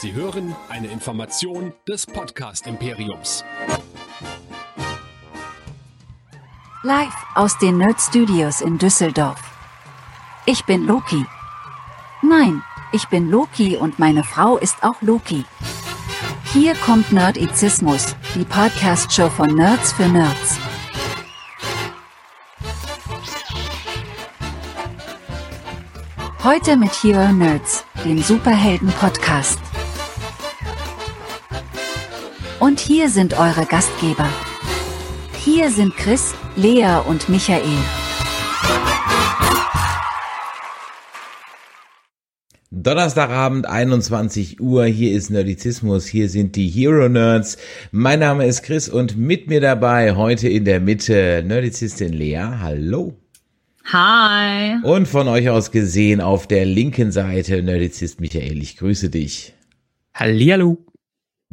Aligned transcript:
Sie 0.00 0.14
hören 0.14 0.56
eine 0.70 0.86
Information 0.86 1.74
des 1.86 2.06
Podcast 2.06 2.66
Imperiums. 2.66 3.44
Live 6.82 7.12
aus 7.34 7.58
den 7.58 7.76
Nerd 7.76 8.00
Studios 8.00 8.62
in 8.62 8.78
Düsseldorf. 8.78 9.38
Ich 10.46 10.64
bin 10.64 10.86
Loki. 10.86 11.26
Nein, 12.22 12.62
ich 12.92 13.08
bin 13.08 13.28
Loki 13.28 13.76
und 13.76 13.98
meine 13.98 14.24
Frau 14.24 14.56
ist 14.56 14.82
auch 14.82 15.02
Loki. 15.02 15.44
Hier 16.54 16.74
kommt 16.76 17.12
Nerdizismus, 17.12 18.16
die 18.34 18.46
Podcast-Show 18.46 19.28
von 19.28 19.54
Nerds 19.54 19.92
für 19.92 20.08
Nerds. 20.08 20.56
Heute 26.42 26.78
mit 26.78 26.92
Hero 27.02 27.30
Nerds, 27.34 27.84
dem 28.02 28.22
Superhelden-Podcast. 28.22 29.69
Und 32.60 32.78
hier 32.78 33.08
sind 33.08 33.32
eure 33.38 33.64
Gastgeber. 33.64 34.28
Hier 35.42 35.70
sind 35.70 35.96
Chris, 35.96 36.34
Lea 36.56 37.00
und 37.08 37.30
Michael. 37.30 37.78
Donnerstagabend 42.70 43.64
21 43.64 44.60
Uhr, 44.60 44.84
hier 44.84 45.16
ist 45.16 45.30
Nerdizismus, 45.30 46.04
hier 46.06 46.28
sind 46.28 46.54
die 46.54 46.68
Hero 46.68 47.08
Nerds. 47.08 47.56
Mein 47.92 48.20
Name 48.20 48.44
ist 48.44 48.62
Chris 48.62 48.90
und 48.90 49.16
mit 49.16 49.48
mir 49.48 49.62
dabei 49.62 50.14
heute 50.14 50.50
in 50.50 50.66
der 50.66 50.80
Mitte 50.80 51.42
Nerdizistin 51.46 52.12
Lea. 52.12 52.58
Hallo. 52.60 53.16
Hi. 53.86 54.76
Und 54.82 55.08
von 55.08 55.28
euch 55.28 55.48
aus 55.48 55.70
gesehen 55.70 56.20
auf 56.20 56.46
der 56.46 56.66
linken 56.66 57.10
Seite 57.10 57.62
Nerdizist 57.62 58.20
Michael, 58.20 58.60
ich 58.60 58.76
grüße 58.76 59.08
dich. 59.08 59.54
Hallihallo. 60.12 60.76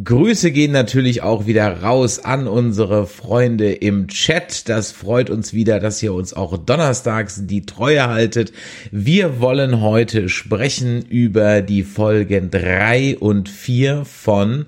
Grüße 0.04 0.52
gehen 0.52 0.74
natürlich 0.74 1.24
auch 1.24 1.48
wieder 1.48 1.82
raus 1.82 2.20
an 2.20 2.48
unsere 2.48 3.08
Freunde 3.08 3.74
im 3.74 4.08
Chat. 4.08 4.70
Das 4.70 4.92
freut 4.92 5.32
uns 5.32 5.54
wieder, 5.54 5.80
dass 5.80 6.04
ihr 6.04 6.14
uns 6.14 6.36
auch 6.36 6.56
donnerstags 6.56 7.48
die 7.48 7.66
Treue 7.66 8.08
haltet. 8.08 8.54
Wir 8.92 9.40
wollen 9.40 9.82
heute 9.82 10.30
sprechen 10.30 11.04
über 11.04 11.64
die 11.64 11.82
Folgen 11.82 12.52
drei 12.52 13.18
und 13.18 13.50
vier 13.50 14.06
von 14.06 14.68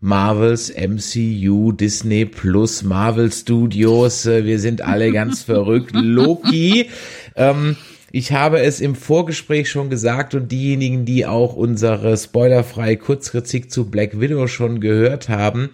Marvels 0.00 0.70
MCU, 0.70 1.72
Disney 1.72 2.26
Plus, 2.26 2.82
Marvel 2.82 3.32
Studios. 3.32 4.26
Wir 4.26 4.58
sind 4.58 4.82
alle 4.82 5.12
ganz 5.12 5.44
verrückt. 5.44 5.92
Loki. 5.94 6.90
Ähm, 7.36 7.76
ich 8.12 8.32
habe 8.32 8.60
es 8.60 8.80
im 8.80 8.94
Vorgespräch 8.94 9.70
schon 9.70 9.88
gesagt 9.88 10.34
und 10.34 10.52
diejenigen, 10.52 11.06
die 11.06 11.24
auch 11.24 11.56
unsere 11.56 12.16
spoilerfreie 12.16 12.98
Kurzkritik 12.98 13.70
zu 13.70 13.90
Black 13.90 14.20
Widow 14.20 14.46
schon 14.48 14.80
gehört 14.80 15.30
haben, 15.30 15.70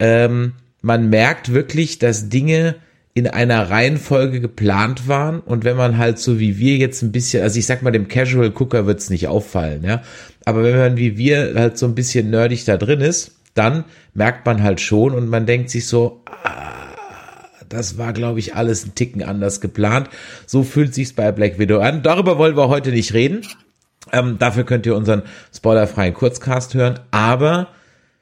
ähm, 0.00 0.54
man 0.82 1.08
merkt 1.08 1.54
wirklich, 1.54 2.00
dass 2.00 2.28
Dinge 2.28 2.74
in 3.14 3.28
einer 3.28 3.70
Reihenfolge 3.70 4.40
geplant 4.40 5.06
waren. 5.06 5.38
Und 5.38 5.64
wenn 5.64 5.76
man 5.76 5.98
halt 5.98 6.18
so 6.18 6.40
wie 6.40 6.58
wir 6.58 6.76
jetzt 6.76 7.02
ein 7.02 7.12
bisschen, 7.12 7.44
also 7.44 7.58
ich 7.58 7.66
sag 7.66 7.82
mal, 7.82 7.92
dem 7.92 8.08
Casual 8.08 8.50
Cooker 8.50 8.86
wird's 8.86 9.08
nicht 9.08 9.28
auffallen, 9.28 9.84
ja, 9.84 10.02
aber 10.44 10.64
wenn 10.64 10.76
man 10.76 10.96
wie 10.96 11.16
wir 11.16 11.54
halt 11.54 11.78
so 11.78 11.86
ein 11.86 11.94
bisschen 11.94 12.30
nerdig 12.30 12.64
da 12.64 12.76
drin 12.76 13.00
ist, 13.00 13.36
dann 13.54 13.84
merkt 14.14 14.46
man 14.46 14.62
halt 14.62 14.80
schon 14.80 15.14
und 15.14 15.28
man 15.28 15.46
denkt 15.46 15.70
sich 15.70 15.86
so, 15.86 16.22
ah, 16.42 16.67
das 17.68 17.98
war, 17.98 18.12
glaube 18.12 18.38
ich, 18.38 18.54
alles 18.54 18.86
ein 18.86 18.94
Ticken 18.94 19.22
anders 19.22 19.60
geplant. 19.60 20.08
So 20.46 20.62
fühlt 20.62 20.94
sich's 20.94 21.12
bei 21.12 21.32
Black 21.32 21.58
Widow 21.58 21.80
an. 21.80 22.02
Darüber 22.02 22.38
wollen 22.38 22.56
wir 22.56 22.68
heute 22.68 22.90
nicht 22.90 23.14
reden. 23.14 23.42
Ähm, 24.12 24.36
dafür 24.38 24.64
könnt 24.64 24.86
ihr 24.86 24.96
unseren 24.96 25.22
spoilerfreien 25.54 26.14
Kurzcast 26.14 26.74
hören. 26.74 27.00
Aber 27.10 27.68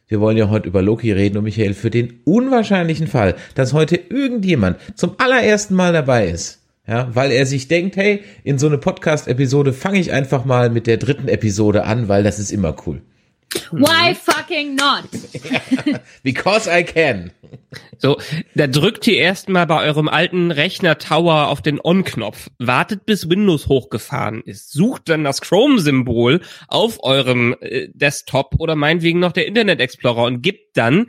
wir 0.08 0.20
wollen 0.20 0.36
ja 0.36 0.48
heute 0.48 0.69
über 0.69 0.83
Loki 0.83 1.12
reden 1.12 1.39
und 1.39 1.44
Michael 1.44 1.74
für 1.74 1.91
den 1.91 2.20
unwahrscheinlichen 2.24 3.06
Fall, 3.06 3.34
dass 3.55 3.72
heute 3.72 3.97
irgendjemand 3.97 4.79
zum 4.95 5.17
allerersten 5.18 5.74
Mal 5.74 5.92
dabei 5.92 6.28
ist. 6.28 6.61
Ja, 6.86 7.08
weil 7.14 7.33
er 7.33 7.46
sich 7.46 7.67
denkt, 7.67 7.96
hey, 7.96 8.23
in 8.45 8.58
so 8.58 8.68
eine 8.68 8.78
Podcast-Episode 8.78 9.73
fange 9.73 9.98
ich 9.98 10.13
einfach 10.13 10.45
mal 10.45 10.70
mit 10.70 10.86
der 10.86 10.98
dritten 10.98 11.27
Episode 11.27 11.84
an, 11.84 12.07
weil 12.07 12.23
das 12.23 12.39
ist 12.39 12.52
immer 12.52 12.77
cool. 12.86 13.02
Why 13.70 14.14
fucking 14.14 14.74
not? 14.74 15.05
Because 16.23 16.68
I 16.68 16.83
can. 16.83 17.33
So, 17.98 18.18
da 18.55 18.67
drückt 18.67 19.07
ihr 19.07 19.17
erstmal 19.17 19.67
bei 19.67 19.83
eurem 19.84 20.08
alten 20.08 20.51
Rechner 20.51 20.98
Tower 20.98 21.48
auf 21.48 21.62
den 21.62 21.80
On-Knopf, 21.83 22.51
wartet 22.58 23.07
bis 23.07 23.29
Windows 23.29 23.68
hochgefahren 23.68 24.42
ist, 24.42 24.73
sucht 24.73 25.08
dann 25.08 25.24
das 25.24 25.40
Chrome-Symbol 25.40 26.40
auf 26.68 27.02
eurem 27.02 27.55
äh, 27.61 27.89
Desktop 27.92 28.57
oder 28.58 28.77
meinetwegen 28.77 29.20
noch 29.20 29.33
der 29.33 29.46
Internet 29.46 29.80
Explorer 29.80 30.24
und 30.24 30.42
gibt 30.42 30.77
dann 30.77 31.07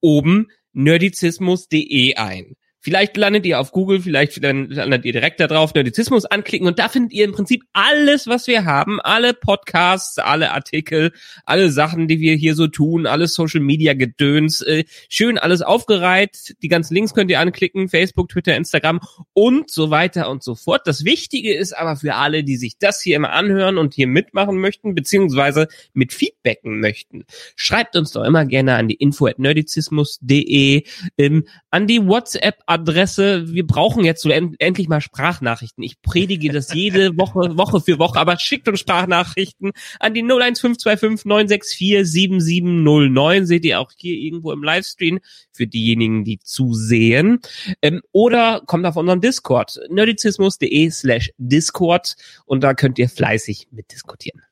oben 0.00 0.48
nerdizismus.de 0.72 2.16
ein. 2.16 2.56
Vielleicht 2.86 3.16
landet 3.16 3.44
ihr 3.46 3.58
auf 3.58 3.72
Google, 3.72 4.00
vielleicht 4.00 4.40
landet 4.40 5.04
ihr 5.04 5.12
direkt 5.12 5.40
da 5.40 5.48
drauf, 5.48 5.74
Nerdizismus 5.74 6.24
anklicken 6.24 6.68
und 6.68 6.78
da 6.78 6.88
findet 6.88 7.12
ihr 7.14 7.24
im 7.24 7.32
Prinzip 7.32 7.64
alles, 7.72 8.28
was 8.28 8.46
wir 8.46 8.64
haben, 8.64 9.00
alle 9.00 9.34
Podcasts, 9.34 10.18
alle 10.18 10.52
Artikel, 10.52 11.10
alle 11.44 11.72
Sachen, 11.72 12.06
die 12.06 12.20
wir 12.20 12.36
hier 12.36 12.54
so 12.54 12.68
tun, 12.68 13.08
alles 13.08 13.34
Social 13.34 13.58
Media 13.58 13.94
Gedöns, 13.94 14.60
äh, 14.60 14.84
schön 15.08 15.36
alles 15.36 15.62
aufgereiht. 15.62 16.54
Die 16.62 16.68
ganzen 16.68 16.94
Links 16.94 17.12
könnt 17.12 17.28
ihr 17.28 17.40
anklicken, 17.40 17.88
Facebook, 17.88 18.28
Twitter, 18.28 18.54
Instagram 18.54 19.00
und 19.32 19.68
so 19.68 19.90
weiter 19.90 20.30
und 20.30 20.44
so 20.44 20.54
fort. 20.54 20.82
Das 20.84 21.04
Wichtige 21.04 21.56
ist 21.56 21.76
aber 21.76 21.96
für 21.96 22.14
alle, 22.14 22.44
die 22.44 22.56
sich 22.56 22.78
das 22.78 23.00
hier 23.02 23.16
immer 23.16 23.32
anhören 23.32 23.78
und 23.78 23.94
hier 23.94 24.06
mitmachen 24.06 24.60
möchten, 24.60 24.94
beziehungsweise 24.94 25.66
mit 25.92 26.12
Feedbacken 26.12 26.78
möchten, 26.78 27.24
schreibt 27.56 27.96
uns 27.96 28.12
doch 28.12 28.22
immer 28.22 28.44
gerne 28.44 28.76
an 28.76 28.86
die 28.86 28.94
info 28.94 29.26
at 29.26 29.40
nerdizismus.de, 29.40 30.84
ähm, 31.18 31.48
an 31.72 31.88
die 31.88 32.06
WhatsApp 32.06 32.62
Adresse, 32.80 33.52
wir 33.52 33.66
brauchen 33.66 34.04
jetzt 34.04 34.22
so 34.22 34.30
end 34.30 34.56
endlich 34.58 34.88
mal 34.88 35.00
Sprachnachrichten. 35.00 35.82
Ich 35.82 36.00
predige 36.02 36.52
das 36.52 36.72
jede 36.72 37.16
Woche, 37.18 37.56
Woche 37.56 37.80
für 37.80 37.98
Woche, 37.98 38.18
aber 38.18 38.38
schickt 38.38 38.68
uns 38.68 38.80
Sprachnachrichten 38.80 39.72
an 39.98 40.14
die 40.14 40.22
01525 40.22 41.24
964 41.24 42.06
7709. 42.06 43.46
Seht 43.46 43.64
ihr 43.64 43.80
auch 43.80 43.90
hier 43.96 44.16
irgendwo 44.16 44.52
im 44.52 44.62
Livestream 44.62 45.20
für 45.52 45.66
diejenigen, 45.66 46.24
die 46.24 46.38
zusehen. 46.38 47.40
Ähm, 47.82 48.02
oder 48.12 48.62
kommt 48.66 48.86
auf 48.86 48.96
unseren 48.96 49.20
Discord, 49.20 49.80
nerdizismus.de 49.88 50.90
slash 50.90 51.32
Discord 51.38 52.16
und 52.44 52.62
da 52.62 52.74
könnt 52.74 52.98
ihr 52.98 53.08
fleißig 53.08 53.68
mitdiskutieren. 53.70 54.42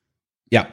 Ja, 0.51 0.69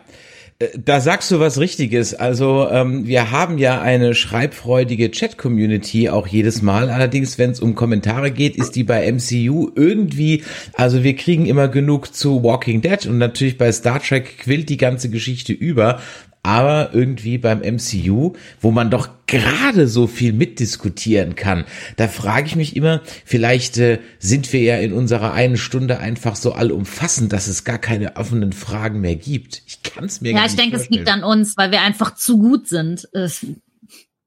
da 0.78 1.00
sagst 1.00 1.32
du 1.32 1.40
was 1.40 1.60
Richtiges. 1.60 2.14
Also 2.14 2.68
ähm, 2.70 3.08
wir 3.08 3.32
haben 3.32 3.58
ja 3.58 3.82
eine 3.82 4.14
schreibfreudige 4.14 5.12
Chat-Community 5.12 6.10
auch 6.10 6.28
jedes 6.28 6.62
Mal. 6.62 6.90
Allerdings, 6.90 7.38
wenn 7.38 7.52
es 7.52 7.60
um 7.60 7.76
Kommentare 7.76 8.32
geht, 8.32 8.56
ist 8.56 8.76
die 8.76 8.84
bei 8.84 9.12
MCU 9.12 9.72
irgendwie, 9.76 10.44
also 10.74 11.04
wir 11.04 11.16
kriegen 11.16 11.46
immer 11.46 11.68
genug 11.68 12.14
zu 12.14 12.44
Walking 12.44 12.82
Dead 12.82 13.06
und 13.08 13.18
natürlich 13.18 13.58
bei 13.58 13.72
Star 13.72 14.02
Trek 14.02 14.38
quillt 14.40 14.70
die 14.70 14.78
ganze 14.78 15.10
Geschichte 15.10 15.54
über 15.54 16.00
aber 16.44 16.94
irgendwie 16.94 17.38
beim 17.38 17.60
MCU, 17.60 18.34
wo 18.60 18.72
man 18.72 18.90
doch 18.90 19.10
gerade 19.28 19.88
so 19.88 20.08
viel 20.08 20.34
mitdiskutieren 20.34 21.36
kann, 21.36 21.66
da 21.98 22.08
frage 22.08 22.48
ich 22.48 22.56
mich 22.56 22.76
immer, 22.76 23.02
vielleicht 23.26 23.78
äh, 23.78 24.00
sind 24.20 24.52
wir 24.52 24.62
ja 24.62 24.78
in 24.78 24.92
unserer 24.92 25.34
einen 25.34 25.58
Stunde 25.58 26.00
einfach 26.00 26.36
so 26.36 26.54
allumfassend, 26.54 27.32
dass 27.32 27.48
es 27.48 27.64
gar 27.64 27.78
keine 27.78 28.16
offenen 28.16 28.54
Fragen 28.54 29.02
mehr 29.02 29.16
gibt. 29.16 29.62
Ich 29.68 29.84
kann 29.84 30.06
es 30.06 30.22
mir 30.22 30.32
ja, 30.32 30.42
nicht 30.42 30.44
Ja, 30.44 30.50
ich 30.50 30.56
denke, 30.56 30.78
es 30.78 30.90
liegt 30.90 31.10
an 31.10 31.24
uns, 31.24 31.56
weil 31.58 31.72
wir 31.72 31.82
einfach 31.82 32.16
zu 32.16 32.40
gut 32.40 32.68
sind. 32.68 33.08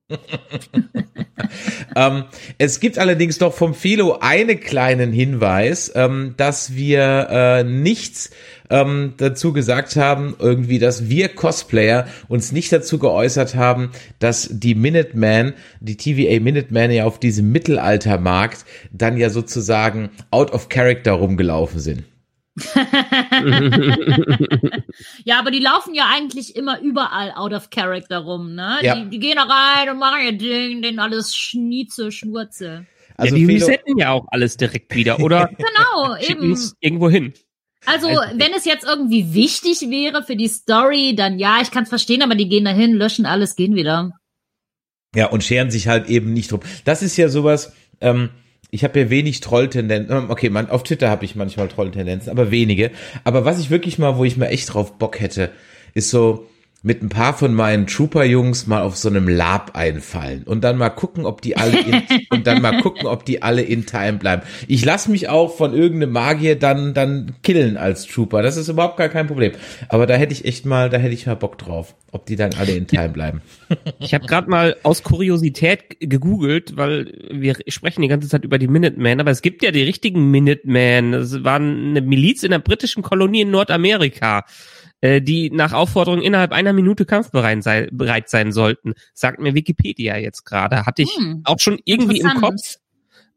ähm, 1.97 2.25
es 2.59 2.81
gibt 2.81 2.98
allerdings 2.98 3.38
doch 3.38 3.54
vom 3.54 3.75
Philo 3.75 4.19
einen 4.20 4.60
kleinen 4.60 5.12
Hinweis, 5.12 5.92
ähm, 5.94 6.34
dass 6.37 6.75
wir 6.75 7.28
äh, 7.31 7.65
nichts 7.65 8.31
ähm, 8.70 9.15
dazu 9.16 9.53
gesagt 9.53 9.97
haben, 9.97 10.37
irgendwie, 10.38 10.78
dass 10.78 11.09
wir 11.09 11.28
Cosplayer 11.28 12.06
uns 12.28 12.53
nicht 12.53 12.72
dazu 12.72 12.98
geäußert 12.98 13.54
haben, 13.54 13.92
dass 14.18 14.48
die 14.51 14.74
Minuteman, 14.74 15.54
die 15.80 15.97
TVA 15.97 16.41
Minuteman 16.41 16.91
ja 16.91 17.04
auf 17.04 17.18
diesem 17.18 17.50
Mittelaltermarkt 17.53 18.65
dann 18.92 19.16
ja 19.16 19.30
sozusagen 19.30 20.10
out 20.30 20.53
of 20.53 20.68
character 20.68 21.12
rumgelaufen 21.12 21.80
sind. 21.80 22.04
ja, 25.24 25.41
aber 25.41 25.51
die 25.51 25.59
laufen 25.59 25.92
ja 25.92 26.06
eigentlich 26.12 26.54
immer 26.54 26.80
überall 26.80 27.33
out 27.33 27.53
of 27.53 27.71
character 27.71 28.18
rum, 28.18 28.54
ne? 28.54 28.78
Ja. 28.83 28.95
Die, 28.95 29.10
die 29.10 29.18
gehen 29.18 29.36
da 29.36 29.42
rein 29.42 29.91
und 29.91 29.98
machen 29.98 30.21
ihr 30.24 30.39
Ding, 30.39 30.80
denen 30.80 31.01
alles 31.01 31.34
Schnieze, 31.34 32.12
Schnurze. 32.12 32.86
Also 33.16 33.34
ja, 33.34 33.47
die 33.47 33.53
resetten 33.53 33.98
ja 33.98 34.12
auch 34.12 34.27
alles 34.28 34.56
direkt 34.56 34.95
wieder, 34.95 35.18
oder? 35.21 35.51
genau, 35.59 36.16
eben. 36.16 36.56
Irgendwo 36.80 37.10
hin. 37.10 37.34
Also, 37.86 38.06
wenn 38.09 38.53
es 38.54 38.65
jetzt 38.65 38.84
irgendwie 38.84 39.34
wichtig 39.34 39.83
wäre 39.91 40.22
für 40.22 40.36
die 40.36 40.48
Story, 40.48 41.15
dann 41.15 41.39
ja, 41.39 41.59
ich 41.60 41.71
kann 41.71 41.83
es 41.83 41.91
verstehen, 41.91 42.22
aber 42.22 42.34
die 42.34 42.48
gehen 42.48 42.65
dahin, 42.65 42.95
löschen 42.95 43.27
alles, 43.27 43.57
gehen 43.57 43.74
wieder. 43.74 44.12
Ja, 45.15 45.27
und 45.27 45.45
scheren 45.45 45.71
sich 45.71 45.86
halt 45.86 46.09
eben 46.09 46.33
nicht 46.33 46.50
drum. 46.50 46.60
Das 46.84 47.03
ist 47.03 47.16
ja 47.16 47.28
sowas, 47.28 47.74
ähm, 48.00 48.30
ich 48.74 48.82
habe 48.82 48.98
ja 48.98 49.09
wenig 49.09 49.41
Trolltendenzen. 49.41 50.15
Ähm, 50.15 50.30
okay, 50.30 50.50
man, 50.50 50.68
auf 50.68 50.82
Twitter 50.82 51.09
habe 51.09 51.24
ich 51.24 51.36
manchmal 51.36 51.68
Trolltendenzen, 51.68 52.28
aber 52.28 52.50
wenige. 52.50 52.91
Aber 53.22 53.44
was 53.44 53.60
ich 53.60 53.71
wirklich 53.71 54.00
mal, 54.00 54.18
wo 54.18 54.24
ich 54.24 54.36
mal 54.36 54.47
echt 54.47 54.74
drauf 54.74 54.98
Bock 54.98 55.21
hätte, 55.21 55.53
ist 55.94 56.10
so, 56.10 56.48
mit 56.84 57.03
ein 57.03 57.09
paar 57.09 57.33
von 57.33 57.54
meinen 57.54 57.86
Trooper-Jungs 57.86 58.66
mal 58.66 58.83
auf 58.83 58.95
so 58.97 59.09
einem 59.09 59.27
Lab 59.27 59.75
einfallen 59.75 60.42
und 60.45 60.63
dann 60.63 60.77
mal 60.77 60.91
gucken, 60.91 61.25
ob 61.25 61.41
die 61.41 61.57
alle 61.57 61.81
in, 61.81 62.03
und 62.31 62.47
dann 62.47 62.60
mal 62.60 62.83
gucken, 62.83 63.07
ob 63.07 63.25
die 63.25 63.42
alle 63.42 63.63
in 63.63 63.86
Time 63.86 64.19
bleiben. 64.19 64.42
Ich 64.69 64.84
lasse 64.84 65.10
mich 65.10 65.31
auch 65.31 65.57
von 65.57 65.72
irgendeinem 65.72 66.13
Magier 66.13 66.57
dann 66.57 66.92
dann 66.92 67.36
killen 67.42 67.78
als 67.78 68.07
Trooper. 68.07 68.42
Das 68.42 68.59
ist 68.59 68.69
überhaupt 68.69 68.98
gar 68.98 69.09
kein 69.09 69.27
Problem. 69.27 69.53
Aber 69.89 70.07
da 70.07 70.15
hätte 70.15 70.34
ich 70.34 70.45
echt 70.45 70.66
mal, 70.66 70.91
da 70.91 70.98
hätte 70.98 71.15
ich 71.15 71.27
mal 71.27 71.36
Bock 71.36 71.57
drauf, 71.57 71.95
ob 72.13 72.27
die 72.27 72.36
dann 72.36 72.53
alle 72.53 72.72
in 72.72 72.86
Time 72.86 73.09
bleiben. 73.09 73.41
Ich 73.98 74.13
habe 74.13 74.27
gerade 74.27 74.51
mal 74.51 74.77
aus 74.83 75.03
Kuriosität 75.03 75.97
gegoogelt, 76.01 76.77
weil 76.77 77.13
wir 77.31 77.57
sprechen 77.69 78.03
die 78.03 78.09
ganze 78.09 78.28
Zeit 78.28 78.45
über 78.45 78.59
die 78.59 78.69
Minutemen, 78.69 79.21
aber 79.21 79.31
es 79.31 79.41
gibt 79.41 79.63
ja 79.63 79.71
die 79.71 79.83
richtigen 79.83 80.31
Minutemen. 80.31 81.13
Das 81.13 81.42
waren 81.45 81.89
eine 81.89 82.03
Miliz 82.03 82.42
in 82.42 82.51
der 82.51 82.59
britischen 82.59 83.03
Kolonie 83.03 83.41
in 83.41 83.51
Nordamerika 83.51 84.45
äh, 85.04 85.21
die 85.21 85.51
nach 85.51 85.74
Aufforderung 85.74 86.22
innerhalb 86.22 86.53
einer 86.53 86.72
Minute 86.72 87.04
kampfbereit 87.04 87.62
sei, 87.62 87.89
bereit 87.92 88.30
sein 88.30 88.53
sollten. 88.53 88.95
Sagt 89.12 89.39
mir 89.39 89.54
Wikipedia 89.54 90.16
jetzt 90.16 90.45
gerade. 90.45 90.86
Hatte 90.86 91.03
ich 91.03 91.15
Hm, 91.15 91.42
auch 91.45 91.60
schon 91.60 91.78
irgendwie 91.84 92.21
im. 92.21 92.33
Kopf, 92.34 92.77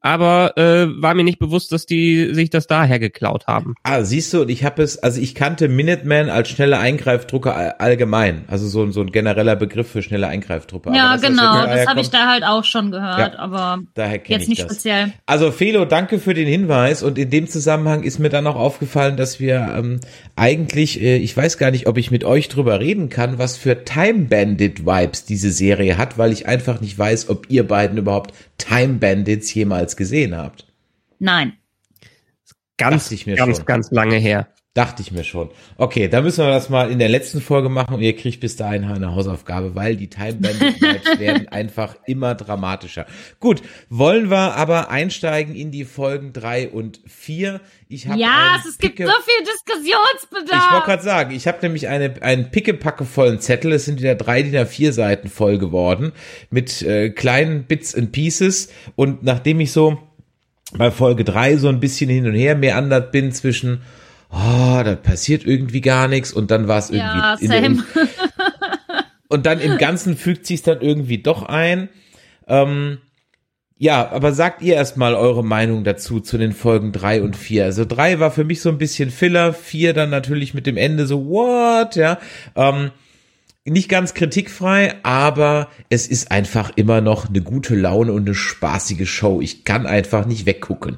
aber 0.07 0.57
äh, 0.57 0.87
war 1.01 1.13
mir 1.13 1.23
nicht 1.25 1.37
bewusst, 1.39 1.71
dass 1.73 1.85
die 1.85 2.33
sich 2.33 2.49
das 2.49 2.65
daher 2.67 2.97
geklaut 2.99 3.45
haben. 3.47 3.75
Ah, 3.83 4.03
siehst 4.03 4.33
du, 4.33 4.41
und 4.43 4.49
ich 4.49 4.63
habe 4.63 4.81
es, 4.81 4.97
also 4.97 5.19
ich 5.19 5.35
kannte 5.35 5.67
Minuteman 5.67 6.29
als 6.29 6.47
schnelle 6.49 6.79
Eingreifdrucker 6.79 7.55
all- 7.55 7.71
allgemein, 7.79 8.45
also 8.47 8.67
so, 8.67 8.83
ein- 8.83 8.91
so 8.93 9.01
ein 9.01 9.11
genereller 9.11 9.55
Begriff 9.57 9.89
für 9.91 10.01
schnelle 10.01 10.27
Eingreifdrucker. 10.27 10.93
Ja, 10.95 11.07
Aber 11.11 11.21
das 11.21 11.29
genau. 11.29 11.53
Das 11.55 11.65
daher 11.65 11.85
habe 11.87 11.99
ich 12.01 12.09
da 12.09 12.27
halt 12.31 12.43
auch 12.45 12.63
schon 12.63 12.91
gehört, 12.91 13.33
Ja. 13.33 13.39
aber 13.39 13.79
daher 13.95 14.19
kenne 14.19 14.35
jetzt 14.39 14.43
ich 14.43 14.49
nicht 14.49 14.61
das. 14.63 14.71
speziell. 14.71 15.11
Also 15.25 15.51
Felo, 15.51 15.83
danke 15.85 16.19
für 16.19 16.33
den 16.33 16.47
Hinweis 16.47 17.03
und 17.03 17.17
in 17.17 17.29
dem 17.29 17.47
Zusammenhang 17.47 18.03
ist 18.03 18.17
mir 18.19 18.29
dann 18.29 18.47
auch 18.47 18.55
aufgefallen, 18.55 19.17
dass 19.17 19.39
wir 19.41 19.73
ähm, 19.77 19.99
eigentlich, 20.35 21.01
äh, 21.01 21.17
ich 21.17 21.35
weiß 21.35 21.57
gar 21.57 21.71
nicht, 21.71 21.87
ob 21.87 21.97
ich 21.97 22.11
mit 22.11 22.23
euch 22.23 22.47
drüber 22.47 22.79
reden 22.79 23.09
kann, 23.09 23.37
was 23.39 23.57
für 23.57 23.83
Time 23.83 24.25
Bandit 24.29 24.85
Vibes 24.85 25.25
diese 25.25 25.51
Serie 25.51 25.97
hat, 25.97 26.17
weil 26.17 26.31
ich 26.31 26.47
einfach 26.47 26.79
nicht 26.79 26.97
weiß, 26.97 27.29
ob 27.29 27.47
ihr 27.49 27.67
beiden 27.67 27.97
überhaupt 27.97 28.33
Time 28.57 28.95
Bandits 28.95 29.53
jemals 29.53 29.96
gesehen 29.97 30.35
habt. 30.35 30.65
Nein. 31.19 31.57
Ganz, 32.77 33.05
Dachte 33.05 33.15
ich 33.15 33.25
mir 33.25 33.35
ganz, 33.35 33.57
schon. 33.57 33.65
ganz 33.65 33.91
lange 33.91 34.17
her. 34.17 34.47
Dachte 34.77 35.01
ich 35.01 35.11
mir 35.11 35.23
schon. 35.23 35.49
Okay, 35.77 36.07
dann 36.07 36.23
müssen 36.23 36.45
wir 36.45 36.51
das 36.51 36.69
mal 36.69 36.91
in 36.91 36.99
der 36.99 37.09
letzten 37.09 37.41
Folge 37.41 37.67
machen 37.67 37.95
und 37.95 38.01
ihr 38.03 38.15
kriegt 38.15 38.41
bis 38.41 38.57
dahin 38.57 38.83
eine 38.83 39.15
Hausaufgabe, 39.15 39.73
weil 39.73 39.95
die 39.95 40.07
Time 40.07 40.33
Bandit 40.33 40.79
Vibes 40.79 41.19
werden 41.19 41.47
einfach 41.47 41.95
immer 42.05 42.35
dramatischer. 42.35 43.07
Gut, 43.39 43.63
wollen 43.89 44.29
wir 44.29 44.53
aber 44.53 44.91
einsteigen 44.91 45.55
in 45.55 45.71
die 45.71 45.83
Folgen 45.83 46.31
drei 46.31 46.69
und 46.69 46.99
vier. 47.07 47.59
Ich 47.89 48.07
habe 48.07 48.19
Ja, 48.19 48.61
es 48.69 48.77
gibt 48.77 48.99
so 48.99 49.05
viel 49.05 49.45
Diskussionsbedarf. 49.45 50.65
ich 50.67 50.71
wollte 50.71 50.85
gerade 50.85 51.03
sagen, 51.03 51.35
ich 51.35 51.47
habe 51.47 51.57
nämlich 51.63 51.87
eine, 51.87 52.21
einen 52.21 52.51
pickepackevollen 52.51 53.39
Zettel. 53.39 53.71
Es 53.71 53.85
sind 53.85 53.99
wieder 53.99 54.13
drei 54.13 54.43
DIN 54.43 54.53
A4 54.53 54.91
Seiten 54.91 55.27
voll 55.27 55.57
geworden 55.57 56.11
mit 56.51 56.83
äh, 56.83 57.09
kleinen 57.09 57.63
Bits 57.63 57.95
and 57.95 58.11
Pieces. 58.11 58.71
Und 58.95 59.23
nachdem 59.23 59.59
ich 59.59 59.71
so 59.71 59.97
bei 60.77 60.91
Folge 60.91 61.23
drei 61.23 61.57
so 61.57 61.67
ein 61.67 61.79
bisschen 61.79 62.11
hin 62.11 62.27
und 62.27 62.35
her 62.35 62.55
meandert 62.55 63.11
bin 63.11 63.31
zwischen, 63.31 63.81
oh, 64.29 64.81
da 64.83 64.95
passiert 64.95 65.45
irgendwie 65.45 65.81
gar 65.81 66.07
nichts 66.07 66.31
und 66.31 66.51
dann 66.51 66.67
war 66.67 66.79
es 66.79 66.89
irgendwie 66.89 67.17
ja, 67.17 67.35
der, 67.35 67.47
same. 67.47 67.83
und 69.27 69.45
dann 69.45 69.59
im 69.59 69.77
Ganzen 69.77 70.17
fügt 70.17 70.45
sich 70.45 70.61
dann 70.61 70.81
irgendwie 70.81 71.19
doch 71.19 71.43
ein. 71.43 71.89
Ähm, 72.47 72.99
ja, 73.79 74.09
aber 74.09 74.33
sagt 74.33 74.63
ihr 74.63 74.73
erstmal 74.73 75.13
eure 75.13 75.43
Meinung 75.43 75.83
dazu, 75.83 76.19
zu 76.19 76.37
den 76.39 76.53
Folgen 76.53 76.91
drei 76.91 77.21
und 77.21 77.35
vier. 77.35 77.65
Also 77.65 77.85
drei 77.85 78.19
war 78.19 78.31
für 78.31 78.43
mich 78.43 78.61
so 78.61 78.69
ein 78.69 78.79
bisschen 78.79 79.11
Filler, 79.11 79.53
vier 79.53 79.93
dann 79.93 80.09
natürlich 80.09 80.55
mit 80.55 80.65
dem 80.65 80.77
Ende 80.77 81.05
so, 81.05 81.27
what, 81.27 81.95
ja. 81.95 82.17
Ähm, 82.55 82.91
nicht 83.65 83.89
ganz 83.89 84.13
kritikfrei, 84.13 84.95
aber 85.03 85.67
es 85.89 86.07
ist 86.07 86.31
einfach 86.31 86.71
immer 86.75 87.01
noch 87.01 87.29
eine 87.29 87.41
gute 87.41 87.75
Laune 87.75 88.13
und 88.13 88.25
eine 88.25 88.33
spaßige 88.33 89.07
Show. 89.07 89.41
Ich 89.41 89.63
kann 89.65 89.85
einfach 89.85 90.25
nicht 90.25 90.45
weggucken. 90.45 90.97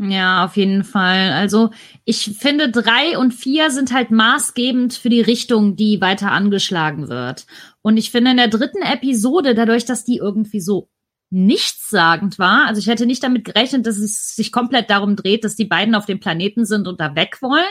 Ja, 0.00 0.44
auf 0.44 0.56
jeden 0.56 0.84
Fall. 0.84 1.32
Also 1.32 1.70
ich 2.04 2.36
finde, 2.38 2.70
drei 2.70 3.18
und 3.18 3.32
vier 3.32 3.72
sind 3.72 3.92
halt 3.92 4.12
maßgebend 4.12 4.94
für 4.94 5.08
die 5.08 5.20
Richtung, 5.20 5.74
die 5.74 6.00
weiter 6.00 6.30
angeschlagen 6.30 7.08
wird. 7.08 7.46
Und 7.82 7.96
ich 7.96 8.12
finde 8.12 8.30
in 8.30 8.36
der 8.36 8.46
dritten 8.46 8.82
Episode, 8.82 9.56
dadurch, 9.56 9.86
dass 9.86 10.04
die 10.04 10.18
irgendwie 10.18 10.60
so 10.60 10.88
nichtssagend 11.30 12.38
war, 12.38 12.66
also 12.66 12.78
ich 12.78 12.86
hätte 12.86 13.06
nicht 13.06 13.24
damit 13.24 13.44
gerechnet, 13.44 13.86
dass 13.86 13.98
es 13.98 14.36
sich 14.36 14.52
komplett 14.52 14.88
darum 14.88 15.16
dreht, 15.16 15.42
dass 15.42 15.56
die 15.56 15.64
beiden 15.64 15.96
auf 15.96 16.06
dem 16.06 16.20
Planeten 16.20 16.64
sind 16.64 16.86
und 16.86 17.00
da 17.00 17.16
weg 17.16 17.42
wollen, 17.42 17.64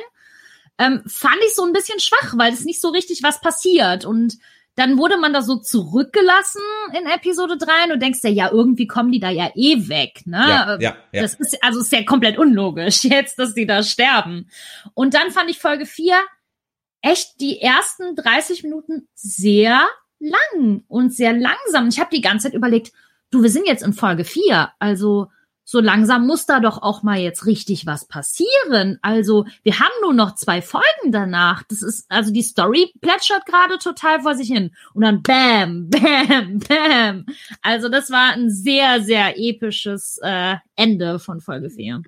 ähm, 0.79 1.01
fand 1.07 1.37
ich 1.47 1.55
so 1.55 1.63
ein 1.63 1.73
bisschen 1.73 1.99
schwach, 2.01 2.33
weil 2.37 2.51
es 2.51 2.65
nicht 2.65 2.81
so 2.81 2.89
richtig 2.89 3.23
was 3.23 3.39
passiert. 3.39 4.03
Und 4.03 4.37
dann 4.77 4.99
wurde 4.99 5.17
man 5.17 5.33
da 5.33 5.41
so 5.41 5.55
zurückgelassen 5.55 6.61
in 6.93 7.07
Episode 7.07 7.57
3 7.57 7.85
und 7.85 7.89
du 7.89 7.97
denkst 7.97 8.19
ja, 8.21 8.29
ja, 8.29 8.51
irgendwie 8.51 8.85
kommen 8.85 9.11
die 9.11 9.19
da 9.19 9.31
ja 9.31 9.49
eh 9.55 9.89
weg, 9.89 10.21
ne? 10.25 10.37
Ja, 10.37 10.77
ja, 10.79 10.95
ja. 11.11 11.21
Das 11.23 11.33
ist, 11.33 11.57
also 11.63 11.79
ist 11.79 11.91
ja 11.91 12.03
komplett 12.03 12.37
unlogisch 12.37 13.03
jetzt, 13.03 13.39
dass 13.39 13.55
die 13.55 13.65
da 13.65 13.81
sterben. 13.81 14.49
Und 14.93 15.15
dann 15.15 15.31
fand 15.31 15.49
ich 15.49 15.57
Folge 15.57 15.87
4 15.87 16.15
echt 17.01 17.41
die 17.41 17.59
ersten 17.59 18.15
30 18.15 18.61
Minuten 18.61 19.07
sehr 19.15 19.87
lang 20.19 20.83
und 20.87 21.11
sehr 21.11 21.33
langsam. 21.33 21.87
Ich 21.87 21.99
habe 21.99 22.11
die 22.13 22.21
ganze 22.21 22.47
Zeit 22.47 22.55
überlegt, 22.55 22.91
du, 23.31 23.41
wir 23.41 23.49
sind 23.49 23.65
jetzt 23.65 23.83
in 23.83 23.93
Folge 23.93 24.25
4, 24.25 24.73
also 24.77 25.31
so 25.69 25.81
langsam 25.81 26.25
muss 26.25 26.45
da 26.45 26.61
doch 26.61 26.81
auch 26.81 27.03
mal 27.03 27.19
jetzt 27.19 27.45
richtig 27.45 27.85
was 27.85 28.07
passieren. 28.07 28.99
Also 29.01 29.45
wir 29.63 29.81
haben 29.81 29.91
nur 30.01 30.13
noch 30.13 30.35
zwei 30.35 30.61
Folgen 30.61 31.11
danach. 31.11 31.63
Das 31.63 31.81
ist, 31.81 32.05
also 32.07 32.31
die 32.31 32.41
Story 32.41 32.93
plätschert 33.01 33.45
gerade 33.45 33.77
total 33.77 34.21
vor 34.21 34.33
sich 34.33 34.47
hin. 34.47 34.71
Und 34.93 35.01
dann 35.01 35.21
bam, 35.21 35.89
bam, 35.89 36.59
bam. 36.59 37.25
Also 37.61 37.89
das 37.89 38.09
war 38.11 38.31
ein 38.31 38.49
sehr, 38.49 39.01
sehr 39.01 39.37
episches 39.37 40.17
äh, 40.23 40.55
Ende 40.77 41.19
von 41.19 41.41
Folge 41.41 41.69
4. 41.69 42.01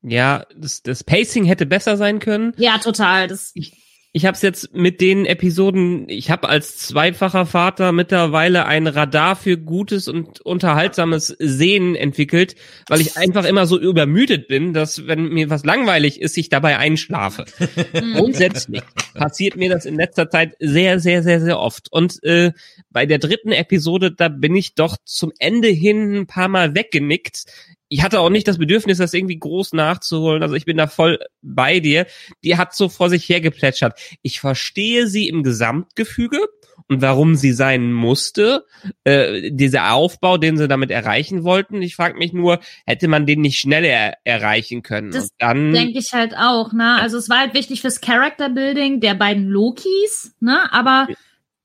Ja, 0.00 0.46
das, 0.56 0.82
das 0.82 1.04
Pacing 1.04 1.44
hätte 1.44 1.66
besser 1.66 1.98
sein 1.98 2.18
können. 2.18 2.54
Ja, 2.56 2.78
total. 2.78 3.28
Das, 3.28 3.50
Ich 3.52 3.85
habe 4.24 4.34
es 4.34 4.40
jetzt 4.40 4.74
mit 4.74 5.00
den 5.02 5.26
Episoden, 5.26 6.08
ich 6.08 6.30
habe 6.30 6.48
als 6.48 6.78
zweifacher 6.78 7.44
Vater 7.44 7.92
mittlerweile 7.92 8.64
ein 8.64 8.86
Radar 8.86 9.36
für 9.36 9.58
gutes 9.58 10.08
und 10.08 10.40
unterhaltsames 10.40 11.36
Sehen 11.38 11.94
entwickelt, 11.94 12.54
weil 12.88 13.02
ich 13.02 13.18
einfach 13.18 13.44
immer 13.44 13.66
so 13.66 13.78
übermüdet 13.78 14.48
bin, 14.48 14.72
dass 14.72 15.06
wenn 15.06 15.28
mir 15.28 15.50
was 15.50 15.66
langweilig 15.66 16.20
ist, 16.20 16.38
ich 16.38 16.48
dabei 16.48 16.78
einschlafe. 16.78 17.44
Grundsätzlich 18.14 18.82
passiert 19.12 19.56
mir 19.56 19.68
das 19.68 19.84
in 19.84 19.96
letzter 19.96 20.30
Zeit 20.30 20.54
sehr, 20.60 20.98
sehr, 20.98 21.22
sehr, 21.22 21.42
sehr 21.42 21.58
oft. 21.58 21.92
Und 21.92 22.22
äh, 22.24 22.52
bei 22.90 23.04
der 23.04 23.18
dritten 23.18 23.52
Episode, 23.52 24.12
da 24.12 24.28
bin 24.28 24.56
ich 24.56 24.74
doch 24.74 24.96
zum 25.04 25.32
Ende 25.38 25.68
hin 25.68 26.14
ein 26.14 26.26
paar 26.26 26.48
Mal 26.48 26.74
weggenickt. 26.74 27.44
Ich 27.88 28.02
hatte 28.02 28.20
auch 28.20 28.30
nicht 28.30 28.48
das 28.48 28.58
Bedürfnis, 28.58 28.98
das 28.98 29.14
irgendwie 29.14 29.38
groß 29.38 29.72
nachzuholen. 29.72 30.42
Also 30.42 30.54
ich 30.54 30.64
bin 30.64 30.76
da 30.76 30.86
voll 30.86 31.18
bei 31.42 31.80
dir. 31.80 32.06
Die 32.42 32.56
hat 32.56 32.74
so 32.74 32.88
vor 32.88 33.10
sich 33.10 33.28
hergeplätschert. 33.28 33.98
Ich 34.22 34.40
verstehe 34.40 35.06
sie 35.06 35.28
im 35.28 35.42
Gesamtgefüge 35.42 36.40
und 36.88 37.02
warum 37.02 37.34
sie 37.34 37.52
sein 37.52 37.92
musste. 37.92 38.64
Äh, 39.04 39.50
dieser 39.50 39.92
Aufbau, 39.92 40.38
den 40.38 40.56
sie 40.56 40.68
damit 40.68 40.90
erreichen 40.90 41.44
wollten. 41.44 41.82
Ich 41.82 41.96
frage 41.96 42.18
mich 42.18 42.32
nur, 42.32 42.60
hätte 42.86 43.08
man 43.08 43.26
den 43.26 43.40
nicht 43.40 43.58
schneller 43.58 43.88
er 43.88 44.14
erreichen 44.24 44.82
können? 44.82 45.10
Das 45.10 45.30
denke 45.40 45.98
ich 45.98 46.12
halt 46.12 46.36
auch, 46.36 46.72
ne? 46.72 47.00
Also 47.00 47.18
es 47.18 47.28
war 47.28 47.38
halt 47.38 47.54
wichtig 47.54 47.80
fürs 47.80 48.00
Character 48.00 48.48
Building 48.48 49.00
der 49.00 49.14
beiden 49.14 49.48
Lokis, 49.48 50.34
ne? 50.40 50.72
Aber 50.72 51.08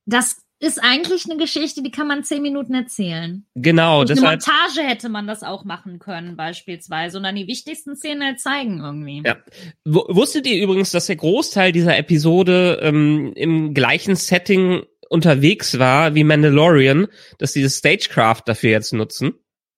das 0.06 0.41
ist 0.62 0.80
eigentlich 0.82 1.26
eine 1.26 1.38
Geschichte, 1.38 1.82
die 1.84 1.92
kann 1.92 2.08
man 2.08 2.24
zehn 2.24 2.42
Minuten 2.42 2.74
erzählen. 2.76 3.46
genau, 3.56 4.06
Durch 4.06 4.20
eine 4.24 4.38
deshalb 4.38 4.58
Montage 4.68 4.88
hätte 4.88 5.10
man 5.10 5.28
das 5.28 5.44
auch 5.44 5.64
machen 5.66 6.00
können, 6.00 6.38
beispielsweise, 6.38 7.18
und 7.18 7.24
dann 7.24 7.36
die 7.36 7.48
wichtigsten 7.48 7.96
Szenen 7.96 8.24
halt 8.24 8.40
zeigen 8.40 8.80
irgendwie. 8.80 9.24
Ja. 9.26 9.38
W 9.86 10.00
wusstet 10.08 10.46
ihr 10.48 10.62
übrigens, 10.64 10.92
dass 10.92 11.08
der 11.08 11.16
Großteil 11.16 11.72
dieser 11.72 11.98
Episode 11.98 12.80
ähm, 12.82 13.34
im 13.36 13.74
gleichen 13.74 14.16
Setting 14.16 14.84
unterwegs 15.10 15.78
war 15.80 16.16
wie 16.16 16.24
Mandalorian, 16.24 17.08
dass 17.40 17.54
sie 17.54 17.64
das 17.64 17.80
Stagecraft 17.80 18.44
dafür 18.46 18.70
jetzt 18.70 18.94
nutzen? 18.94 19.34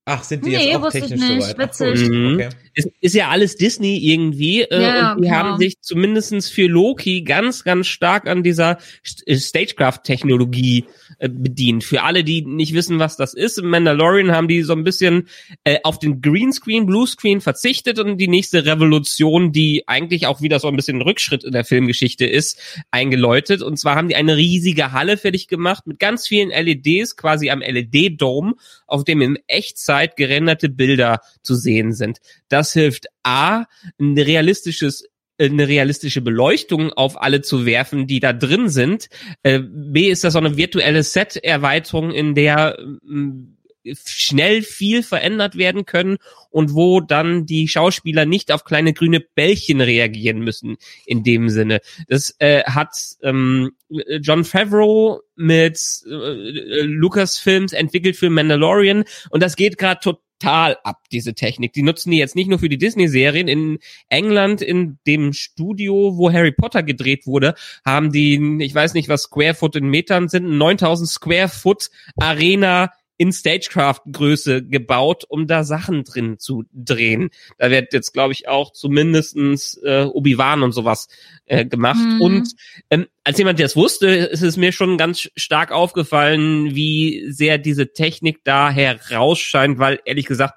Ach, 0.05 0.23
sind 0.23 0.45
die 0.45 0.49
Nee, 0.49 0.65
jetzt 0.67 0.75
auch 0.75 0.81
wusste 0.83 0.99
ich 0.99 1.05
technisch 1.05 1.29
nicht. 1.29 1.41
soweit? 1.43 1.55
Ach, 1.57 1.63
Witzig. 1.65 2.09
cool. 2.09 2.09
Mhm. 2.09 2.33
Okay. 2.35 2.49
Ist, 2.75 2.89
ist 3.01 3.13
ja 3.13 3.29
alles 3.29 3.55
Disney 3.55 3.97
irgendwie 3.97 4.61
äh, 4.61 4.81
Ja, 4.81 5.13
und 5.13 5.21
die 5.21 5.27
genau. 5.27 5.35
haben 5.35 5.59
sich 5.59 5.79
zumindestens 5.81 6.49
für 6.49 6.67
Loki 6.67 7.21
ganz, 7.21 7.63
ganz 7.63 7.87
stark 7.87 8.27
an 8.27 8.41
dieser 8.41 8.79
äh, 9.25 9.35
Stagecraft-Technologie 9.35 10.85
äh, 11.19 11.29
bedient. 11.29 11.83
Für 11.83 12.01
alle, 12.01 12.23
die 12.23 12.43
nicht 12.43 12.73
wissen, 12.73 12.97
was 12.97 13.15
das 13.15 13.33
ist, 13.33 13.59
im 13.59 13.69
Mandalorian 13.69 14.31
haben 14.31 14.47
die 14.47 14.63
so 14.63 14.73
ein 14.73 14.83
bisschen 14.83 15.27
äh, 15.63 15.79
auf 15.83 15.99
den 15.99 16.21
Greenscreen, 16.21 16.85
Bluescreen 16.85 17.41
verzichtet 17.41 17.99
und 17.99 18.17
die 18.17 18.27
nächste 18.27 18.65
Revolution, 18.65 19.51
die 19.51 19.83
eigentlich 19.87 20.25
auch 20.25 20.41
wieder 20.41 20.59
so 20.59 20.67
ein 20.67 20.75
bisschen 20.75 20.97
ein 20.97 21.01
Rückschritt 21.03 21.43
in 21.43 21.51
der 21.51 21.65
Filmgeschichte 21.65 22.25
ist, 22.25 22.59
eingeläutet. 22.89 23.61
Und 23.61 23.77
zwar 23.77 23.95
haben 23.95 24.07
die 24.07 24.15
eine 24.15 24.35
riesige 24.35 24.91
Halle 24.91 25.17
fertig 25.17 25.47
gemacht 25.47 25.85
mit 25.85 25.99
ganz 25.99 26.27
vielen 26.27 26.49
LEDs, 26.49 27.17
quasi 27.17 27.51
am 27.51 27.59
LED-Dome, 27.59 28.55
auf 28.87 29.03
dem 29.03 29.21
in 29.21 29.37
Echtzeit 29.47 30.15
gerenderte 30.15 30.69
Bilder 30.69 31.19
zu 31.43 31.55
sehen 31.55 31.93
sind. 31.93 32.19
Das 32.49 32.62
hilft 32.71 33.07
A, 33.23 33.65
ein 33.99 34.17
realistisches 34.17 35.09
eine 35.39 35.67
realistische 35.67 36.21
Beleuchtung 36.21 36.93
auf 36.93 37.21
alle 37.21 37.41
zu 37.41 37.65
werfen, 37.65 38.07
die 38.07 38.19
da 38.19 38.33
drin 38.33 38.69
sind. 38.69 39.09
Äh, 39.41 39.59
B 39.59 40.09
ist 40.09 40.23
das 40.23 40.33
so 40.33 40.39
eine 40.39 40.57
virtuelle 40.57 41.03
Set-Erweiterung, 41.03 42.11
in 42.11 42.35
der 42.35 42.77
äh, 42.79 43.95
schnell 44.05 44.61
viel 44.61 45.03
verändert 45.03 45.57
werden 45.57 45.85
können 45.85 46.17
und 46.49 46.73
wo 46.73 47.01
dann 47.01 47.45
die 47.45 47.67
Schauspieler 47.67 48.25
nicht 48.25 48.51
auf 48.51 48.63
kleine 48.63 48.93
grüne 48.93 49.19
Bällchen 49.19 49.81
reagieren 49.81 50.39
müssen 50.39 50.77
in 51.05 51.23
dem 51.23 51.49
Sinne. 51.49 51.81
Das 52.07 52.33
äh, 52.39 52.63
hat 52.63 52.95
ähm, 53.23 53.71
John 53.89 54.45
Favreau 54.45 55.21
mit 55.35 55.79
äh, 56.05 56.81
Lucasfilms 56.83 57.73
entwickelt 57.73 58.15
für 58.15 58.29
Mandalorian 58.29 59.03
und 59.31 59.43
das 59.43 59.57
geht 59.57 59.77
gerade 59.77 59.99
total 59.99 60.23
total 60.43 60.77
ab, 60.83 61.03
diese 61.11 61.33
Technik. 61.33 61.73
Die 61.73 61.83
nutzen 61.83 62.11
die 62.11 62.17
jetzt 62.17 62.35
nicht 62.35 62.49
nur 62.49 62.59
für 62.59 62.69
die 62.69 62.77
Disney-Serien. 62.77 63.47
In 63.47 63.79
England, 64.09 64.61
in 64.61 64.99
dem 65.07 65.33
Studio, 65.33 66.17
wo 66.17 66.31
Harry 66.31 66.51
Potter 66.51 66.83
gedreht 66.83 67.25
wurde, 67.25 67.55
haben 67.85 68.11
die, 68.11 68.57
ich 68.61 68.75
weiß 68.75 68.93
nicht, 68.93 69.09
was 69.09 69.23
Square 69.23 69.55
Foot 69.55 69.75
in 69.75 69.89
Metern 69.89 70.27
sind, 70.29 70.57
9000 70.57 71.09
Square 71.09 71.49
Foot 71.49 71.89
Arena 72.17 72.91
in 73.23 73.31
Stagecraft-Größe 73.31 74.63
gebaut, 74.63 75.23
um 75.29 75.47
da 75.47 75.63
Sachen 75.63 76.03
drin 76.03 76.39
zu 76.39 76.65
drehen. 76.73 77.29
Da 77.57 77.71
wird 77.71 77.93
jetzt, 77.93 78.11
glaube 78.11 78.33
ich, 78.33 78.49
auch 78.49 78.73
zumindestens 78.73 79.79
äh, 79.81 80.03
Obi-Wan 80.03 80.61
und 80.61 80.73
sowas 80.73 81.07
äh, 81.45 81.65
gemacht. 81.65 82.03
Mhm. 82.03 82.19
Und 82.19 82.49
ähm, 82.89 83.07
als 83.23 83.37
jemand, 83.37 83.59
der 83.59 83.67
es 83.67 83.77
wusste, 83.77 84.07
ist 84.07 84.41
es 84.41 84.57
mir 84.57 84.73
schon 84.73 84.97
ganz 84.97 85.29
stark 85.37 85.71
aufgefallen, 85.71 86.75
wie 86.75 87.31
sehr 87.31 87.57
diese 87.57 87.93
Technik 87.93 88.43
da 88.43 88.69
herausscheint, 88.69 89.79
weil 89.79 90.01
ehrlich 90.03 90.25
gesagt, 90.25 90.55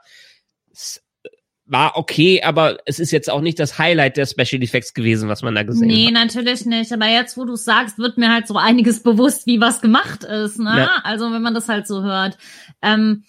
war 1.67 1.97
okay, 1.97 2.43
aber 2.43 2.79
es 2.87 3.01
ist 3.01 3.11
jetzt 3.11 3.29
auch 3.29 3.41
nicht 3.41 3.59
das 3.59 3.79
Highlight 3.79 4.17
der 4.17 4.27
Special 4.27 4.63
Effects 4.63 4.95
gewesen, 4.95 5.29
was 5.29 5.43
man 5.43 5.55
da 5.55 5.65
gesehen 5.65 5.89
nee, 5.89 6.07
hat. 6.07 6.13
Nee, 6.13 6.19
natürlich 6.19 6.65
nicht. 6.65 6.93
Aber 6.93 7.09
jetzt, 7.09 7.37
wo 7.37 7.45
du 7.45 7.57
sagst, 7.57 7.99
wird 7.99 8.19
mir 8.19 8.33
halt 8.33 8.47
so 8.47 8.57
einiges 8.57 9.03
bewusst, 9.03 9.47
wie 9.47 9.61
was 9.61 9.81
gemacht 9.81 10.25
ist. 10.25 10.59
Ne? 10.59 10.75
Ja. 10.77 11.01
Also 11.03 11.33
wenn 11.33 11.43
man 11.43 11.55
das 11.55 11.69
halt 11.69 11.87
so 11.87 12.03
hört. 12.03 12.39
Ähm, 12.83 13.25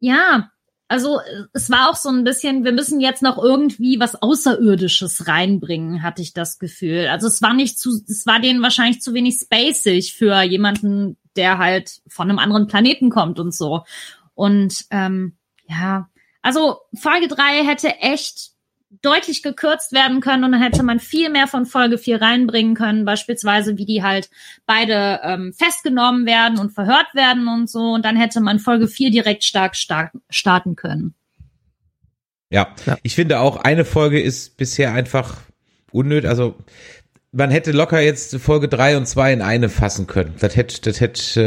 ja, 0.00 0.50
also 0.88 1.20
es 1.52 1.70
war 1.70 1.90
auch 1.90 1.96
so 1.96 2.08
ein 2.08 2.24
bisschen, 2.24 2.64
wir 2.64 2.72
müssen 2.72 3.00
jetzt 3.00 3.22
noch 3.22 3.36
irgendwie 3.36 4.00
was 4.00 4.20
Außerirdisches 4.20 5.26
reinbringen, 5.28 6.02
hatte 6.02 6.22
ich 6.22 6.32
das 6.32 6.58
Gefühl. 6.58 7.08
Also 7.08 7.26
es 7.26 7.42
war 7.42 7.54
nicht 7.54 7.78
zu, 7.78 8.00
es 8.08 8.26
war 8.26 8.40
denen 8.40 8.62
wahrscheinlich 8.62 9.00
zu 9.00 9.12
wenig 9.12 9.38
spacig 9.42 10.14
für 10.14 10.42
jemanden, 10.42 11.16
der 11.36 11.58
halt 11.58 12.00
von 12.06 12.30
einem 12.30 12.38
anderen 12.38 12.68
Planeten 12.68 13.10
kommt 13.10 13.38
und 13.38 13.54
so. 13.54 13.84
Und 14.34 14.84
ähm, 14.90 15.36
ja, 15.68 16.08
also 16.44 16.80
Folge 16.94 17.26
3 17.26 17.64
hätte 17.64 17.88
echt 18.00 18.50
deutlich 19.00 19.42
gekürzt 19.42 19.92
werden 19.92 20.20
können 20.20 20.44
und 20.44 20.52
dann 20.52 20.62
hätte 20.62 20.82
man 20.82 21.00
viel 21.00 21.30
mehr 21.30 21.46
von 21.46 21.64
Folge 21.64 21.96
4 21.96 22.20
reinbringen 22.20 22.74
können, 22.74 23.06
beispielsweise 23.06 23.78
wie 23.78 23.86
die 23.86 24.02
halt 24.02 24.28
beide 24.66 25.20
ähm, 25.22 25.54
festgenommen 25.54 26.26
werden 26.26 26.58
und 26.58 26.72
verhört 26.72 27.14
werden 27.14 27.48
und 27.48 27.70
so. 27.70 27.92
Und 27.92 28.04
dann 28.04 28.16
hätte 28.16 28.42
man 28.42 28.58
Folge 28.58 28.88
4 28.88 29.10
direkt 29.10 29.42
stark, 29.42 29.74
stark 29.74 30.12
starten 30.28 30.76
können. 30.76 31.14
Ja, 32.50 32.74
ja, 32.84 32.98
ich 33.02 33.14
finde 33.14 33.40
auch 33.40 33.56
eine 33.56 33.86
Folge 33.86 34.20
ist 34.20 34.58
bisher 34.58 34.92
einfach 34.92 35.38
unnötig, 35.92 36.28
also 36.28 36.56
man 37.34 37.50
hätte 37.50 37.72
locker 37.72 38.00
jetzt 38.00 38.36
Folge 38.36 38.68
drei 38.68 38.96
und 38.96 39.06
zwei 39.06 39.32
in 39.32 39.42
eine 39.42 39.68
fassen 39.68 40.06
können. 40.06 40.34
Das 40.38 40.56
hätte, 40.56 40.80
das 40.82 41.00
hätte 41.00 41.40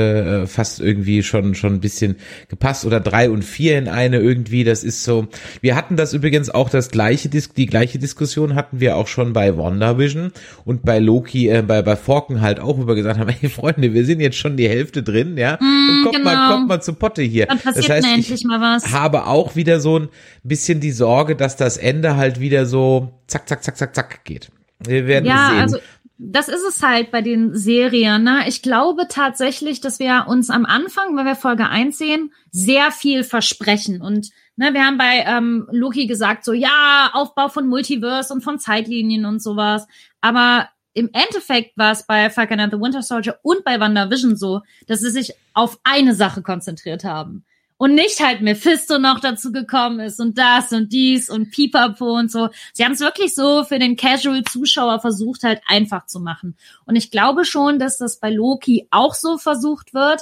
äh, 0.44 0.48
fast 0.48 0.82
irgendwie 0.82 1.24
schon 1.24 1.56
schon 1.56 1.76
ein 1.76 1.80
bisschen 1.80 2.18
gepasst 2.50 2.86
oder 2.86 3.00
drei 3.00 3.30
und 3.30 3.44
vier 3.44 3.78
in 3.78 3.88
eine 3.88 4.20
irgendwie. 4.20 4.66
Das 4.66 4.84
ist 4.84 5.04
so. 5.04 5.28
Wir 5.62 5.76
hatten 5.76 5.96
das 5.96 6.14
übrigens 6.14 6.50
auch 6.50 6.70
das 6.70 6.90
gleiche 6.90 7.30
die 7.30 7.66
gleiche 7.66 8.00
Diskussion 8.00 8.56
hatten 8.56 8.80
wir 8.82 8.98
auch 8.98 9.08
schon 9.08 9.32
bei 9.32 9.58
WandaVision 9.58 10.32
und 10.66 10.84
bei 10.84 11.00
Loki, 11.00 11.48
äh, 11.48 11.64
bei 11.66 11.82
bei 11.82 11.96
Forken 11.96 12.42
halt 12.42 12.60
auch, 12.60 12.78
wo 12.78 12.88
wir 12.88 12.96
gesagt 12.96 13.20
haben, 13.20 13.30
hey 13.40 13.50
Freunde, 13.50 13.94
wir 13.94 14.06
sind 14.06 14.20
jetzt 14.20 14.38
schon 14.38 14.58
die 14.58 14.68
Hälfte 14.68 15.04
drin, 15.04 15.38
ja. 15.38 15.56
Mm, 15.56 16.04
kommt 16.04 16.16
genau. 16.16 16.26
mal, 16.26 16.52
kommt 16.52 16.68
mal 16.68 16.82
zu 16.82 16.94
Potte 16.94 17.22
hier. 17.22 17.46
Dann 17.46 17.60
passiert 17.60 17.86
das 17.86 17.96
heißt, 17.96 18.08
endlich 18.08 18.44
mal 18.44 18.60
was. 18.60 18.92
Habe 18.92 19.26
auch 19.26 19.56
wieder 19.56 19.80
so 19.80 20.00
ein 20.00 20.10
bisschen 20.44 20.82
die 20.82 20.92
Sorge, 20.92 21.38
dass 21.38 21.56
das 21.56 21.78
Ende 21.78 22.18
halt 22.18 22.42
wieder 22.42 22.66
so 22.66 23.14
zack 23.28 23.48
zack 23.48 23.64
zack 23.64 23.78
zack 23.78 23.96
zack 23.96 24.26
geht. 24.26 24.50
Wir 24.80 25.08
werden 25.08 25.26
ja, 25.26 25.50
sehen. 25.50 25.62
Also 25.62 25.78
das 26.20 26.48
ist 26.48 26.64
es 26.68 26.82
halt 26.82 27.12
bei 27.12 27.22
den 27.22 27.56
Serien. 27.56 28.24
Ne? 28.24 28.46
Ich 28.48 28.62
glaube 28.62 29.08
tatsächlich, 29.08 29.82
dass 29.82 30.00
wir 30.00 30.26
uns 30.28 30.50
am 30.50 30.66
Anfang, 30.66 31.16
wenn 31.16 31.26
wir 31.26 31.36
Folge 31.36 31.70
1 31.70 31.98
sehen, 31.98 32.34
sehr 32.52 32.92
viel 32.92 33.24
versprechen. 33.24 34.02
Und 34.02 34.32
ne, 34.56 34.74
wir 34.74 34.84
haben 34.84 34.98
bei 34.98 35.24
ähm, 35.28 35.68
Loki 35.72 36.08
gesagt, 36.08 36.44
so 36.44 36.54
ja, 36.54 37.12
Aufbau 37.14 37.50
von 37.50 37.68
Multiverse 37.68 38.34
und 38.34 38.42
von 38.42 38.58
Zeitlinien 38.58 39.26
und 39.26 39.42
sowas. 39.44 39.88
Aber 40.20 40.70
im 40.94 41.12
Endeffekt 41.14 41.78
war 41.78 41.92
es 41.92 42.08
bei 42.08 42.32
Falcon 42.32 42.60
and 42.60 42.74
the 42.74 42.80
Winter 42.80 43.04
Soldier 43.04 43.38
und 43.44 43.64
bei 43.64 43.80
WandaVision 43.80 44.36
so, 44.36 44.62
dass 44.88 45.02
sie 45.02 45.12
sich 45.12 45.34
auf 45.54 45.78
eine 45.84 46.16
Sache 46.16 46.42
konzentriert 46.42 47.04
haben 47.04 47.46
und 47.78 47.94
nicht 47.94 48.20
halt 48.24 48.42
Mephisto 48.42 48.98
noch 48.98 49.20
dazu 49.20 49.52
gekommen 49.52 50.00
ist 50.00 50.20
und 50.20 50.38
das 50.38 50.72
und 50.72 50.92
dies 50.92 51.30
und 51.30 51.52
Pipapo 51.52 52.18
und 52.18 52.32
so. 52.32 52.50
Sie 52.74 52.84
haben 52.84 52.94
es 52.94 53.00
wirklich 53.00 53.34
so 53.36 53.64
für 53.64 53.80
den 53.80 53.96
Casual-Zuschauer 53.96 55.00
versucht 55.00 55.44
halt 55.44 55.62
einfach 55.68 56.06
zu 56.08 56.20
machen. 56.20 56.56
Und 56.86 56.96
ich 56.96 57.12
glaube 57.12 57.46
schon, 57.46 57.80
dass 57.80 57.98
das 57.98 58.20
bei 58.20 58.32
Loki 58.32 58.88
auch 58.92 59.14
so 59.14 59.38
versucht 59.38 59.94
wird, 59.94 60.22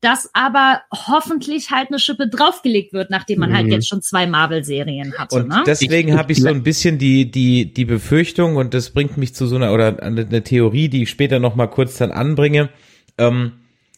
dass 0.00 0.30
aber 0.34 0.82
hoffentlich 0.92 1.70
halt 1.70 1.88
eine 1.88 1.98
Schippe 1.98 2.28
draufgelegt 2.28 2.92
wird, 2.92 3.08
nachdem 3.08 3.40
man 3.40 3.54
halt 3.54 3.66
mhm. 3.66 3.72
jetzt 3.72 3.88
schon 3.88 4.02
zwei 4.02 4.26
Marvel-Serien 4.26 5.16
hatte. 5.16 5.36
Und 5.36 5.48
ne? 5.48 5.62
deswegen 5.66 6.18
habe 6.18 6.32
ich 6.32 6.42
so 6.42 6.48
ein 6.48 6.62
bisschen 6.62 6.98
die 6.98 7.30
die 7.30 7.72
die 7.72 7.86
Befürchtung 7.86 8.56
und 8.56 8.74
das 8.74 8.90
bringt 8.90 9.16
mich 9.16 9.34
zu 9.34 9.46
so 9.46 9.56
einer 9.56 9.72
oder 9.72 10.02
eine 10.02 10.42
Theorie, 10.42 10.88
die 10.88 11.04
ich 11.04 11.10
später 11.10 11.38
noch 11.38 11.54
mal 11.54 11.68
kurz 11.68 11.96
dann 11.96 12.10
anbringe. 12.10 12.68
Ähm, 13.16 13.52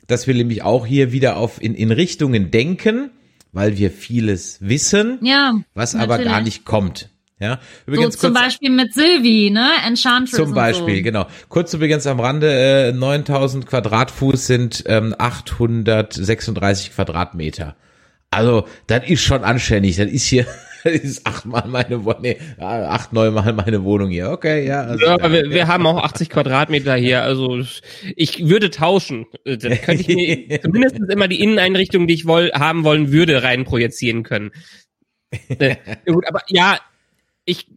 dass 0.07 0.27
wir 0.27 0.35
nämlich 0.35 0.63
auch 0.63 0.87
hier 0.87 1.13
wieder 1.13 1.37
auf 1.37 1.63
in, 1.63 1.75
in 1.75 1.91
Richtungen 1.91 2.51
denken, 2.51 3.11
weil 3.53 3.79
wir 3.79 3.91
vieles 3.91 4.59
wissen, 4.61 5.19
ja, 5.23 5.55
was 5.75 5.95
natürlich. 5.95 6.15
aber 6.15 6.25
gar 6.25 6.41
nicht 6.41 6.65
kommt. 6.65 7.11
Ja, 7.39 7.59
übrigens 7.87 8.15
so, 8.15 8.21
zum 8.21 8.33
kurz, 8.33 8.45
Beispiel 8.45 8.71
mit 8.71 8.95
Sylvie, 8.95 9.51
ne? 9.51 9.69
Enchantress. 9.87 10.37
Zum 10.37 10.55
Beispiel, 10.55 10.97
so. 10.97 11.03
genau. 11.03 11.27
Kurz 11.51 11.75
übrigens 11.75 12.07
am 12.07 12.19
Rande, 12.19 12.51
äh, 12.89 12.93
9000 12.93 13.67
Quadratfuß 13.67 14.47
sind 14.47 14.85
ähm, 14.87 15.15
836 15.19 16.95
Quadratmeter. 16.95 17.77
Also, 18.31 18.67
das 18.87 19.09
ist 19.09 19.21
schon 19.21 19.45
anständig. 19.45 19.97
Das 19.97 20.11
ist 20.11 20.25
hier 20.25 20.47
ist 20.91 21.27
achtmal 21.27 21.67
meine 21.69 22.05
Wohnung, 22.05 22.23
nee, 22.23 22.39
acht, 22.59 23.13
neunmal 23.13 23.53
meine 23.53 23.85
Wohnung 23.85 24.11
hier. 24.11 24.31
Okay, 24.31 24.67
ja. 24.67 24.83
Also, 24.83 25.05
ja, 25.05 25.33
wir, 25.33 25.51
wir 25.51 25.69
haben 25.69 25.87
auch 25.87 26.03
80 26.03 26.31
Quadratmeter 26.31 26.97
hier. 26.97 27.23
Also 27.23 27.63
ich 28.17 28.47
würde 28.47 28.71
tauschen. 28.71 29.27
Dann 29.45 29.81
könnte 29.81 30.03
ich 30.03 30.09
mir 30.49 30.61
zumindest 30.63 30.97
immer 31.09 31.29
die 31.29 31.41
Inneneinrichtung, 31.41 32.07
die 32.07 32.15
ich 32.15 32.27
woll, 32.27 32.51
haben 32.53 32.85
wollen 32.85 33.13
würde, 33.13 33.43
rein 33.43 33.65
projizieren 33.65 34.23
können. 34.23 34.51
äh, 35.49 35.77
gut, 36.07 36.27
aber 36.29 36.41
ja, 36.49 36.79
ich 37.45 37.69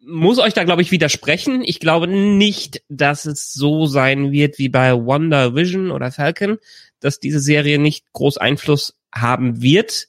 muss 0.00 0.38
euch 0.38 0.52
da, 0.52 0.64
glaube 0.64 0.82
ich, 0.82 0.90
widersprechen. 0.90 1.62
Ich 1.64 1.80
glaube 1.80 2.06
nicht, 2.06 2.82
dass 2.88 3.24
es 3.24 3.52
so 3.52 3.86
sein 3.86 4.30
wird 4.30 4.58
wie 4.58 4.68
bei 4.68 4.92
Wonder 4.92 5.54
Vision 5.54 5.90
oder 5.90 6.12
Falcon, 6.12 6.58
dass 7.00 7.18
diese 7.18 7.40
Serie 7.40 7.78
nicht 7.78 8.12
groß 8.12 8.36
Einfluss 8.36 8.96
haben 9.12 9.62
wird. 9.62 10.08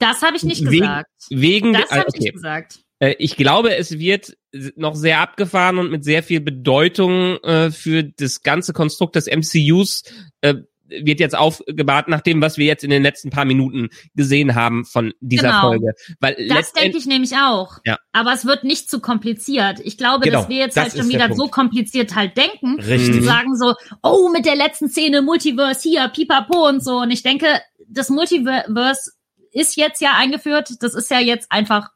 Das 0.00 0.22
habe 0.22 0.36
ich 0.36 0.42
nicht 0.42 0.64
gesagt. 0.64 1.10
Wegen, 1.28 1.72
das 1.72 1.90
habe 1.90 2.00
okay. 2.08 2.10
ich 2.14 2.20
nicht 2.20 2.34
gesagt. 2.34 2.80
Äh, 2.98 3.14
ich 3.18 3.36
glaube, 3.36 3.76
es 3.76 3.98
wird 3.98 4.36
noch 4.76 4.96
sehr 4.96 5.20
abgefahren 5.20 5.78
und 5.78 5.90
mit 5.90 6.04
sehr 6.04 6.22
viel 6.22 6.40
Bedeutung 6.40 7.36
äh, 7.44 7.70
für 7.70 8.02
das 8.02 8.42
ganze 8.42 8.72
Konstrukt 8.72 9.14
des 9.14 9.26
MCUs 9.26 10.02
äh, 10.40 10.54
wird 10.90 11.20
jetzt 11.20 11.36
aufgebahrt 11.36 12.08
nach 12.08 12.20
dem, 12.20 12.42
was 12.42 12.58
wir 12.58 12.66
jetzt 12.66 12.82
in 12.82 12.90
den 12.90 13.02
letzten 13.02 13.30
paar 13.30 13.44
Minuten 13.44 13.90
gesehen 14.14 14.56
haben 14.56 14.84
von 14.84 15.12
dieser 15.20 15.48
genau. 15.48 15.60
Folge. 15.60 15.92
Weil 16.18 16.48
das 16.48 16.72
denke 16.72 16.98
ich 16.98 17.06
nämlich 17.06 17.36
auch. 17.36 17.78
Ja. 17.84 17.98
Aber 18.12 18.32
es 18.32 18.44
wird 18.44 18.64
nicht 18.64 18.90
zu 18.90 19.00
kompliziert. 19.00 19.78
Ich 19.84 19.96
glaube, 19.96 20.24
genau, 20.24 20.40
dass 20.40 20.48
wir 20.48 20.56
jetzt 20.56 20.76
das 20.76 20.84
halt 20.84 20.96
schon 20.96 21.08
wieder 21.08 21.32
so 21.34 21.46
kompliziert 21.46 22.16
halt 22.16 22.36
denken 22.36 22.80
Richtig. 22.80 23.18
und 23.18 23.22
sagen 23.22 23.56
so, 23.56 23.74
oh, 24.02 24.30
mit 24.30 24.46
der 24.46 24.56
letzten 24.56 24.88
Szene 24.88 25.22
Multiverse 25.22 25.88
hier, 25.88 26.08
pipapo 26.08 26.68
und 26.68 26.82
so. 26.82 26.98
Und 26.98 27.12
ich 27.12 27.22
denke, 27.22 27.46
das 27.86 28.08
Multiverse 28.08 29.12
ist 29.52 29.76
jetzt 29.76 30.00
ja 30.00 30.14
eingeführt. 30.16 30.82
Das 30.82 30.94
ist 30.94 31.10
ja 31.10 31.18
jetzt 31.18 31.50
einfach 31.50 31.90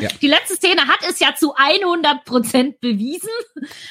ja. 0.00 0.08
Die 0.20 0.26
letzte 0.26 0.56
Szene 0.56 0.82
hat 0.88 0.98
es 1.08 1.20
ja 1.20 1.34
zu 1.38 1.54
100 1.54 2.24
Prozent 2.24 2.80
bewiesen. 2.80 3.28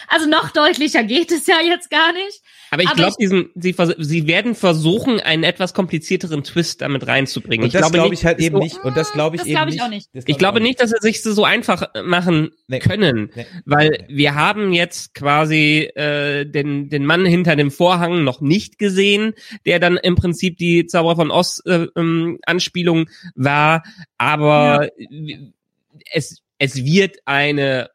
Also 0.07 0.27
noch 0.27 0.49
deutlicher 0.49 1.03
geht 1.03 1.31
es 1.31 1.47
ja 1.47 1.61
jetzt 1.61 1.89
gar 1.89 2.11
nicht. 2.11 2.41
Aber 2.71 2.83
ich 2.83 2.91
glaube, 2.93 3.15
sie, 3.17 3.75
sie 3.97 4.27
werden 4.27 4.55
versuchen, 4.55 5.19
einen 5.19 5.43
etwas 5.43 5.73
komplizierteren 5.73 6.43
Twist 6.43 6.81
damit 6.81 7.07
reinzubringen. 7.07 7.65
Und 7.65 7.73
das 7.73 7.81
glaube 7.81 7.97
glaub 7.97 8.13
ich 8.13 8.25
halt 8.25 8.39
eben 8.39 8.57
so, 8.57 8.63
nicht. 8.63 8.83
Und 8.83 8.97
das 8.97 9.11
glaube 9.13 9.37
ich 9.37 9.41
das 9.41 9.49
eben 9.49 9.69
ich 9.69 9.81
Auch 9.81 9.89
nicht. 9.89 10.11
Glaub 10.11 10.23
ich 10.27 10.37
glaube 10.37 10.61
nicht, 10.61 10.81
dass 10.81 10.89
sie 10.89 10.97
sich 10.99 11.23
so 11.23 11.45
einfach 11.45 11.87
machen 12.03 12.51
nee. 12.67 12.79
können, 12.79 13.31
nee. 13.35 13.45
weil 13.65 13.89
nee. 13.89 14.05
wir 14.09 14.35
haben 14.35 14.73
jetzt 14.73 15.13
quasi 15.13 15.89
äh, 15.95 16.45
den 16.45 16.89
den 16.89 17.05
Mann 17.05 17.25
hinter 17.25 17.55
dem 17.55 17.71
Vorhang 17.71 18.23
noch 18.23 18.41
nicht 18.41 18.79
gesehen, 18.79 19.33
der 19.65 19.79
dann 19.79 19.97
im 19.97 20.15
Prinzip 20.15 20.57
die 20.57 20.85
Zauberer 20.85 21.15
von 21.15 21.31
Oz 21.31 21.61
äh, 21.65 21.87
ähm, 21.95 22.39
Anspielung 22.45 23.09
war. 23.35 23.83
Aber 24.17 24.89
ja. 24.97 25.37
Es 26.11 26.41
es 26.59 26.83
wird 26.83 27.17
eine 27.25 27.89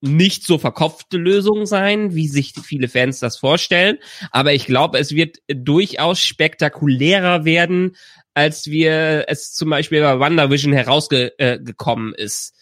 nicht 0.00 0.44
so 0.44 0.58
verkopfte 0.58 1.16
Lösung 1.16 1.64
sein, 1.64 2.14
wie 2.14 2.26
sich 2.26 2.54
viele 2.64 2.88
Fans 2.88 3.20
das 3.20 3.36
vorstellen. 3.36 3.98
Aber 4.32 4.52
ich 4.52 4.66
glaube, 4.66 4.98
es 4.98 5.14
wird 5.14 5.38
durchaus 5.46 6.20
spektakulärer 6.20 7.44
werden, 7.44 7.94
als 8.34 8.66
wir 8.66 9.26
es 9.28 9.52
zum 9.52 9.70
Beispiel 9.70 10.00
bei 10.00 10.18
WandaVision 10.18 10.72
herausgekommen 10.72 12.14
äh, 12.14 12.22
ist. 12.22 12.54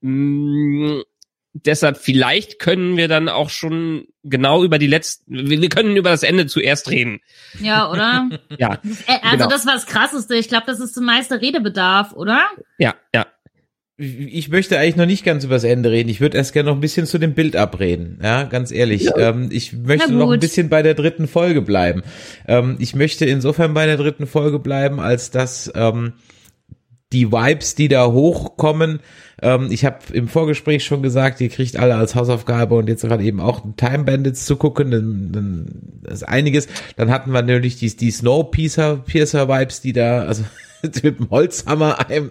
Mm, 0.00 1.00
deshalb 1.52 1.98
vielleicht 1.98 2.58
können 2.58 2.96
wir 2.96 3.06
dann 3.06 3.28
auch 3.28 3.50
schon 3.50 4.08
genau 4.24 4.64
über 4.64 4.78
die 4.78 4.86
letzten, 4.88 5.48
wir 5.48 5.68
können 5.68 5.96
über 5.96 6.10
das 6.10 6.24
Ende 6.24 6.46
zuerst 6.46 6.90
reden. 6.90 7.20
Ja, 7.60 7.90
oder? 7.92 8.28
ja. 8.58 8.80
Äh, 9.06 9.18
also 9.22 9.36
genau. 9.36 9.48
das 9.50 9.66
war 9.66 9.74
das 9.74 9.86
Krasseste. 9.86 10.34
Ich 10.34 10.48
glaube, 10.48 10.66
das 10.66 10.80
ist 10.80 10.96
der 10.96 11.04
meiste 11.04 11.40
Redebedarf, 11.40 12.12
oder? 12.12 12.44
Ja, 12.78 12.96
ja 13.14 13.26
ich 14.00 14.48
möchte 14.48 14.78
eigentlich 14.78 14.94
noch 14.94 15.06
nicht 15.06 15.24
ganz 15.24 15.42
übers 15.42 15.64
Ende 15.64 15.90
reden. 15.90 16.08
Ich 16.08 16.20
würde 16.20 16.36
erst 16.36 16.52
gerne 16.52 16.70
noch 16.70 16.76
ein 16.76 16.80
bisschen 16.80 17.06
zu 17.06 17.18
dem 17.18 17.34
Bild 17.34 17.56
abreden. 17.56 18.20
Ja, 18.22 18.44
ganz 18.44 18.70
ehrlich. 18.70 19.04
Ja. 19.04 19.30
Ähm, 19.30 19.48
ich 19.50 19.72
möchte 19.72 20.12
noch 20.12 20.30
ein 20.30 20.38
bisschen 20.38 20.68
bei 20.68 20.82
der 20.82 20.94
dritten 20.94 21.26
Folge 21.26 21.62
bleiben. 21.62 22.04
Ähm, 22.46 22.76
ich 22.78 22.94
möchte 22.94 23.24
insofern 23.24 23.74
bei 23.74 23.86
der 23.86 23.96
dritten 23.96 24.28
Folge 24.28 24.60
bleiben, 24.60 25.00
als 25.00 25.32
dass 25.32 25.72
ähm, 25.74 26.12
die 27.12 27.32
Vibes, 27.32 27.74
die 27.74 27.88
da 27.88 28.06
hochkommen, 28.06 29.00
ähm, 29.42 29.66
ich 29.72 29.84
habe 29.84 29.98
im 30.12 30.28
Vorgespräch 30.28 30.84
schon 30.84 31.02
gesagt, 31.02 31.40
ihr 31.40 31.48
kriegt 31.48 31.76
alle 31.76 31.96
als 31.96 32.14
Hausaufgabe 32.14 32.76
und 32.76 32.88
jetzt 32.88 33.02
gerade 33.02 33.24
eben 33.24 33.40
auch 33.40 33.64
Time 33.76 34.04
Bandits 34.04 34.44
zu 34.44 34.54
gucken, 34.54 34.92
dann, 34.92 35.32
dann 35.32 36.02
ist 36.08 36.22
einiges. 36.22 36.68
Dann 36.94 37.10
hatten 37.10 37.32
wir 37.32 37.42
natürlich 37.42 37.78
die, 37.78 37.96
die 37.96 38.12
Snowpiercer 38.12 39.02
Piercer 39.04 39.48
Vibes, 39.48 39.80
die 39.80 39.92
da, 39.92 40.22
also 40.22 40.44
mit 41.02 41.18
dem 41.18 41.30
Holzhammer 41.30 42.08
einem 42.08 42.30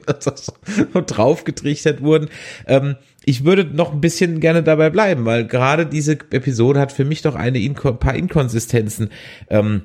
draufgetrichtert 1.05 2.01
wurden. 2.01 2.29
Ähm, 2.65 2.95
ich 3.25 3.43
würde 3.43 3.65
noch 3.65 3.91
ein 3.91 4.01
bisschen 4.01 4.39
gerne 4.39 4.63
dabei 4.63 4.89
bleiben, 4.89 5.25
weil 5.25 5.45
gerade 5.45 5.85
diese 5.85 6.13
Episode 6.31 6.79
hat 6.79 6.91
für 6.91 7.05
mich 7.05 7.21
doch 7.21 7.35
eine 7.35 7.59
Inko 7.59 7.93
paar 7.93 8.15
Inkonsistenzen. 8.15 9.09
Ähm, 9.49 9.83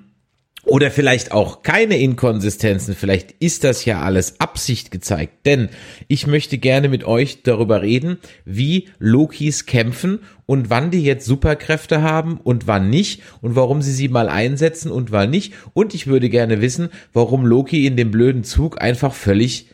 oder 0.65 0.93
vielleicht 0.93 1.33
auch 1.33 1.63
keine 1.63 1.99
Inkonsistenzen, 1.99 2.95
vielleicht 2.95 3.33
ist 3.41 3.65
das 3.65 3.85
ja 3.85 4.01
alles 4.01 4.39
Absicht 4.41 4.93
gezeigt, 4.93 5.45
denn 5.45 5.71
ich 6.07 6.27
möchte 6.27 6.57
gerne 6.57 6.89
mit 6.89 7.05
euch 7.05 7.43
darüber 7.43 7.83
reden, 7.83 8.19
wie 8.45 8.89
Lokis 8.99 9.67
kämpfen 9.67 10.21
und 10.47 10.71
wann 10.71 10.93
die 10.93 11.03
jetzt 11.03 11.27
Superkräfte 11.27 12.03
haben 12.03 12.39
und 12.39 12.69
wann 12.69 12.91
nicht 12.91 13.23
und 13.41 13.57
warum 13.57 13.83
sie 13.83 13.93
sie 13.93 14.09
mal 14.09 14.29
einsetzen 14.29 14.93
und 14.93 15.11
wann 15.11 15.31
nicht. 15.31 15.53
Und 15.75 15.95
ich 15.95 16.07
würde 16.07 16.29
gerne 16.29 16.61
wissen, 16.61 16.91
warum 17.13 17.45
Loki 17.45 17.87
in 17.87 17.97
dem 17.97 18.11
blöden 18.13 18.45
Zug 18.45 18.81
einfach 18.81 19.15
völlig 19.15 19.69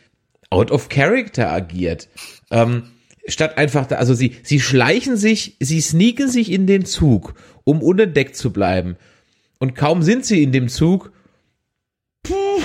out 0.49 0.71
of 0.71 0.89
character 0.89 1.51
agiert. 1.51 2.07
Ähm, 2.49 2.83
statt 3.27 3.59
einfach, 3.59 3.85
da, 3.85 3.97
also 3.97 4.15
sie, 4.15 4.37
sie 4.41 4.59
schleichen 4.59 5.17
sich, 5.17 5.55
sie 5.59 5.81
sneaken 5.81 6.29
sich 6.29 6.51
in 6.51 6.65
den 6.65 6.85
Zug, 6.85 7.35
um 7.63 7.83
unentdeckt 7.83 8.35
zu 8.35 8.51
bleiben 8.51 8.97
und 9.59 9.75
kaum 9.75 10.01
sind 10.01 10.25
sie 10.25 10.41
in 10.43 10.51
dem 10.51 10.69
Zug, 10.69 11.11
puh, 12.23 12.61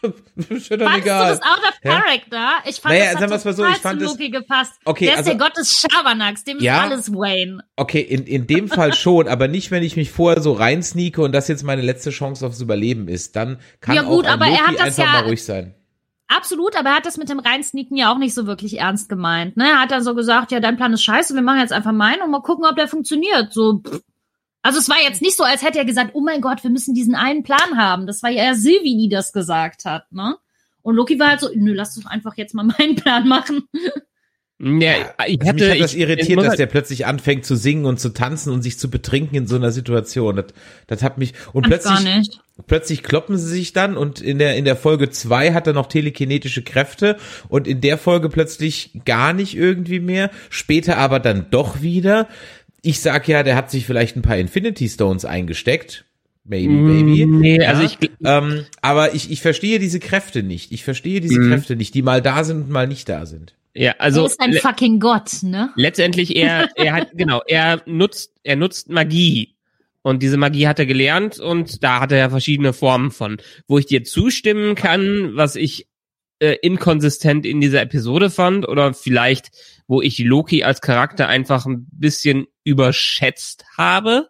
Fandest 0.38 0.70
egal. 0.70 1.34
du 1.34 1.38
das 1.38 1.42
out 1.42 1.58
of 1.58 1.80
character? 1.82 2.36
Ja? 2.36 2.62
Ich 2.66 2.80
fand 2.80 2.94
naja, 2.94 3.14
das 3.14 3.44
hat 3.44 3.56
so, 3.56 3.66
ich 3.66 3.76
fand 3.76 4.00
zu 4.00 4.06
Loki 4.06 4.30
gepasst. 4.30 4.72
Okay, 4.84 5.06
der 5.06 5.16
also, 5.18 5.30
ist 5.30 5.38
der 5.38 5.46
Gott 5.46 5.56
des 5.56 5.72
Schabernacks, 5.72 6.44
dem 6.44 6.58
ja, 6.60 6.84
ist 6.84 6.92
alles 6.92 7.12
Wayne. 7.12 7.64
Okay, 7.76 8.00
in, 8.00 8.24
in 8.24 8.46
dem 8.46 8.68
Fall 8.68 8.94
schon, 8.94 9.28
aber 9.28 9.48
nicht, 9.48 9.70
wenn 9.70 9.82
ich 9.82 9.96
mich 9.96 10.10
vorher 10.10 10.40
so 10.42 10.52
reinsneake 10.52 11.20
und 11.20 11.32
das 11.32 11.48
jetzt 11.48 11.64
meine 11.64 11.82
letzte 11.82 12.10
Chance 12.10 12.46
aufs 12.46 12.60
Überleben 12.60 13.08
ist. 13.08 13.36
Dann 13.36 13.58
kann 13.80 13.96
ja, 13.96 14.02
gut, 14.02 14.26
auch 14.26 14.38
ein 14.38 14.38
Loki 14.38 14.80
einfach 14.80 15.04
ja, 15.04 15.12
mal 15.12 15.24
ruhig 15.24 15.44
sein. 15.44 15.74
Absolut, 16.28 16.76
aber 16.76 16.90
er 16.90 16.96
hat 16.96 17.06
das 17.06 17.16
mit 17.16 17.30
dem 17.30 17.38
Reinsneaken 17.38 17.96
ja 17.96 18.12
auch 18.12 18.18
nicht 18.18 18.34
so 18.34 18.46
wirklich 18.46 18.78
ernst 18.78 19.08
gemeint. 19.08 19.56
Ne? 19.56 19.64
Er 19.64 19.80
hat 19.80 19.90
dann 19.90 20.04
so 20.04 20.14
gesagt, 20.14 20.52
ja, 20.52 20.60
dein 20.60 20.76
Plan 20.76 20.92
ist 20.92 21.02
scheiße, 21.02 21.34
wir 21.34 21.42
machen 21.42 21.60
jetzt 21.60 21.72
einfach 21.72 21.92
meinen 21.92 22.20
und 22.22 22.30
mal 22.30 22.42
gucken, 22.42 22.66
ob 22.66 22.76
der 22.76 22.86
funktioniert. 22.86 23.52
So, 23.52 23.80
pff, 23.84 24.02
also 24.62 24.78
es 24.78 24.88
war 24.88 24.96
jetzt 25.02 25.22
nicht 25.22 25.36
so, 25.36 25.44
als 25.44 25.62
hätte 25.62 25.78
er 25.78 25.84
gesagt, 25.84 26.10
oh 26.14 26.20
mein 26.20 26.40
Gott, 26.40 26.62
wir 26.62 26.70
müssen 26.70 26.94
diesen 26.94 27.14
einen 27.14 27.42
Plan 27.42 27.76
haben. 27.76 28.06
Das 28.06 28.22
war 28.22 28.30
ja 28.30 28.44
eher 28.44 28.54
Sylvie, 28.54 28.96
die 28.96 29.08
das 29.08 29.32
gesagt 29.32 29.84
hat, 29.84 30.10
ne? 30.12 30.36
Und 30.82 30.94
Loki 30.94 31.18
war 31.18 31.28
halt 31.28 31.40
so, 31.40 31.50
nö, 31.54 31.74
lass 31.74 31.94
doch 31.94 32.10
einfach 32.10 32.36
jetzt 32.36 32.54
mal 32.54 32.62
meinen 32.78 32.96
Plan 32.96 33.28
machen. 33.28 33.68
Ja, 34.60 35.14
ich 35.28 35.38
hatte, 35.46 35.54
mich 35.54 35.70
hat 35.70 35.80
das 35.80 35.94
irritiert, 35.94 36.42
dass 36.42 36.56
der 36.56 36.66
plötzlich 36.66 37.06
anfängt 37.06 37.44
zu 37.44 37.54
singen 37.54 37.84
und 37.84 38.00
zu 38.00 38.08
tanzen 38.08 38.52
und 38.52 38.62
sich 38.62 38.76
zu 38.76 38.90
betrinken 38.90 39.36
in 39.36 39.46
so 39.46 39.54
einer 39.54 39.70
Situation. 39.70 40.34
Das, 40.34 40.46
das 40.88 41.02
hat 41.04 41.16
mich 41.16 41.34
und 41.52 41.62
plötzlich 41.62 42.40
plötzlich 42.66 43.04
kloppen 43.04 43.38
sie 43.38 43.46
sich 43.46 43.72
dann 43.72 43.96
und 43.96 44.20
in 44.20 44.40
der 44.40 44.56
in 44.56 44.64
der 44.64 44.74
Folge 44.74 45.10
zwei 45.10 45.52
hat 45.52 45.68
er 45.68 45.74
noch 45.74 45.86
telekinetische 45.86 46.62
Kräfte 46.62 47.18
und 47.48 47.68
in 47.68 47.80
der 47.80 47.98
Folge 47.98 48.28
plötzlich 48.30 49.00
gar 49.04 49.32
nicht 49.32 49.56
irgendwie 49.56 50.00
mehr, 50.00 50.28
später 50.50 50.98
aber 50.98 51.20
dann 51.20 51.50
doch 51.52 51.80
wieder 51.80 52.26
ich 52.82 53.00
sag 53.00 53.28
ja, 53.28 53.42
der 53.42 53.56
hat 53.56 53.70
sich 53.70 53.86
vielleicht 53.86 54.16
ein 54.16 54.22
paar 54.22 54.38
Infinity 54.38 54.88
Stones 54.88 55.24
eingesteckt. 55.24 56.04
Maybe, 56.44 56.72
maybe. 56.72 57.26
Mm, 57.26 57.40
nee, 57.40 57.60
ja, 57.60 57.68
also 57.68 57.82
ich, 57.82 57.98
ähm, 58.24 58.64
aber 58.80 59.14
ich, 59.14 59.30
ich 59.30 59.42
verstehe 59.42 59.78
diese 59.78 60.00
Kräfte 60.00 60.42
nicht. 60.42 60.72
Ich 60.72 60.82
verstehe 60.82 61.20
diese 61.20 61.38
mm. 61.38 61.48
Kräfte 61.50 61.76
nicht, 61.76 61.94
die 61.94 62.02
mal 62.02 62.22
da 62.22 62.42
sind 62.42 62.62
und 62.62 62.70
mal 62.70 62.86
nicht 62.86 63.08
da 63.08 63.26
sind. 63.26 63.54
Ja, 63.74 63.94
also. 63.98 64.22
Er 64.22 64.26
ist 64.26 64.40
ein 64.40 64.54
fucking 64.54 64.98
Gott, 64.98 65.42
ne? 65.42 65.70
Letztendlich, 65.76 66.34
er, 66.36 66.70
er 66.74 66.94
hat, 66.94 67.10
genau, 67.14 67.42
er 67.46 67.82
nutzt, 67.84 68.32
er 68.44 68.56
nutzt 68.56 68.88
Magie. 68.88 69.54
Und 70.00 70.22
diese 70.22 70.38
Magie 70.38 70.66
hat 70.66 70.78
er 70.78 70.86
gelernt 70.86 71.38
und 71.38 71.84
da 71.84 72.00
hat 72.00 72.12
er 72.12 72.18
ja 72.18 72.30
verschiedene 72.30 72.72
Formen 72.72 73.10
von. 73.10 73.36
Wo 73.66 73.78
ich 73.78 73.86
dir 73.86 74.04
zustimmen 74.04 74.74
kann, 74.74 75.32
was 75.34 75.54
ich 75.54 75.86
äh, 76.40 76.56
inkonsistent 76.62 77.46
in 77.46 77.60
dieser 77.60 77.82
Episode 77.82 78.30
fand 78.30 78.68
oder 78.68 78.94
vielleicht, 78.94 79.50
wo 79.86 80.02
ich 80.02 80.18
Loki 80.18 80.62
als 80.62 80.80
Charakter 80.80 81.28
einfach 81.28 81.66
ein 81.66 81.86
bisschen 81.90 82.46
überschätzt 82.64 83.64
habe, 83.76 84.28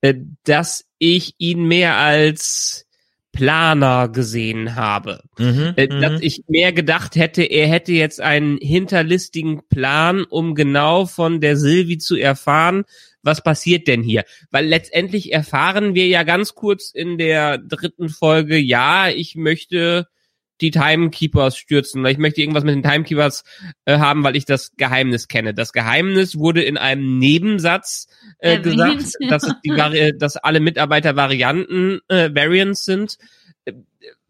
äh, 0.00 0.14
dass 0.44 0.84
ich 0.98 1.34
ihn 1.38 1.64
mehr 1.64 1.96
als 1.96 2.86
Planer 3.32 4.08
gesehen 4.08 4.76
habe. 4.76 5.22
Mhm, 5.38 5.72
äh, 5.76 5.88
dass 5.88 6.12
mhm. 6.12 6.18
ich 6.20 6.44
mehr 6.48 6.72
gedacht 6.72 7.16
hätte, 7.16 7.42
er 7.42 7.66
hätte 7.66 7.92
jetzt 7.92 8.20
einen 8.20 8.58
hinterlistigen 8.58 9.62
Plan, 9.68 10.24
um 10.24 10.54
genau 10.54 11.06
von 11.06 11.40
der 11.40 11.56
Sylvie 11.56 11.98
zu 11.98 12.16
erfahren, 12.16 12.84
was 13.22 13.42
passiert 13.42 13.88
denn 13.88 14.02
hier? 14.02 14.24
Weil 14.50 14.66
letztendlich 14.66 15.32
erfahren 15.32 15.94
wir 15.94 16.06
ja 16.08 16.24
ganz 16.24 16.54
kurz 16.54 16.90
in 16.90 17.18
der 17.18 17.58
dritten 17.58 18.08
Folge, 18.08 18.58
ja, 18.58 19.08
ich 19.08 19.36
möchte 19.36 20.08
die 20.62 20.70
Timekeepers 20.70 21.56
stürzen, 21.56 22.02
weil 22.02 22.12
ich 22.12 22.18
möchte 22.18 22.40
irgendwas 22.40 22.64
mit 22.64 22.74
den 22.74 22.82
Timekeepers 22.82 23.44
äh, 23.84 23.98
haben, 23.98 24.24
weil 24.24 24.36
ich 24.36 24.44
das 24.44 24.72
Geheimnis 24.76 25.28
kenne. 25.28 25.52
Das 25.54 25.72
Geheimnis 25.72 26.38
wurde 26.38 26.62
in 26.62 26.78
einem 26.78 27.18
Nebensatz 27.18 28.06
äh, 28.38 28.60
gesagt, 28.60 29.02
dass, 29.28 29.44
es 29.44 29.54
die, 29.64 29.70
Vari 29.70 30.16
dass 30.16 30.36
alle 30.36 30.60
Mitarbeiter 30.60 31.16
Varianten, 31.16 32.00
äh, 32.08 32.30
Variants 32.34 32.84
sind 32.84 33.18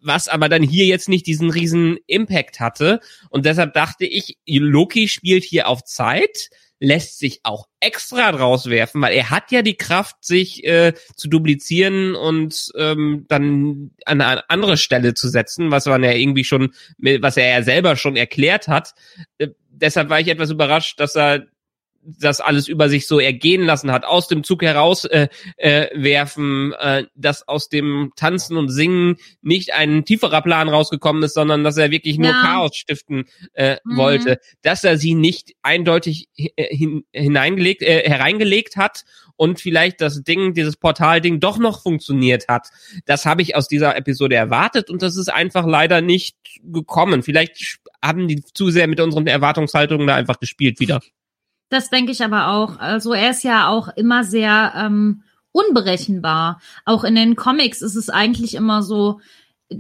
was 0.05 0.29
aber 0.29 0.49
dann 0.49 0.63
hier 0.63 0.87
jetzt 0.87 1.09
nicht 1.09 1.27
diesen 1.27 1.51
riesen 1.51 1.97
Impact 2.07 2.61
hatte. 2.61 3.01
Und 3.31 3.47
deshalb 3.47 3.73
dachte 3.73 4.05
ich, 4.05 4.37
Loki 4.47 5.09
spielt 5.09 5.45
hier 5.45 5.69
auf 5.69 5.85
Zeit 5.85 6.51
lässt 6.83 7.21
sich 7.21 7.41
auch 7.45 7.69
extra 7.79 8.33
draus 8.33 8.69
werfen, 8.69 9.01
weil 9.03 9.15
er 9.15 9.31
hat 9.31 9.53
ja 9.53 9.63
die 9.63 9.77
Kraft, 9.77 10.17
sich 10.25 10.65
äh, 10.65 10.95
zu 11.15 11.29
duplizieren 11.29 12.17
und 12.17 12.73
ähm, 12.77 13.25
dann 13.29 13.93
an 14.05 14.21
eine 14.21 14.51
andere 14.51 14.77
Stelle 14.77 15.15
zu 15.15 15.29
setzen, 15.29 15.71
was 15.71 15.87
man 15.87 16.03
ja 16.03 16.11
irgendwie 16.11 16.43
schon, 16.43 16.75
was 16.99 17.37
er 17.37 17.49
ja 17.51 17.63
selber 17.63 17.95
schon 17.95 18.17
erklärt 18.17 18.67
hat. 18.67 18.95
Äh, 19.39 19.51
deshalb 19.71 20.11
war 20.11 20.19
ich 20.19 20.27
etwas 20.27 20.51
überrascht, 20.51 20.99
dass 20.99 21.15
er 21.15 21.47
das 22.05 22.41
alles 22.41 22.69
über 22.69 22.89
sich 22.89 23.07
so 23.07 23.21
ergehen 23.21 23.65
lassen 23.65 23.93
hat, 23.93 24.05
aus 24.05 24.29
dem 24.29 24.43
Zug 24.43 24.63
heraus 24.63 25.05
äh, 25.05 25.29
äh, 25.57 25.89
werfen, 25.95 26.73
äh, 26.73 27.05
dass 27.15 27.47
aus 27.47 27.69
dem 27.69 28.13
Tanzen 28.17 28.57
und 28.57 28.69
Singen 28.69 29.17
nicht 29.41 29.73
ein 29.73 30.05
tieferer 30.05 30.43
Plan 30.43 30.69
rausgekommen 30.69 31.23
ist, 31.23 31.35
sondern 31.35 31.63
dass 31.65 31.77
er 31.77 31.91
wirklich 31.91 32.19
nur 32.19 32.31
ja. 32.31 32.43
Chaos 32.43 32.77
stiften 32.77 33.25
äh, 33.55 33.77
mhm. 33.85 33.97
wollte, 33.97 34.41
dass 34.63 34.85
er 34.85 34.99
sie 34.99 35.15
nicht 35.15 35.53
eindeutig 35.63 36.29
äh, 36.37 36.75
hin, 36.75 37.05
hineingelegt, 37.13 37.83
äh, 37.83 38.09
hereingelegt 38.09 38.77
hat 38.77 39.05
und 39.37 39.61
vielleicht 39.61 40.01
das 40.01 40.23
Ding, 40.23 40.55
dieses 40.55 40.77
Portalding 40.77 41.41
doch 41.41 41.59
noch 41.59 41.83
funktioniert 41.83 42.49
hat. 42.49 42.69
Das 43.07 43.27
habe 43.27 43.43
ich 43.43 43.55
aus 43.55 43.69
dieser 43.69 43.97
Episode 43.97 44.35
erwartet 44.35 44.91
und 44.91 45.03
das 45.03 45.17
ist 45.17 45.33
einfach 45.33 45.67
leider 45.67 46.01
nicht 46.01 46.37
gekommen. 46.63 47.23
Vielleicht 47.23 47.79
haben 48.03 48.27
die 48.27 48.43
zu 48.55 48.71
sehr 48.71 48.89
mit 48.89 49.01
unseren 49.01 49.27
Erwartungshaltungen 49.27 50.07
da 50.07 50.17
einfach 50.17 50.41
gespielt 50.41 50.81
wieder. 50.81 51.01
Das 51.73 51.89
denke 51.89 52.13
ich 52.13 52.23
aber 52.23 52.49
auch. 52.49 52.79
Also 52.81 53.15
er 53.15 53.31
ist 53.31 53.45
ja 53.45 53.69
auch 53.69 53.89
immer 53.97 54.25
sehr 54.25 54.75
ähm, 54.77 55.23
unberechenbar. 55.53 56.61
Auch 56.85 57.03
in 57.03 57.15
den 57.15 57.35
Comics 57.35 57.81
ist 57.81 57.97
es 57.97 58.11
eigentlich 58.11 58.55
immer 58.55 58.83
so, 58.83 59.21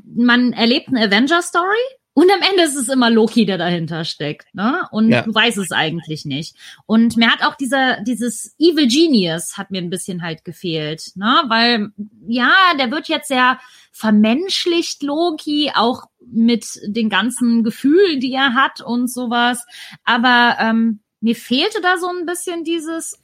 man 0.06 0.54
erlebt 0.54 0.88
eine 0.88 1.04
Avenger-Story 1.04 1.84
und 2.14 2.30
am 2.32 2.40
Ende 2.40 2.62
ist 2.62 2.76
es 2.76 2.88
immer 2.88 3.10
Loki, 3.10 3.44
der 3.44 3.58
dahinter 3.58 4.06
steckt, 4.06 4.54
ne? 4.54 4.88
Und 4.90 5.10
ja. 5.10 5.20
du 5.20 5.34
weißt 5.34 5.58
es 5.58 5.70
eigentlich 5.70 6.24
nicht. 6.24 6.56
Und 6.86 7.18
mir 7.18 7.30
hat 7.30 7.44
auch 7.44 7.56
dieser, 7.56 8.00
dieses 8.00 8.54
Evil 8.58 8.88
Genius 8.88 9.58
hat 9.58 9.70
mir 9.70 9.82
ein 9.82 9.90
bisschen 9.90 10.22
halt 10.22 10.46
gefehlt, 10.46 11.12
ne? 11.14 11.42
Weil, 11.48 11.90
ja, 12.26 12.52
der 12.78 12.90
wird 12.90 13.08
jetzt 13.08 13.28
sehr 13.28 13.58
vermenschlicht, 13.92 15.02
Loki, 15.02 15.72
auch 15.74 16.04
mit 16.26 16.80
den 16.86 17.10
ganzen 17.10 17.64
Gefühlen, 17.64 18.18
die 18.18 18.32
er 18.32 18.54
hat 18.54 18.80
und 18.80 19.12
sowas. 19.12 19.66
Aber 20.04 20.56
ähm, 20.58 21.00
mir 21.22 21.36
fehlte 21.36 21.80
da 21.80 21.96
so 21.96 22.08
ein 22.08 22.26
bisschen 22.26 22.64
dieses, 22.64 23.18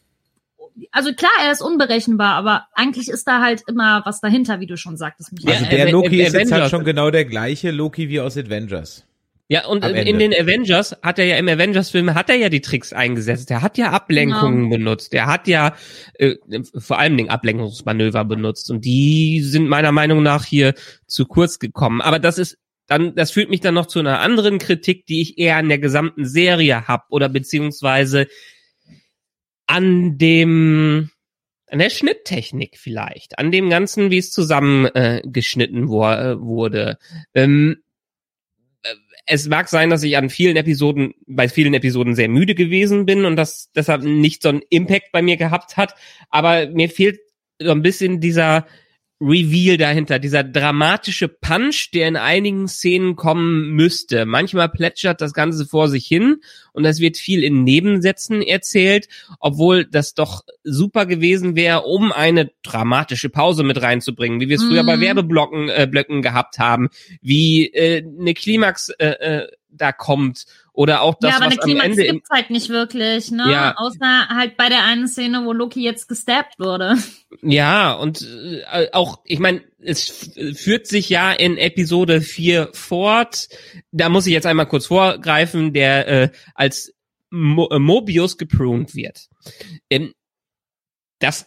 also 0.92 1.12
klar, 1.12 1.30
er 1.44 1.52
ist 1.52 1.60
unberechenbar, 1.60 2.34
aber 2.34 2.66
eigentlich 2.72 3.08
ist 3.08 3.26
da 3.26 3.42
halt 3.42 3.62
immer 3.66 4.02
was 4.04 4.20
dahinter, 4.20 4.60
wie 4.60 4.66
du 4.66 4.76
schon 4.76 4.96
sagtest. 4.96 5.32
Also 5.32 5.64
Ja, 5.64 5.68
der 5.68 5.90
Loki 5.90 6.22
ist 6.22 6.32
jetzt 6.32 6.52
halt 6.52 6.70
schon 6.70 6.84
genau 6.84 7.10
der 7.10 7.24
gleiche 7.24 7.70
Loki 7.70 8.08
wie 8.08 8.20
aus 8.20 8.36
Avengers. 8.36 9.04
Ja, 9.50 9.66
und 9.66 9.82
in 9.82 10.18
den 10.18 10.34
Avengers 10.34 10.94
hat 11.02 11.18
er 11.18 11.24
ja 11.24 11.36
im 11.36 11.48
Avengers-Film 11.48 12.14
hat 12.14 12.28
er 12.28 12.36
ja 12.36 12.50
die 12.50 12.60
Tricks 12.60 12.92
eingesetzt. 12.92 13.50
Er 13.50 13.62
hat 13.62 13.78
ja 13.78 13.92
Ablenkungen 13.92 14.68
benutzt. 14.68 15.14
Er 15.14 15.24
hat 15.24 15.48
ja 15.48 15.74
äh, 16.18 16.34
vor 16.76 16.98
allem 16.98 17.16
den 17.16 17.30
Ablenkungsmanöver 17.30 18.26
benutzt. 18.26 18.70
Und 18.70 18.84
die 18.84 19.40
sind 19.40 19.66
meiner 19.66 19.90
Meinung 19.90 20.22
nach 20.22 20.44
hier 20.44 20.74
zu 21.06 21.24
kurz 21.24 21.58
gekommen. 21.58 22.02
Aber 22.02 22.18
das 22.18 22.36
ist 22.36 22.58
dann, 22.88 23.14
das 23.14 23.30
führt 23.30 23.50
mich 23.50 23.60
dann 23.60 23.74
noch 23.74 23.86
zu 23.86 24.00
einer 24.00 24.20
anderen 24.20 24.58
Kritik, 24.58 25.06
die 25.06 25.20
ich 25.20 25.38
eher 25.38 25.56
an 25.56 25.68
der 25.68 25.78
gesamten 25.78 26.26
Serie 26.26 26.88
hab 26.88 27.06
oder 27.10 27.28
beziehungsweise 27.28 28.26
an 29.66 30.18
dem 30.18 31.10
an 31.70 31.80
der 31.80 31.90
Schnitttechnik 31.90 32.78
vielleicht, 32.78 33.38
an 33.38 33.52
dem 33.52 33.68
Ganzen, 33.68 34.10
wie 34.10 34.16
es 34.16 34.32
zusammengeschnitten 34.32 35.84
äh, 35.84 35.88
wo, 35.88 36.06
äh, 36.06 36.40
wurde. 36.40 36.98
Ähm, 37.34 37.82
es 39.26 39.46
mag 39.46 39.68
sein, 39.68 39.90
dass 39.90 40.02
ich 40.02 40.16
an 40.16 40.30
vielen 40.30 40.56
Episoden, 40.56 41.12
bei 41.26 41.50
vielen 41.50 41.74
Episoden 41.74 42.14
sehr 42.14 42.30
müde 42.30 42.54
gewesen 42.54 43.04
bin 43.04 43.26
und 43.26 43.36
das 43.36 43.70
deshalb 43.74 44.02
nicht 44.02 44.42
so 44.42 44.48
einen 44.48 44.62
Impact 44.70 45.12
bei 45.12 45.20
mir 45.20 45.36
gehabt 45.36 45.76
hat. 45.76 45.94
Aber 46.30 46.68
mir 46.68 46.88
fehlt 46.88 47.20
so 47.60 47.70
ein 47.70 47.82
bisschen 47.82 48.20
dieser 48.20 48.66
Reveal 49.20 49.76
dahinter, 49.76 50.18
dieser 50.20 50.44
dramatische 50.44 51.26
Punch, 51.26 51.90
der 51.92 52.06
in 52.06 52.16
einigen 52.16 52.68
Szenen 52.68 53.16
kommen 53.16 53.70
müsste. 53.70 54.26
Manchmal 54.26 54.68
plätschert 54.68 55.20
das 55.20 55.32
Ganze 55.32 55.66
vor 55.66 55.88
sich 55.88 56.06
hin 56.06 56.36
und 56.72 56.84
es 56.84 57.00
wird 57.00 57.16
viel 57.16 57.42
in 57.42 57.64
Nebensätzen 57.64 58.42
erzählt, 58.42 59.08
obwohl 59.40 59.84
das 59.84 60.14
doch 60.14 60.42
super 60.62 61.04
gewesen 61.04 61.56
wäre, 61.56 61.82
um 61.82 62.12
eine 62.12 62.52
dramatische 62.62 63.28
Pause 63.28 63.64
mit 63.64 63.82
reinzubringen, 63.82 64.40
wie 64.40 64.48
wir 64.48 64.56
es 64.56 64.62
früher 64.62 64.84
Mhm. 64.84 64.86
bei 64.86 65.00
Werbeblocken 65.00 65.68
äh, 65.68 65.88
Blöcken 65.90 66.22
gehabt 66.22 66.60
haben, 66.60 66.88
wie 67.20 67.66
äh, 67.72 68.04
eine 68.04 68.34
Klimax 68.34 68.90
äh, 68.90 69.06
äh, 69.08 69.48
da 69.70 69.92
kommt 69.92 70.46
oder 70.72 71.02
auch 71.02 71.16
das, 71.20 71.30
ja, 71.30 71.36
aber 71.36 71.46
eine 71.46 71.56
was 71.56 71.62
am 71.62 71.68
Klimax 71.68 71.86
Ende 71.86 72.04
im, 72.04 72.14
gibt's 72.16 72.30
halt 72.30 72.50
nicht 72.50 72.68
wirklich, 72.68 73.30
ne? 73.30 73.50
Ja. 73.50 73.74
Außer 73.76 74.28
halt 74.28 74.56
bei 74.56 74.68
der 74.68 74.84
einen 74.84 75.08
Szene, 75.08 75.44
wo 75.44 75.52
Loki 75.52 75.82
jetzt 75.82 76.08
gestabbt 76.08 76.58
wurde. 76.58 76.96
Ja, 77.42 77.92
und 77.92 78.22
äh, 78.22 78.88
auch, 78.92 79.20
ich 79.24 79.38
meine, 79.38 79.62
es 79.80 80.30
führt 80.54 80.86
sich 80.86 81.08
ja 81.08 81.32
in 81.32 81.58
Episode 81.58 82.20
4 82.20 82.70
fort. 82.72 83.48
Da 83.92 84.08
muss 84.08 84.26
ich 84.26 84.32
jetzt 84.32 84.46
einmal 84.46 84.66
kurz 84.66 84.86
vorgreifen, 84.86 85.72
der 85.72 86.08
äh, 86.08 86.30
als 86.54 86.94
Mo 87.30 87.68
äh, 87.70 87.78
Mobius 87.78 88.38
gepruned 88.38 88.94
wird. 88.94 89.28
Ähm, 89.90 90.14
das 91.18 91.46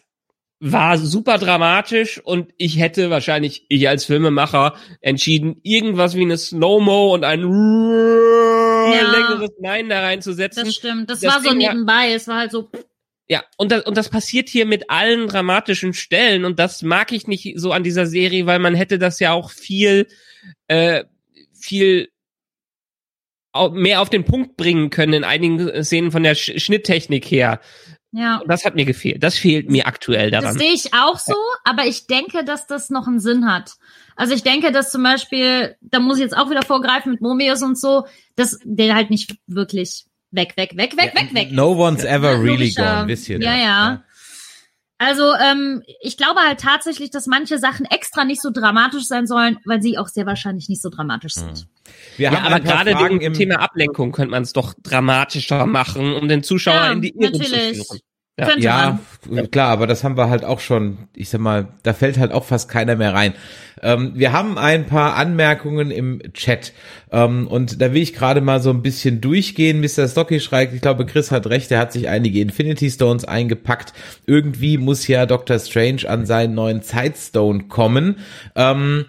war 0.63 0.97
super 0.99 1.39
dramatisch 1.39 2.21
und 2.23 2.53
ich 2.57 2.77
hätte 2.77 3.09
wahrscheinlich, 3.09 3.65
ich 3.67 3.89
als 3.89 4.05
Filmemacher, 4.05 4.75
entschieden, 5.01 5.59
irgendwas 5.63 6.15
wie 6.15 6.21
eine 6.21 6.37
Slow-Mo 6.37 7.15
und 7.15 7.23
ein 7.23 7.41
längeres 9.11 9.49
Nein 9.59 9.89
da 9.89 10.01
reinzusetzen. 10.01 10.65
Das 10.65 10.75
stimmt. 10.75 11.09
Das, 11.09 11.21
Das 11.21 11.33
war 11.33 11.41
so 11.41 11.49
Ding 11.49 11.57
nebenbei. 11.57 12.13
Es 12.13 12.27
war 12.27 12.37
halt 12.37 12.51
so, 12.51 12.69
Ja, 13.27 13.43
und 13.57 13.71
das, 13.71 13.85
und 13.85 13.97
das 13.97 14.09
passiert 14.09 14.49
hier 14.49 14.67
mit 14.67 14.91
allen 14.91 15.27
dramatischen 15.27 15.93
Stellen 15.93 16.45
und 16.45 16.59
das 16.59 16.83
mag 16.83 17.11
ich 17.11 17.25
nicht 17.25 17.59
so 17.59 17.71
an 17.71 17.83
dieser 17.83 18.05
Serie, 18.05 18.45
weil 18.45 18.59
man 18.59 18.75
hätte 18.75 18.99
das 18.99 19.19
ja 19.19 19.33
auch 19.33 19.49
viel, 19.49 20.07
äh, 20.67 21.05
viel 21.53 22.09
mehr 23.71 24.01
auf 24.01 24.09
den 24.11 24.25
Punkt 24.25 24.57
bringen 24.57 24.91
können 24.91 25.13
in 25.13 25.23
einigen 25.23 25.83
Szenen 25.83 26.11
von 26.11 26.21
der 26.23 26.35
Sch 26.35 26.53
Schnitttechnik 26.57 27.25
her. 27.25 27.59
Ja. 28.11 28.37
Und 28.37 28.49
das 28.49 28.65
hat 28.65 28.75
mir 28.75 28.85
gefehlt. 28.85 29.23
Das 29.23 29.37
fehlt 29.37 29.69
mir 29.69 29.87
aktuell 29.87 30.31
Das 30.31 30.41
daran. 30.43 30.57
sehe 30.57 30.73
ich 30.73 30.93
auch 30.93 31.17
so, 31.17 31.35
aber 31.63 31.85
ich 31.85 32.07
denke, 32.07 32.43
dass 32.43 32.67
das 32.67 32.89
noch 32.89 33.07
einen 33.07 33.19
Sinn 33.19 33.49
hat. 33.51 33.73
Also 34.15 34.33
ich 34.33 34.43
denke, 34.43 34.71
dass 34.71 34.91
zum 34.91 35.03
Beispiel, 35.03 35.75
da 35.81 35.99
muss 35.99 36.17
ich 36.17 36.23
jetzt 36.23 36.37
auch 36.37 36.49
wieder 36.49 36.63
vorgreifen 36.63 37.11
mit 37.13 37.21
Mobius 37.21 37.61
und 37.61 37.79
so, 37.79 38.05
dass 38.35 38.59
der 38.63 38.95
halt 38.95 39.09
nicht 39.09 39.35
wirklich 39.47 40.05
weg, 40.31 40.53
weg, 40.57 40.75
weg, 40.75 40.95
weg, 40.97 41.13
weg, 41.15 41.33
weg. 41.33 41.51
No 41.51 41.71
one's 41.73 42.03
ever 42.03 42.33
Ja, 42.33 42.39
really 42.39 42.71
gone, 42.71 43.07
wisst 43.07 43.29
ihr 43.29 43.39
Ja, 43.41 43.51
das, 43.51 43.59
ja. 43.61 44.03
Also 45.01 45.33
ähm, 45.33 45.81
ich 45.99 46.15
glaube 46.15 46.41
halt 46.41 46.59
tatsächlich, 46.59 47.09
dass 47.09 47.25
manche 47.25 47.57
Sachen 47.57 47.87
extra 47.87 48.23
nicht 48.23 48.39
so 48.39 48.51
dramatisch 48.51 49.05
sein 49.05 49.25
sollen, 49.25 49.57
weil 49.65 49.81
sie 49.81 49.97
auch 49.97 50.07
sehr 50.07 50.27
wahrscheinlich 50.27 50.69
nicht 50.69 50.79
so 50.79 50.89
dramatisch 50.89 51.33
sind. 51.33 51.65
Wir 52.17 52.31
Ja, 52.31 52.39
haben 52.39 52.53
aber 52.53 52.59
gerade 52.59 52.91
Fragen 52.91 53.05
wegen 53.05 53.19
dem 53.19 53.33
im 53.33 53.33
Thema 53.33 53.55
Ablenkung 53.61 54.11
könnte 54.11 54.29
man 54.29 54.43
es 54.43 54.53
doch 54.53 54.75
dramatischer 54.83 55.65
machen, 55.65 56.13
um 56.13 56.27
den 56.27 56.43
Zuschauer 56.43 56.75
Ja, 56.75 56.91
in 56.91 57.01
die 57.01 57.15
Irre 57.17 57.31
natürlich. 57.31 57.79
zu 57.79 57.85
führen. 57.85 57.99
Ja. 58.41 58.47
Könnte 58.47 58.63
Ja, 58.63 58.99
man. 59.29 59.51
klar, 59.51 59.69
aber 59.69 59.87
das 59.87 60.03
haben 60.03 60.17
wir 60.17 60.29
halt 60.29 60.43
auch 60.43 60.59
schon, 60.59 60.97
ich 61.15 61.29
sag 61.29 61.41
mal, 61.41 61.67
da 61.83 61.93
fällt 61.93 62.17
halt 62.17 62.31
auch 62.31 62.43
fast 62.43 62.69
keiner 62.69 62.95
mehr 62.95 63.13
rein. 63.13 63.33
Ähm, 63.83 64.13
wir 64.15 64.31
haben 64.31 64.57
ein 64.57 64.85
paar 64.87 65.15
Anmerkungen 65.15 65.91
im 65.91 66.21
Chat 66.33 66.73
ähm, 67.11 67.47
und 67.47 67.81
da 67.81 67.93
will 67.93 68.01
ich 68.01 68.13
gerade 68.13 68.41
mal 68.41 68.61
so 68.61 68.71
ein 68.71 68.81
bisschen 68.81 69.21
durchgehen. 69.21 69.79
Mr. 69.79 70.07
Stocky 70.07 70.39
schreibt, 70.39 70.73
ich 70.73 70.81
glaube, 70.81 71.05
Chris 71.05 71.31
hat 71.31 71.47
recht, 71.47 71.71
er 71.71 71.79
hat 71.79 71.93
sich 71.93 72.09
einige 72.09 72.41
Infinity 72.41 72.89
Stones 72.89 73.25
eingepackt. 73.25 73.93
Irgendwie 74.25 74.77
muss 74.77 75.07
ja 75.07 75.25
Doctor 75.25 75.59
Strange 75.59 76.09
an 76.09 76.25
seinen 76.25 76.55
neuen 76.55 76.81
Zeitstone 76.81 77.63
kommen. 77.65 78.17
Ähm, 78.55 79.05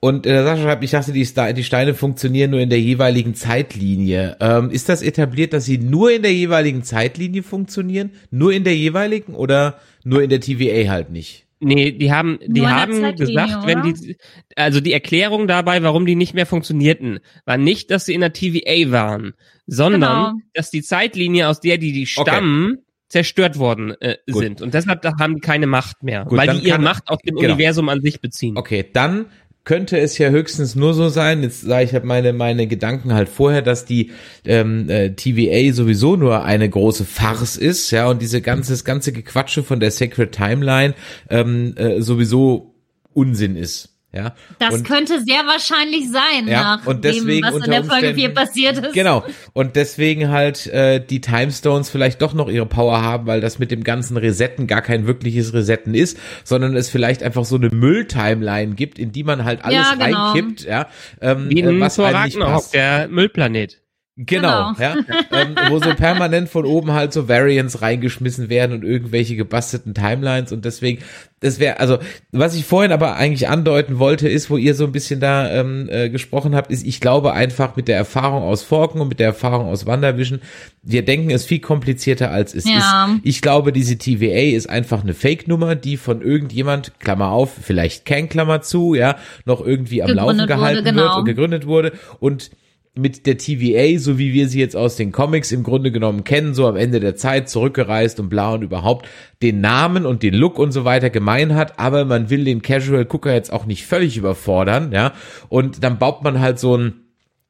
und 0.00 0.26
äh, 0.26 0.42
Sascha 0.44 0.62
schreibt, 0.62 0.84
ich 0.84 0.90
dachte, 0.90 1.12
die, 1.12 1.26
die 1.54 1.64
Steine 1.64 1.94
funktionieren 1.94 2.50
nur 2.50 2.60
in 2.60 2.70
der 2.70 2.80
jeweiligen 2.80 3.34
Zeitlinie. 3.34 4.36
Ähm, 4.40 4.70
ist 4.70 4.88
das 4.88 5.02
etabliert, 5.02 5.52
dass 5.52 5.64
sie 5.64 5.78
nur 5.78 6.12
in 6.12 6.22
der 6.22 6.32
jeweiligen 6.34 6.82
Zeitlinie 6.82 7.42
funktionieren? 7.42 8.10
Nur 8.30 8.52
in 8.52 8.64
der 8.64 8.76
jeweiligen 8.76 9.34
oder 9.34 9.78
nur 10.04 10.22
in 10.22 10.30
der 10.30 10.40
TVA 10.40 10.90
halt 10.90 11.10
nicht? 11.10 11.44
Nee, 11.58 11.92
die 11.92 12.12
haben, 12.12 12.38
die 12.46 12.60
Nur 12.60 12.68
der 12.68 12.76
haben 12.76 13.16
gesagt, 13.16 13.66
wenn 13.66 13.80
oder? 13.80 13.92
die, 13.92 14.16
also 14.56 14.80
die 14.80 14.92
Erklärung 14.92 15.48
dabei, 15.48 15.82
warum 15.82 16.04
die 16.04 16.14
nicht 16.14 16.34
mehr 16.34 16.44
funktionierten, 16.44 17.20
war 17.46 17.56
nicht, 17.56 17.90
dass 17.90 18.04
sie 18.04 18.12
in 18.12 18.20
der 18.20 18.34
TVA 18.34 18.90
waren, 18.92 19.32
sondern, 19.66 20.00
Genau. 20.00 20.32
dass 20.52 20.70
die 20.70 20.82
Zeitlinie, 20.82 21.48
aus 21.48 21.60
der 21.60 21.78
die, 21.78 21.92
die 21.92 22.04
stammen, 22.06 22.78
zerstört 23.08 23.58
worden 23.58 23.94
äh, 24.00 24.16
sind. 24.26 24.60
Und 24.60 24.74
deshalb 24.74 25.00
da 25.00 25.12
haben 25.18 25.36
die 25.36 25.40
keine 25.40 25.66
Macht 25.66 26.02
mehr, 26.02 26.24
Gut, 26.24 26.36
weil 26.36 26.48
die 26.58 26.58
ihre 26.66 26.76
kann- 26.76 26.84
Macht 26.84 27.08
aus 27.08 27.18
dem 27.24 27.36
genau. 27.36 27.52
Universum 27.54 27.88
an 27.88 28.02
sich 28.02 28.20
beziehen. 28.20 28.58
Okay, 28.58 28.84
dann 28.92 29.26
könnte 29.66 29.98
es 29.98 30.16
ja 30.16 30.30
höchstens 30.30 30.76
nur 30.76 30.94
so 30.94 31.08
sein, 31.08 31.42
jetzt 31.42 31.62
sage 31.62 31.84
ich 31.84 31.92
halt 31.92 32.04
meine, 32.04 32.32
meine 32.32 32.68
Gedanken 32.68 33.12
halt 33.12 33.28
vorher, 33.28 33.62
dass 33.62 33.84
die 33.84 34.12
ähm, 34.46 34.88
äh, 34.88 35.10
TVA 35.10 35.74
sowieso 35.74 36.16
nur 36.16 36.44
eine 36.44 36.70
große 36.70 37.04
Farce 37.04 37.56
ist, 37.56 37.90
ja, 37.90 38.08
und 38.08 38.22
diese 38.22 38.40
ganze, 38.40 38.72
das 38.72 38.84
ganze 38.84 39.12
Gequatsche 39.12 39.64
von 39.64 39.80
der 39.80 39.90
Sacred 39.90 40.30
Timeline 40.30 40.94
ähm, 41.28 41.74
äh, 41.76 42.00
sowieso 42.00 42.74
Unsinn 43.12 43.56
ist. 43.56 43.95
Ja, 44.16 44.34
Das 44.58 44.74
und, 44.74 44.84
könnte 44.88 45.22
sehr 45.24 45.40
wahrscheinlich 45.46 46.10
sein, 46.10 46.48
Ja, 46.48 46.76
nach 46.78 46.86
und 46.86 47.04
deswegen 47.04 47.42
dem, 47.42 47.54
was 47.54 47.64
in 47.64 47.70
der 47.70 47.84
Folge 47.84 48.08
Umständen- 48.08 48.16
4 48.18 48.28
passiert 48.34 48.78
ist. 48.78 48.92
Genau. 48.94 49.24
Und 49.52 49.76
deswegen 49.76 50.30
halt 50.30 50.66
äh, 50.68 51.04
die 51.04 51.20
Timestones 51.20 51.90
vielleicht 51.90 52.22
doch 52.22 52.32
noch 52.32 52.48
ihre 52.48 52.66
Power 52.66 53.02
haben, 53.02 53.26
weil 53.26 53.40
das 53.40 53.58
mit 53.58 53.70
dem 53.70 53.84
ganzen 53.84 54.16
Resetten 54.16 54.66
gar 54.66 54.80
kein 54.80 55.06
wirkliches 55.06 55.52
Resetten 55.52 55.94
ist, 55.94 56.18
sondern 56.44 56.74
es 56.76 56.88
vielleicht 56.88 57.22
einfach 57.22 57.44
so 57.44 57.56
eine 57.56 57.68
Mülltimeline 57.68 58.74
gibt, 58.74 58.98
in 58.98 59.12
die 59.12 59.24
man 59.24 59.44
halt 59.44 59.64
alles 59.64 59.76
Ja, 59.76 59.94
genau. 59.94 60.30
reinkippt, 60.32 60.64
ja, 60.64 60.86
ähm, 61.20 61.50
Wie 61.50 61.60
äh, 61.60 61.68
in 61.68 61.80
was 61.80 61.96
Thor 61.96 62.06
einem 62.06 62.24
nicht 62.24 62.36
Ragnarok, 62.36 62.70
der 62.72 63.08
Müllplanet. 63.08 63.80
Genau, 64.18 64.72
Genau. 64.72 64.80
ja, 64.80 64.96
ähm, 65.30 65.54
wo 65.68 65.78
so 65.78 65.94
permanent 65.94 66.48
von 66.48 66.64
oben 66.64 66.92
halt 66.92 67.12
so 67.12 67.28
Variants 67.28 67.82
reingeschmissen 67.82 68.48
werden 68.48 68.72
und 68.72 68.82
irgendwelche 68.82 69.36
gebastelten 69.36 69.92
Timelines 69.92 70.52
und 70.52 70.64
deswegen, 70.64 71.02
das 71.40 71.58
wäre, 71.60 71.80
also 71.80 71.98
was 72.32 72.54
ich 72.54 72.64
vorhin 72.64 72.92
aber 72.92 73.16
eigentlich 73.16 73.46
andeuten 73.48 73.98
wollte, 73.98 74.26
ist, 74.26 74.48
wo 74.48 74.56
ihr 74.56 74.74
so 74.74 74.84
ein 74.86 74.92
bisschen 74.92 75.20
da 75.20 75.50
ähm, 75.50 75.90
äh, 75.90 76.08
gesprochen 76.08 76.54
habt, 76.54 76.70
ist, 76.70 76.86
ich 76.86 77.00
glaube 77.02 77.34
einfach 77.34 77.76
mit 77.76 77.88
der 77.88 77.98
Erfahrung 77.98 78.42
aus 78.42 78.62
Forken 78.62 79.02
und 79.02 79.08
mit 79.08 79.20
der 79.20 79.26
Erfahrung 79.26 79.66
aus 79.68 79.84
WandaVision, 79.84 80.40
wir 80.82 81.04
denken 81.04 81.28
es 81.30 81.44
viel 81.44 81.60
komplizierter 81.60 82.30
als 82.30 82.54
es 82.54 82.64
Ja. 82.64 83.10
ist. 83.12 83.20
Ich 83.22 83.42
glaube, 83.42 83.70
diese 83.70 83.98
TVA 83.98 84.56
ist 84.56 84.70
einfach 84.70 85.02
eine 85.02 85.12
Fake-Nummer, 85.12 85.74
die 85.74 85.98
von 85.98 86.22
irgendjemand, 86.22 86.98
Klammer 87.00 87.32
auf, 87.32 87.52
vielleicht 87.60 88.06
kein 88.06 88.30
Klammer 88.30 88.62
zu, 88.62 88.94
ja, 88.94 89.16
noch 89.44 89.60
irgendwie 89.60 90.02
am 90.02 90.08
Laufen 90.10 90.38
Gegründet 90.38 90.48
wurde, 90.48 90.58
gehalten 90.60 90.84
wird 90.86 90.94
genau. 90.96 91.18
und 91.18 91.24
gegründet 91.26 91.66
wurde 91.66 91.92
und 92.18 92.50
mit 92.98 93.26
der 93.26 93.36
TVA, 93.36 93.98
so 93.98 94.18
wie 94.18 94.32
wir 94.32 94.48
sie 94.48 94.58
jetzt 94.58 94.74
aus 94.74 94.96
den 94.96 95.12
Comics 95.12 95.52
im 95.52 95.62
Grunde 95.62 95.92
genommen 95.92 96.24
kennen, 96.24 96.54
so 96.54 96.66
am 96.66 96.76
Ende 96.76 96.98
der 96.98 97.14
Zeit 97.14 97.48
zurückgereist 97.48 98.18
und 98.20 98.28
bla 98.30 98.54
und 98.54 98.62
überhaupt 98.62 99.06
den 99.42 99.60
Namen 99.60 100.06
und 100.06 100.22
den 100.22 100.34
Look 100.34 100.58
und 100.58 100.72
so 100.72 100.84
weiter 100.84 101.10
gemein 101.10 101.54
hat, 101.54 101.78
aber 101.78 102.04
man 102.06 102.30
will 102.30 102.44
den 102.44 102.62
Casual 102.62 103.04
Gucker 103.04 103.34
jetzt 103.34 103.52
auch 103.52 103.66
nicht 103.66 103.86
völlig 103.86 104.16
überfordern, 104.16 104.92
ja, 104.92 105.12
und 105.48 105.84
dann 105.84 105.98
baut 105.98 106.24
man 106.24 106.40
halt 106.40 106.58
so 106.58 106.76
ein 106.76 106.94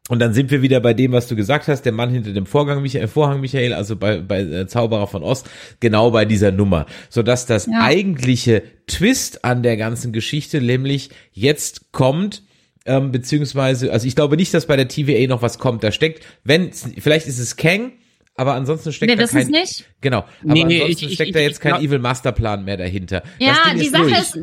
und 0.08 0.20
dann 0.20 0.32
sind 0.34 0.52
wir 0.52 0.62
wieder 0.62 0.78
bei 0.78 0.94
dem, 0.94 1.10
was 1.10 1.26
du 1.26 1.34
gesagt 1.34 1.66
hast, 1.66 1.82
der 1.82 1.90
Mann 1.92 2.10
hinter 2.10 2.32
dem 2.32 2.46
Vorgang, 2.46 2.80
Michael, 2.80 3.08
Vorhang, 3.08 3.40
Michael, 3.40 3.72
also 3.72 3.96
bei, 3.96 4.20
bei 4.20 4.40
äh, 4.42 4.66
Zauberer 4.68 5.08
von 5.08 5.24
Ost, 5.24 5.50
genau 5.80 6.12
bei 6.12 6.24
dieser 6.24 6.52
Nummer. 6.52 6.86
Sodass 7.08 7.44
das 7.46 7.66
Ja. 7.66 7.80
eigentliche 7.82 8.62
Twist 8.86 9.44
an 9.44 9.64
der 9.64 9.76
ganzen 9.76 10.12
Geschichte 10.12 10.60
nämlich 10.60 11.10
jetzt 11.32 11.90
kommt, 11.90 12.44
ähm, 12.86 13.12
beziehungsweise, 13.12 13.92
also 13.92 14.06
ich 14.06 14.14
glaube 14.16 14.36
nicht, 14.36 14.52
dass 14.54 14.66
bei 14.66 14.76
der 14.76 14.88
TVA 14.88 15.26
noch 15.28 15.42
was 15.42 15.58
kommt. 15.58 15.82
Da 15.84 15.92
steckt, 15.92 16.24
wenn, 16.44 16.72
vielleicht 16.72 17.26
ist 17.26 17.38
es 17.38 17.56
Kang, 17.56 17.92
aber 18.34 18.54
ansonsten 18.54 18.92
steckt 18.92 19.10
Wir 19.10 19.16
da 19.16 19.26
kein, 19.26 19.48
nicht. 19.48 19.84
genau, 20.00 20.18
aber 20.18 20.28
Nee, 20.42 20.64
nee, 20.64 20.80
ansonsten 20.82 21.06
ich- 21.06 21.14
steckt 21.14 21.28
ich- 21.28 21.34
da 21.34 21.40
ich 21.40 21.46
jetzt 21.48 21.60
kein 21.60 21.72
glaub- 21.72 21.82
Evil 21.82 21.98
Masterplan 21.98 22.64
mehr 22.64 22.76
dahinter. 22.76 23.22
Ja, 23.38 23.56
die 23.74 23.86
ist 23.86 23.92
Sache 23.92 24.02
durch. 24.04 24.18
ist, 24.18 24.38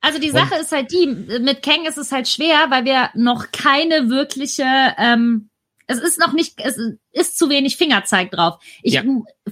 also 0.00 0.18
die 0.18 0.30
Sache 0.30 0.54
ist 0.60 0.72
halt 0.72 0.90
die, 0.92 1.06
mit 1.40 1.62
Kang 1.62 1.84
ist 1.86 1.98
es 1.98 2.10
halt 2.12 2.28
schwer, 2.28 2.66
weil 2.70 2.84
wir 2.84 3.10
noch 3.14 3.52
keine 3.52 4.08
wirkliche, 4.10 4.64
ähm, 4.98 5.48
es 5.86 5.98
ist 5.98 6.20
noch 6.20 6.32
nicht, 6.32 6.54
es 6.62 6.78
ist 7.12 7.36
zu 7.36 7.50
wenig 7.50 7.76
Fingerzeig 7.76 8.30
drauf. 8.30 8.62
Ich 8.82 8.94
Ja. 8.94 9.02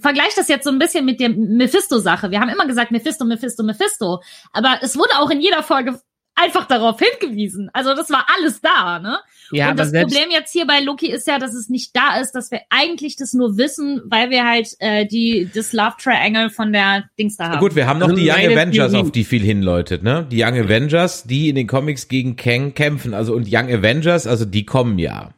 vergleiche 0.00 0.36
das 0.36 0.46
jetzt 0.46 0.62
so 0.64 0.70
ein 0.70 0.78
bisschen 0.78 1.04
mit 1.04 1.18
der 1.18 1.30
Mephisto-Sache. 1.30 2.30
Wir 2.30 2.38
haben 2.40 2.48
immer 2.48 2.66
gesagt 2.66 2.92
Mephisto, 2.92 3.24
Mephisto, 3.24 3.64
Mephisto. 3.64 4.22
Aber 4.52 4.78
es 4.80 4.96
wurde 4.96 5.18
auch 5.18 5.30
in 5.30 5.40
jeder 5.40 5.64
Folge 5.64 6.00
einfach 6.40 6.66
darauf 6.66 7.00
hingewiesen. 7.00 7.70
Also 7.72 7.94
das 7.94 8.10
war 8.10 8.26
alles 8.36 8.60
da, 8.60 8.98
ne? 8.98 9.18
Ja, 9.50 9.70
und 9.70 9.78
das 9.78 9.92
Problem 9.92 10.30
jetzt 10.30 10.52
hier 10.52 10.66
bei 10.66 10.80
Loki 10.80 11.10
ist 11.10 11.26
ja, 11.26 11.38
dass 11.38 11.54
es 11.54 11.68
nicht 11.68 11.96
da 11.96 12.20
ist, 12.20 12.32
dass 12.32 12.50
wir 12.50 12.60
eigentlich 12.70 13.16
das 13.16 13.32
nur 13.32 13.56
wissen, 13.56 14.02
weil 14.06 14.30
wir 14.30 14.44
halt 14.44 14.68
äh, 14.78 15.06
die 15.06 15.48
das 15.52 15.72
Love 15.72 15.94
Triangle 16.02 16.50
von 16.50 16.72
der 16.72 17.04
Dings 17.18 17.36
da 17.36 17.50
haben. 17.50 17.60
Gut, 17.60 17.74
wir 17.74 17.86
haben 17.86 17.98
noch 17.98 18.08
Also 18.08 18.20
die 18.20 18.28
Young 18.28 18.52
Avengers, 18.52 18.92
Theorie- 18.92 19.02
auf 19.02 19.12
die 19.12 19.24
viel 19.24 19.42
hinläutet, 19.42 20.02
ne? 20.02 20.26
Die 20.30 20.42
Young 20.42 20.58
Avengers, 20.58 21.24
die 21.24 21.48
in 21.48 21.54
den 21.54 21.66
Comics 21.66 22.08
gegen 22.08 22.36
Kang 22.36 22.74
kämpfen, 22.74 23.14
also 23.14 23.34
und 23.34 23.48
Young 23.50 23.72
Avengers, 23.72 24.26
also 24.26 24.44
die 24.44 24.64
kommen 24.64 24.98
ja. 24.98 25.32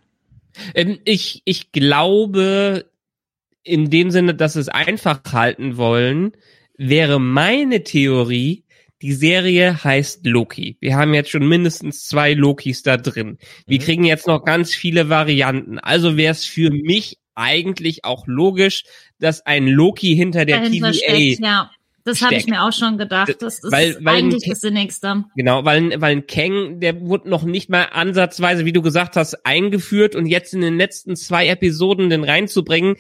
ähm, 0.75 0.99
ich, 1.05 1.43
ich 1.45 1.73
glaube, 1.73 2.87
in 3.63 3.91
dem 3.91 4.11
Sinne, 4.11 4.35
dass 4.35 4.55
sie 4.55 4.61
es 4.61 4.69
einfach 4.69 5.21
halten 5.33 5.77
wollen, 5.77 6.33
wäre 6.77 7.21
meine 7.21 7.85
Theorie, 7.85 8.65
die 9.03 9.13
Serie 9.13 9.83
heißt 9.83 10.27
Loki. 10.27 10.77
Wir 10.81 10.97
haben 10.97 11.15
jetzt 11.15 11.31
schon 11.31 11.47
mindestens 11.49 12.07
zwei 12.07 12.35
Lokis 12.35 12.83
da 12.83 12.97
drin. 12.97 13.39
Wir 13.67 13.79
Mhm. 13.79 13.83
kriegen 13.83 14.05
jetzt 14.05 14.27
noch 14.27 14.45
ganz 14.45 14.75
viele 14.75 15.09
Varianten. 15.09 15.79
Also 15.79 16.17
wäre 16.17 16.33
es 16.33 16.45
für 16.45 16.71
mich 16.71 17.19
eigentlich 17.35 18.05
auch 18.05 18.27
logisch, 18.27 18.85
dass 19.19 19.47
ein 19.47 19.67
Loki 19.67 20.15
hinter 20.15 20.45
der 20.45 20.59
dahinter 20.61 20.93
TVA 20.93 21.13
steckt, 21.15 21.41
ja. 21.45 21.71
Das 22.03 22.23
habe 22.23 22.35
ich 22.35 22.47
mir 22.47 22.63
auch 22.63 22.73
schon 22.73 22.97
gedacht. 22.97 23.37
Das 23.41 23.59
ist 23.63 23.71
Weil- 23.71 23.97
weil- 24.01 24.17
eigentlich 24.17 24.45
das 24.49 24.61
Sinnigste. 24.61 25.25
Genau, 25.37 25.67
weil, 25.67 26.01
weil 26.01 26.17
ein 26.17 26.27
Kang, 26.27 26.81
der 26.81 26.99
wurde 27.03 27.29
noch 27.29 27.43
nicht 27.45 27.69
mal 27.69 27.85
ansatzweise, 27.93 28.65
wie 28.65 28.73
du 28.73 28.81
gesagt 28.81 29.17
hast, 29.17 29.45
eingeführt 29.47 30.17
und 30.17 30.25
jetzt 30.27 30.55
in 30.55 30.63
den 30.63 30.79
letzten 30.79 31.15
zwei 31.15 31.47
Episoden 31.49 32.09
den 32.09 32.25
reinzubringen, 32.25 32.97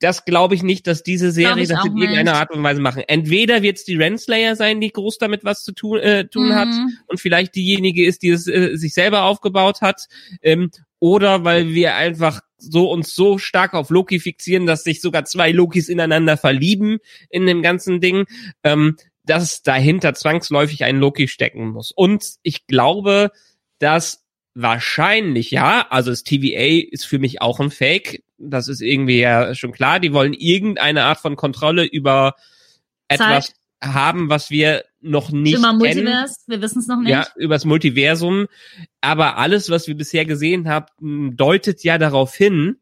das 0.00 0.24
glaube 0.24 0.54
ich 0.54 0.62
nicht, 0.62 0.86
dass 0.86 1.02
diese 1.02 1.30
Serie 1.30 1.66
das 1.66 1.84
in 1.84 1.96
irgendeiner. 1.96 2.34
Art 2.34 2.50
und 2.50 2.62
Weise 2.62 2.80
machen. 2.80 3.02
Entweder 3.06 3.62
wird 3.62 3.76
es 3.78 3.84
die 3.84 3.96
Renslayer 3.96 4.56
sein, 4.56 4.80
die 4.80 4.90
groß 4.90 5.18
damit 5.18 5.44
was 5.44 5.62
zu 5.62 5.72
tun, 5.72 5.98
äh, 5.98 6.26
tun 6.26 6.54
hat 6.54 6.68
Mhm. 6.68 6.96
und 7.06 7.20
vielleicht 7.20 7.54
diejenige 7.54 8.04
ist, 8.04 8.22
die 8.22 8.30
es 8.30 8.46
äh, 8.46 8.76
sich 8.76 8.94
selber 8.94 9.24
aufgebaut 9.24 9.82
hat, 9.82 10.06
ähm, 10.42 10.70
oder 10.98 11.44
weil 11.44 11.68
wir 11.74 11.94
einfach 11.96 12.40
so 12.58 12.90
uns 12.90 13.14
so 13.14 13.38
stark 13.38 13.74
auf 13.74 13.90
Loki 13.90 14.20
fixieren, 14.20 14.66
dass 14.66 14.84
sich 14.84 15.00
sogar 15.00 15.24
zwei 15.24 15.50
Lokis 15.52 15.88
ineinander 15.88 16.36
verlieben 16.36 16.98
in 17.30 17.46
dem 17.46 17.62
ganzen 17.62 18.00
Ding, 18.00 18.26
ähm, 18.64 18.96
dass 19.24 19.62
dahinter 19.62 20.14
zwangsläufig 20.14 20.84
ein 20.84 20.98
Loki 20.98 21.28
stecken 21.28 21.70
muss. 21.70 21.90
Und 21.90 22.24
ich 22.42 22.66
glaube, 22.66 23.30
dass 23.78 24.19
wahrscheinlich 24.54 25.50
ja, 25.50 25.86
also 25.90 26.10
das 26.10 26.24
TVA 26.24 26.88
ist 26.90 27.06
für 27.06 27.18
mich 27.18 27.40
auch 27.40 27.60
ein 27.60 27.70
Fake. 27.70 28.22
Das 28.38 28.68
ist 28.68 28.80
irgendwie 28.80 29.20
ja 29.20 29.54
schon 29.54 29.72
klar. 29.72 30.00
Die 30.00 30.12
wollen 30.12 30.32
irgendeine 30.34 31.04
Art 31.04 31.18
von 31.20 31.36
Kontrolle 31.36 31.84
über 31.84 32.34
etwas 33.08 33.54
haben, 33.82 34.28
was 34.28 34.50
wir 34.50 34.84
noch 35.00 35.30
nicht 35.30 35.56
kennen. 35.62 35.78
Multiverse, 35.78 36.36
wir 36.46 36.60
wissen 36.60 36.80
es 36.80 36.86
noch 36.86 37.00
nicht. 37.00 37.10
Ja, 37.10 37.26
übers 37.36 37.64
Multiversum. 37.64 38.46
Aber 39.00 39.38
alles, 39.38 39.70
was 39.70 39.88
wir 39.88 39.96
bisher 39.96 40.24
gesehen 40.26 40.68
haben, 40.68 41.36
deutet 41.36 41.82
ja 41.82 41.96
darauf 41.96 42.34
hin, 42.34 42.76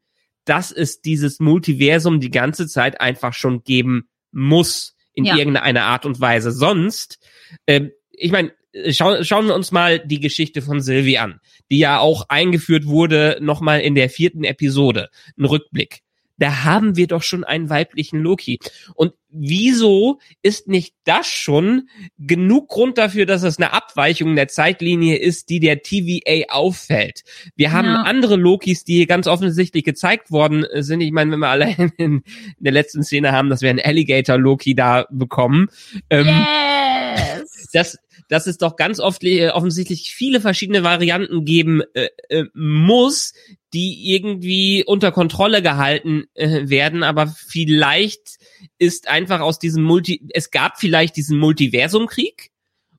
dass 0.44 0.72
es 0.72 1.00
dieses 1.00 1.38
Multiversum 1.40 2.20
die 2.20 2.30
ganze 2.30 2.66
Zeit 2.66 3.00
einfach 3.00 3.34
schon 3.34 3.62
geben 3.62 4.08
muss 4.32 4.96
in 5.12 5.24
Ja. 5.24 5.36
irgendeiner 5.36 5.84
Art 5.84 6.06
und 6.06 6.20
Weise. 6.20 6.50
Sonst, 6.50 7.18
ähm, 7.66 7.92
ich 8.10 8.32
meine, 8.32 8.52
schau, 8.90 9.22
schauen 9.22 9.46
wir 9.46 9.54
uns 9.54 9.72
mal 9.72 9.98
die 9.98 10.20
Geschichte 10.20 10.62
von 10.62 10.80
Sylvie 10.80 11.18
an, 11.18 11.40
die 11.70 11.78
ja 11.78 11.98
auch 11.98 12.26
eingeführt 12.28 12.86
wurde, 12.86 13.38
nochmal 13.40 13.80
in 13.80 13.94
der 13.94 14.10
vierten 14.10 14.44
Episode. 14.44 15.08
Ein 15.38 15.44
Rückblick. 15.44 16.00
Da 16.40 16.62
haben 16.62 16.94
wir 16.94 17.08
doch 17.08 17.24
schon 17.24 17.42
einen 17.42 17.68
weiblichen 17.68 18.20
Loki. 18.20 18.60
Und 18.94 19.12
wieso 19.28 20.20
ist 20.40 20.68
nicht 20.68 20.94
das 21.02 21.26
schon 21.26 21.88
genug 22.16 22.68
Grund 22.68 22.96
dafür, 22.96 23.26
dass 23.26 23.42
es 23.42 23.58
eine 23.58 23.72
Abweichung 23.72 24.36
der 24.36 24.46
Zeitlinie 24.46 25.16
ist, 25.16 25.48
die 25.48 25.58
der 25.58 25.82
TVA 25.82 26.52
auffällt? 26.54 27.22
Wir 27.56 27.72
haben 27.72 27.88
Ja. 27.88 28.02
andere 28.02 28.36
Lokis, 28.36 28.84
die 28.84 29.04
ganz 29.06 29.26
offensichtlich 29.26 29.82
gezeigt 29.82 30.30
worden 30.30 30.64
sind. 30.74 31.00
Ich 31.00 31.10
meine, 31.10 31.32
wenn 31.32 31.40
wir 31.40 31.48
allein 31.48 31.92
in 31.98 32.22
der 32.60 32.70
letzten 32.72 33.02
Szene 33.02 33.32
haben, 33.32 33.50
dass 33.50 33.60
wir 33.62 33.70
einen 33.70 33.80
Alligator-Loki 33.80 34.76
da 34.76 35.08
bekommen. 35.10 35.66
Ähm, 36.08 36.26
Yes! 36.28 37.68
dass, 37.72 37.98
dass 38.28 38.46
es 38.46 38.58
doch 38.58 38.76
ganz 38.76 39.00
oft 39.00 39.24
äh, 39.24 39.50
offensichtlich 39.50 40.12
viele 40.14 40.40
verschiedene 40.40 40.82
Varianten 40.82 41.44
geben 41.44 41.82
äh, 41.94 42.08
äh, 42.28 42.44
muss, 42.54 43.34
die 43.72 44.14
irgendwie 44.14 44.84
unter 44.84 45.12
Kontrolle 45.12 45.62
gehalten 45.62 46.24
äh, 46.34 46.68
werden, 46.68 47.02
aber 47.02 47.26
vielleicht 47.26 48.38
ist 48.78 49.08
einfach 49.08 49.40
aus 49.40 49.58
diesem 49.58 49.82
Multi, 49.84 50.22
es 50.30 50.50
gab 50.50 50.78
vielleicht 50.78 51.16
diesen 51.16 51.38
Multiversumkrieg 51.38 52.50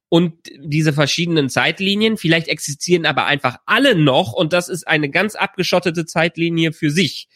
und 0.10 0.34
diese 0.58 0.94
verschiedenen 0.94 1.50
Zeitlinien, 1.50 2.18
vielleicht 2.18 2.48
existieren 2.48 3.06
aber 3.06 3.26
einfach 3.26 3.58
alle 3.66 3.96
noch 3.96 4.34
und 4.34 4.54
das 4.54 4.70
ist 4.70 4.88
eine 4.88 5.10
ganz 5.10 5.36
abgeschottete 5.36 6.06
Zeitlinie 6.06 6.74
für 6.74 6.92
sich, 6.92 7.28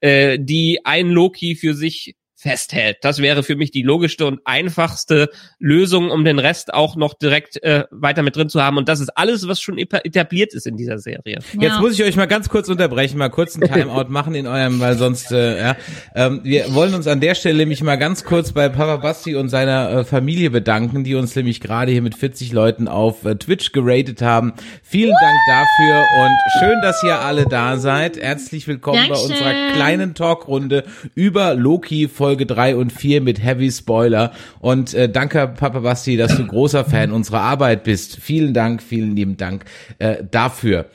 äh, 0.00 0.38
die 0.40 0.80
ein 0.84 1.10
Loki 1.10 1.56
für 1.56 1.74
sich 1.74 2.16
festhält. 2.38 2.98
Das 3.00 3.18
wäre 3.20 3.42
für 3.42 3.56
mich 3.56 3.70
die 3.70 3.82
logischste 3.82 4.26
und 4.26 4.40
einfachste 4.44 5.30
Lösung, 5.58 6.10
um 6.10 6.22
den 6.24 6.38
Rest 6.38 6.74
auch 6.74 6.94
noch 6.94 7.14
direkt 7.14 7.62
äh, 7.62 7.84
weiter 7.90 8.22
mit 8.22 8.36
drin 8.36 8.50
zu 8.50 8.62
haben. 8.62 8.76
Und 8.76 8.88
das 8.90 9.00
ist 9.00 9.08
alles, 9.16 9.48
was 9.48 9.58
schon 9.60 9.78
etabliert 9.78 10.52
ist 10.52 10.66
in 10.66 10.76
dieser 10.76 10.98
Serie. 10.98 11.38
Jetzt 11.54 11.62
Ja. 11.62 11.80
muss 11.80 11.94
ich 11.98 12.04
euch 12.04 12.14
mal 12.14 12.26
ganz 12.26 12.50
kurz 12.50 12.68
unterbrechen, 12.68 13.16
mal 13.16 13.30
kurz 13.30 13.56
einen 13.56 13.72
Timeout 13.72 14.10
machen 14.10 14.34
in 14.34 14.46
eurem, 14.46 14.78
weil 14.80 14.98
sonst, 14.98 15.32
äh, 15.32 15.58
ja, 15.58 15.76
ähm, 16.14 16.40
wir 16.44 16.74
wollen 16.74 16.94
uns 16.94 17.06
an 17.06 17.20
der 17.20 17.34
Stelle 17.34 17.56
nämlich 17.56 17.82
mal 17.82 17.96
ganz 17.96 18.22
kurz 18.24 18.52
bei 18.52 18.68
Papa 18.68 18.96
Basti 18.98 19.34
und 19.34 19.48
seiner 19.48 19.90
äh, 19.90 20.04
Familie 20.04 20.50
bedanken, 20.50 21.04
die 21.04 21.14
uns 21.14 21.34
nämlich 21.34 21.60
gerade 21.62 21.90
hier 21.90 22.02
mit 22.02 22.14
40 22.14 22.52
Leuten 22.52 22.86
auf 22.86 23.24
äh, 23.24 23.36
Twitch 23.36 23.72
geratet 23.72 24.20
haben. 24.20 24.52
Vielen 24.82 25.14
Dank 25.18 25.38
dafür 25.48 26.04
und 26.20 26.32
schön, 26.60 26.82
dass 26.82 27.02
ihr 27.02 27.18
alle 27.18 27.46
da 27.48 27.78
seid. 27.78 28.18
Herzlich 28.18 28.68
willkommen 28.68 29.00
bei 29.08 29.14
Dankeschön. 29.14 29.30
unserer 29.32 29.72
kleinen 29.72 30.14
Talkrunde 30.14 30.84
über 31.14 31.54
Loki 31.54 32.08
Folge 32.26 32.44
3 32.44 32.74
und 32.74 32.92
4 32.92 33.20
mit 33.20 33.40
Heavy 33.40 33.70
Spoiler. 33.70 34.32
Und 34.58 34.94
äh, 34.94 35.08
danke, 35.08 35.46
Papa 35.46 35.78
Basti, 35.78 36.16
dass 36.16 36.36
du 36.36 36.44
großer 36.44 36.84
Fan 36.84 37.12
unserer 37.12 37.42
Arbeit 37.42 37.84
bist. 37.84 38.16
Vielen 38.20 38.52
Dank, 38.52 38.82
vielen 38.82 39.14
lieben 39.14 39.36
Dank 39.36 39.64
äh, 40.00 40.24
dafür. 40.28 40.86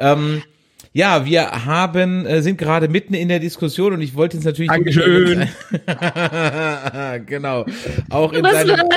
Ähm, 0.00 0.42
ja, 0.92 1.24
wir 1.26 1.64
haben, 1.64 2.26
äh, 2.26 2.42
sind 2.42 2.58
gerade 2.58 2.88
mitten 2.88 3.14
in 3.14 3.28
der 3.28 3.38
Diskussion 3.38 3.92
und 3.92 4.00
ich 4.00 4.16
wollte 4.16 4.36
jetzt 4.36 4.46
natürlich. 4.46 4.68
Dankeschön. 4.68 5.48
genau. 7.26 7.66
Auch 8.10 8.32
Du 8.32 8.38
in 8.38 8.42
bist 8.42 8.54
seinem! 8.66 8.88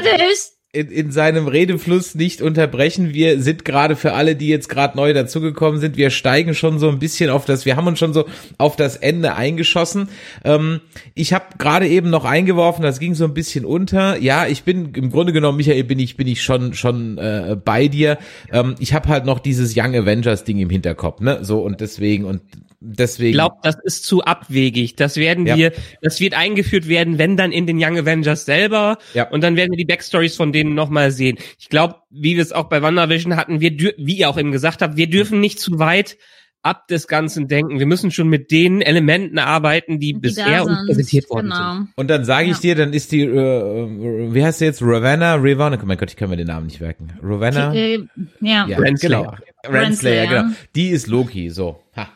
In, 0.73 0.89
in 0.89 1.11
seinem 1.11 1.47
Redefluss 1.47 2.15
nicht 2.15 2.41
unterbrechen. 2.41 3.13
Wir 3.13 3.39
sind 3.39 3.63
gerade 3.63 3.95
für 3.95 4.13
alle, 4.13 4.35
die 4.35 4.47
jetzt 4.47 4.69
gerade 4.69 4.97
neu 4.97 5.13
dazugekommen 5.13 5.79
sind, 5.79 5.97
wir 5.97 6.09
steigen 6.09 6.55
schon 6.55 6.79
so 6.79 6.89
ein 6.89 6.97
bisschen 6.97 7.29
auf 7.29 7.45
das, 7.45 7.65
wir 7.65 7.75
haben 7.75 7.85
uns 7.85 7.99
schon 7.99 8.11
so 8.11 8.25
auf 8.57 8.75
das 8.75 8.97
Ende 8.97 9.35
eingeschossen. 9.35 10.09
Ähm, 10.43 10.81
ich 11.13 11.31
habe 11.31 11.45
gerade 11.59 11.87
eben 11.87 12.09
noch 12.09 12.25
eingeworfen, 12.25 12.81
das 12.81 12.99
ging 12.99 13.13
so 13.13 13.23
ein 13.25 13.35
bisschen 13.35 13.65
unter. 13.65 14.17
Ja, 14.17 14.47
ich 14.47 14.63
bin 14.63 14.93
im 14.95 15.11
Grunde 15.11 15.31
genommen, 15.31 15.57
Michael, 15.57 15.83
bin 15.83 15.99
ich 15.99 16.17
bin 16.17 16.27
ich 16.27 16.41
schon 16.41 16.73
schon 16.73 17.19
äh, 17.19 17.55
bei 17.63 17.87
dir. 17.87 18.17
Ähm, 18.51 18.73
ich 18.79 18.95
habe 18.95 19.09
halt 19.09 19.25
noch 19.25 19.37
dieses 19.39 19.77
Young 19.77 19.95
Avengers 19.95 20.43
Ding 20.43 20.57
im 20.57 20.71
Hinterkopf, 20.71 21.21
ne? 21.21 21.39
So 21.43 21.61
und 21.61 21.81
deswegen 21.81 22.25
und 22.25 22.41
deswegen. 22.83 23.29
Ich 23.29 23.35
glaube, 23.35 23.55
das 23.63 23.75
ist 23.83 24.05
zu 24.05 24.23
abwegig. 24.23 24.95
Das 24.95 25.17
werden 25.17 25.45
Ja. 25.45 25.55
wir, 25.57 25.71
das 26.01 26.19
wird 26.19 26.33
eingeführt 26.33 26.87
werden, 26.87 27.17
wenn 27.17 27.37
dann 27.37 27.51
in 27.51 27.65
den 27.65 27.77
Young 27.81 27.97
Avengers 27.97 28.45
selber. 28.45 28.97
Ja. 29.13 29.29
Und 29.29 29.41
dann 29.41 29.55
werden 29.55 29.71
wir 29.71 29.77
die 29.77 29.85
Backstories 29.85 30.35
von 30.35 30.51
denen 30.51 30.62
nochmal 30.63 31.11
sehen. 31.11 31.37
Ich 31.59 31.69
glaube, 31.69 31.95
wie 32.09 32.35
wir 32.35 32.41
es 32.43 32.51
auch 32.51 32.65
bei 32.69 32.81
WandaVision 32.81 33.35
hatten, 33.35 33.59
wir 33.61 33.71
wie 33.77 34.17
ihr 34.17 34.29
auch 34.29 34.37
eben 34.37 34.51
gesagt 34.51 34.81
habt, 34.81 34.97
wir 34.97 35.07
dürfen 35.09 35.39
nicht 35.39 35.59
zu 35.59 35.79
weit 35.79 36.17
ab 36.65 36.87
des 36.87 37.09
Ganzen 37.09 37.49
denken. 37.49 37.77
Wir 37.79 37.85
müssen 37.85 38.09
schon 38.09 38.29
mit 38.29 38.49
den 38.49 38.79
Elementen 38.81 39.37
arbeiten, 39.37 39.99
die, 39.99 40.13
Die 40.13 40.19
bisher 40.19 40.63
uns 40.63 40.77
sind. 40.77 40.87
präsentiert 40.87 41.29
worden 41.29 41.49
genau. 41.49 41.73
sind. 41.73 41.87
Und 41.97 42.07
dann 42.09 42.23
sage 42.23 42.45
ich 42.45 42.53
Ja. 42.55 42.61
dir, 42.61 42.75
dann 42.75 42.93
ist 42.93 43.11
die, 43.11 43.19
äh, 43.21 43.27
äh, 43.27 44.33
wie 44.33 44.43
heißt 44.45 44.59
sie 44.59 44.65
jetzt? 44.65 44.81
Ravenna? 44.81 45.35
Ravonna? 45.35 45.77
Oh 45.81 45.85
mein 45.85 45.97
Gott, 45.97 46.09
ich 46.11 46.15
kann 46.15 46.29
mir 46.29 46.37
den 46.37 46.47
Namen 46.47 46.67
nicht 46.67 46.79
merken. 46.79 47.09
Ravenna? 47.21 47.73
Äh, 47.73 47.99
ja, 48.39 48.65
Ja, 48.65 48.77
Renslayer. 48.77 49.19
genau. 49.23 49.35
Renslayer, 49.65 49.81
Renslayer. 50.23 50.27
genau. 50.43 50.55
Die 50.73 50.87
ist 50.89 51.07
Loki, 51.07 51.49
so. 51.49 51.83
Ha. 51.97 52.07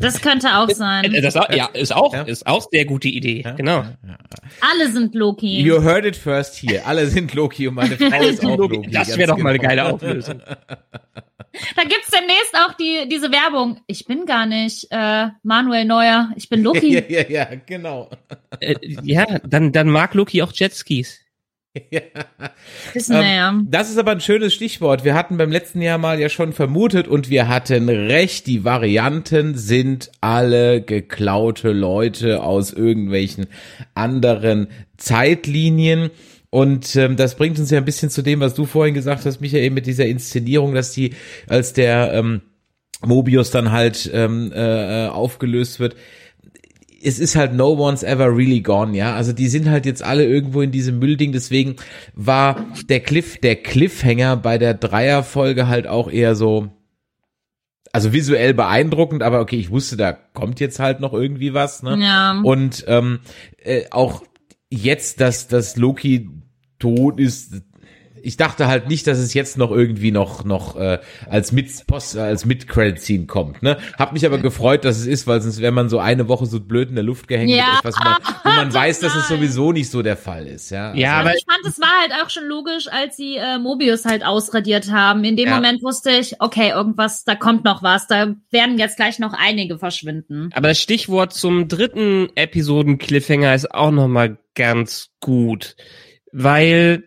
Das 0.00 0.20
könnte 0.20 0.56
auch 0.56 0.70
sein. 0.70 1.12
Äh, 1.12 1.20
Das, 1.20 1.34
ja, 1.34 1.66
ist 1.72 1.94
auch, 1.94 2.12
Ja. 2.12 2.22
ist 2.22 2.46
auch 2.46 2.66
sehr 2.70 2.84
gute 2.84 3.08
Idee. 3.08 3.44
Genau. 3.56 3.84
Alle 4.60 4.90
sind 4.90 5.14
Loki. 5.14 5.60
You 5.60 5.82
heard 5.82 6.04
it 6.04 6.16
first 6.16 6.56
here. 6.56 6.84
Alle 6.84 7.06
sind 7.06 7.34
Loki 7.34 7.68
und 7.68 7.74
meine 7.74 7.96
Frau 7.96 8.22
ist 8.22 8.44
auch 8.44 8.56
Loki. 8.56 8.88
Das 8.90 9.16
wäre 9.16 9.28
doch 9.28 9.38
mal 9.38 9.50
eine 9.50 9.58
genau. 9.58 9.68
geile 9.68 9.92
Auflösung. 9.92 10.40
Da 11.76 11.82
gibt's 11.82 12.10
demnächst 12.10 12.54
auch 12.54 12.74
die, 12.74 13.08
diese 13.08 13.30
Werbung. 13.30 13.80
Ich 13.86 14.06
bin 14.06 14.26
gar 14.26 14.44
nicht 14.46 14.88
äh, 14.90 15.28
Manuel 15.44 15.84
Neuer, 15.84 16.30
ich 16.36 16.48
bin 16.48 16.62
Loki. 16.62 16.94
ja, 16.94 17.02
ja, 17.08 17.28
ja, 17.28 17.48
genau. 17.66 18.10
Äh, 18.60 18.74
ja, 19.02 19.24
dann, 19.46 19.70
dann 19.70 19.88
mag 19.88 20.14
Loki 20.14 20.42
auch 20.42 20.52
Jetskis. 20.52 21.20
Ja. 21.90 22.00
Wissen 22.92 23.16
wir 23.16 23.34
ja. 23.34 23.48
Ähm, 23.50 23.66
das 23.68 23.90
ist 23.90 23.98
aber 23.98 24.12
ein 24.12 24.20
schönes 24.20 24.54
Stichwort. 24.54 25.04
Wir 25.04 25.14
hatten 25.14 25.36
beim 25.36 25.50
letzten 25.50 25.82
Jahr 25.82 25.98
mal 25.98 26.20
ja 26.20 26.28
schon 26.28 26.52
vermutet 26.52 27.08
und 27.08 27.30
wir 27.30 27.48
hatten 27.48 27.88
recht. 27.88 28.46
Die 28.46 28.64
Varianten 28.64 29.56
sind 29.56 30.12
alle 30.20 30.80
geklaute 30.80 31.72
Leute 31.72 32.42
aus 32.42 32.72
irgendwelchen 32.72 33.46
anderen 33.94 34.68
Zeitlinien. 34.96 36.10
Und 36.50 36.94
ähm, 36.94 37.16
das 37.16 37.34
bringt 37.34 37.58
uns 37.58 37.70
ja 37.70 37.78
ein 37.78 37.84
bisschen 37.84 38.10
zu 38.10 38.22
dem, 38.22 38.38
was 38.38 38.54
du 38.54 38.66
vorhin 38.66 38.94
gesagt 38.94 39.24
hast, 39.26 39.40
Michael, 39.40 39.70
mit 39.70 39.86
dieser 39.86 40.06
Inszenierung, 40.06 40.74
dass 40.74 40.92
die, 40.92 41.14
als 41.48 41.72
der 41.72 42.12
ähm, 42.12 42.42
Mobius 43.04 43.50
dann 43.50 43.72
halt 43.72 44.08
ähm, 44.14 44.52
äh, 44.54 45.08
aufgelöst 45.08 45.80
wird, 45.80 45.96
es 47.04 47.18
ist 47.18 47.36
halt 47.36 47.52
no 47.52 47.72
one's 47.74 48.02
ever 48.02 48.34
really 48.34 48.60
gone, 48.60 48.96
ja. 48.96 49.14
Also 49.14 49.32
die 49.32 49.48
sind 49.48 49.68
halt 49.68 49.86
jetzt 49.86 50.02
alle 50.02 50.24
irgendwo 50.24 50.62
in 50.62 50.70
diesem 50.70 50.98
Müllding. 50.98 51.32
Deswegen 51.32 51.76
war 52.14 52.66
der 52.88 53.00
Cliff, 53.00 53.38
der 53.38 53.56
Cliffhanger 53.56 54.36
bei 54.36 54.58
der 54.58 54.74
Dreierfolge 54.74 55.68
halt 55.68 55.86
auch 55.86 56.10
eher 56.10 56.34
so, 56.34 56.70
also 57.92 58.12
visuell 58.12 58.54
beeindruckend, 58.54 59.22
aber 59.22 59.40
okay, 59.40 59.56
ich 59.56 59.70
wusste, 59.70 59.96
da 59.96 60.12
kommt 60.12 60.60
jetzt 60.60 60.80
halt 60.80 61.00
noch 61.00 61.12
irgendwie 61.12 61.52
was, 61.54 61.82
ne? 61.82 61.98
Ja. 62.00 62.40
Und 62.42 62.84
ähm, 62.88 63.20
äh, 63.62 63.84
auch 63.90 64.22
jetzt, 64.70 65.20
dass, 65.20 65.46
dass 65.46 65.76
Loki 65.76 66.30
tot 66.78 67.20
ist, 67.20 67.62
ich 68.24 68.36
dachte 68.36 68.66
halt 68.66 68.88
nicht, 68.88 69.06
dass 69.06 69.18
es 69.18 69.34
jetzt 69.34 69.58
noch 69.58 69.70
irgendwie 69.70 70.10
noch 70.10 70.44
noch 70.44 70.76
äh, 70.76 70.98
als 71.28 71.52
mit 71.52 71.86
Post 71.86 72.16
als 72.16 72.44
mit 72.44 72.66
Credit 72.68 73.00
Scene 73.00 73.26
kommt, 73.26 73.62
ne? 73.62 73.76
Hab 73.98 74.12
mich 74.12 74.24
aber 74.26 74.38
gefreut, 74.38 74.84
dass 74.84 74.98
es 74.98 75.06
ist, 75.06 75.26
weil 75.26 75.40
sonst 75.40 75.60
wäre 75.60 75.72
man 75.72 75.88
so 75.88 75.98
eine 75.98 76.28
Woche 76.28 76.46
so 76.46 76.60
blöd 76.60 76.88
in 76.88 76.94
der 76.94 77.04
Luft 77.04 77.28
gehängt 77.28 77.50
Ja, 77.50 77.66
mit 77.70 77.78
etwas, 77.80 77.94
wo 77.98 78.04
man, 78.04 78.16
wo 78.44 78.50
man 78.56 78.74
weiß, 78.74 79.00
dass 79.00 79.14
es 79.14 79.28
sowieso 79.28 79.72
nicht 79.72 79.90
so 79.90 80.02
der 80.02 80.16
Fall 80.16 80.46
ist, 80.46 80.70
ja. 80.70 80.94
Ja, 80.94 81.18
Also 81.18 81.28
aber 81.28 81.36
ich 81.36 81.44
fand, 81.44 81.66
es 81.66 81.80
war 81.80 82.00
halt 82.00 82.12
auch 82.24 82.30
schon 82.30 82.44
logisch, 82.44 82.88
als 82.90 83.16
sie 83.16 83.36
äh, 83.36 83.58
Mobius 83.58 84.04
halt 84.04 84.24
ausradiert 84.24 84.90
haben. 84.90 85.24
In 85.24 85.36
dem 85.36 85.48
Ja. 85.48 85.54
Moment 85.56 85.82
wusste 85.82 86.10
ich, 86.10 86.40
okay, 86.40 86.70
irgendwas, 86.70 87.24
da 87.24 87.34
kommt 87.34 87.64
noch 87.64 87.82
was, 87.82 88.06
da 88.06 88.34
werden 88.50 88.78
jetzt 88.78 88.96
gleich 88.96 89.18
noch 89.18 89.34
einige 89.34 89.78
verschwinden. 89.78 90.50
Aber 90.54 90.68
das 90.68 90.78
Stichwort 90.80 91.32
zum 91.34 91.68
dritten 91.68 92.28
Episoden-Cliffhanger 92.34 93.54
ist 93.54 93.70
auch 93.74 93.90
nochmal 93.90 94.38
ganz 94.54 95.10
gut, 95.20 95.76
weil 96.32 97.04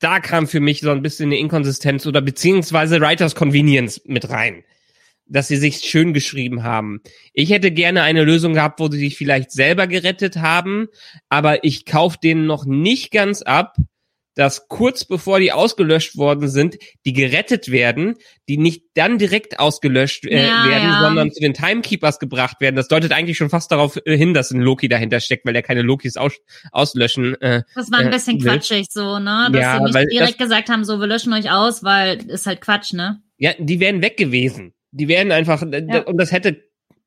da 0.00 0.18
kam 0.18 0.48
für 0.48 0.60
mich 0.60 0.80
so 0.80 0.90
ein 0.90 1.02
bisschen 1.02 1.26
eine 1.26 1.38
Inkonsistenz 1.38 2.06
oder 2.06 2.20
beziehungsweise 2.20 3.00
Writers 3.00 3.34
Convenience 3.34 4.02
mit 4.06 4.30
rein, 4.30 4.64
dass 5.26 5.48
sie 5.48 5.56
sich 5.56 5.76
schön 5.76 6.12
geschrieben 6.12 6.64
haben. 6.64 7.00
Ich 7.32 7.50
hätte 7.50 7.70
gerne 7.70 8.02
eine 8.02 8.24
Lösung 8.24 8.54
gehabt, 8.54 8.80
wo 8.80 8.90
sie 8.90 8.98
sich 8.98 9.16
vielleicht 9.16 9.52
selber 9.52 9.86
gerettet 9.86 10.36
haben, 10.36 10.88
aber 11.28 11.64
ich 11.64 11.84
kauf 11.84 12.16
denen 12.16 12.46
noch 12.46 12.64
nicht 12.64 13.12
ganz 13.12 13.42
ab, 13.42 13.76
dass 14.40 14.68
kurz 14.68 15.04
bevor 15.04 15.38
die 15.38 15.52
ausgelöscht 15.52 16.16
worden 16.16 16.48
sind, 16.48 16.78
die 17.04 17.12
gerettet 17.12 17.70
werden, 17.70 18.14
die 18.48 18.56
nicht 18.56 18.84
dann 18.94 19.18
direkt 19.18 19.60
ausgelöscht 19.60 20.24
äh, 20.24 20.46
Ja, 20.46 20.64
werden, 20.64 20.88
ja. 20.88 21.00
sondern 21.02 21.30
zu 21.30 21.40
den 21.40 21.52
Timekeepers 21.52 22.18
gebracht 22.18 22.56
werden. 22.60 22.74
Das 22.76 22.88
deutet 22.88 23.12
eigentlich 23.12 23.36
schon 23.36 23.50
fast 23.50 23.70
darauf 23.70 23.98
äh, 24.06 24.16
hin, 24.16 24.32
dass 24.32 24.50
ein 24.50 24.60
Loki 24.62 24.88
dahinter 24.88 25.20
steckt, 25.20 25.44
weil 25.44 25.54
er 25.54 25.62
keine 25.62 25.82
Lokis 25.82 26.16
aus 26.16 26.32
auslöschen. 26.72 27.40
Äh, 27.42 27.62
Das 27.74 27.90
war 27.90 27.98
ein 27.98 28.06
Äh, 28.08 28.10
bisschen 28.10 28.42
will- 28.42 28.50
quatschig 28.52 28.86
so, 28.90 29.18
ne? 29.18 29.48
Dass 29.52 29.60
Ja, 29.60 29.86
sie 29.86 29.92
weil 29.94 30.04
nicht 30.06 30.18
direkt 30.18 30.38
gesagt 30.38 30.70
haben, 30.70 30.84
so, 30.84 30.98
wir 30.98 31.06
löschen 31.06 31.32
euch 31.34 31.50
aus, 31.50 31.84
weil 31.84 32.16
ist 32.30 32.46
halt 32.46 32.60
Quatsch, 32.62 32.94
ne? 32.94 33.20
ja, 33.36 33.52
die 33.58 33.78
wären 33.78 34.00
weg 34.02 34.16
gewesen. 34.16 34.72
Die 34.92 35.06
wären 35.08 35.32
einfach, 35.32 35.62
äh, 35.62 36.02
und 36.06 36.16
das 36.18 36.32
hätte, 36.32 36.62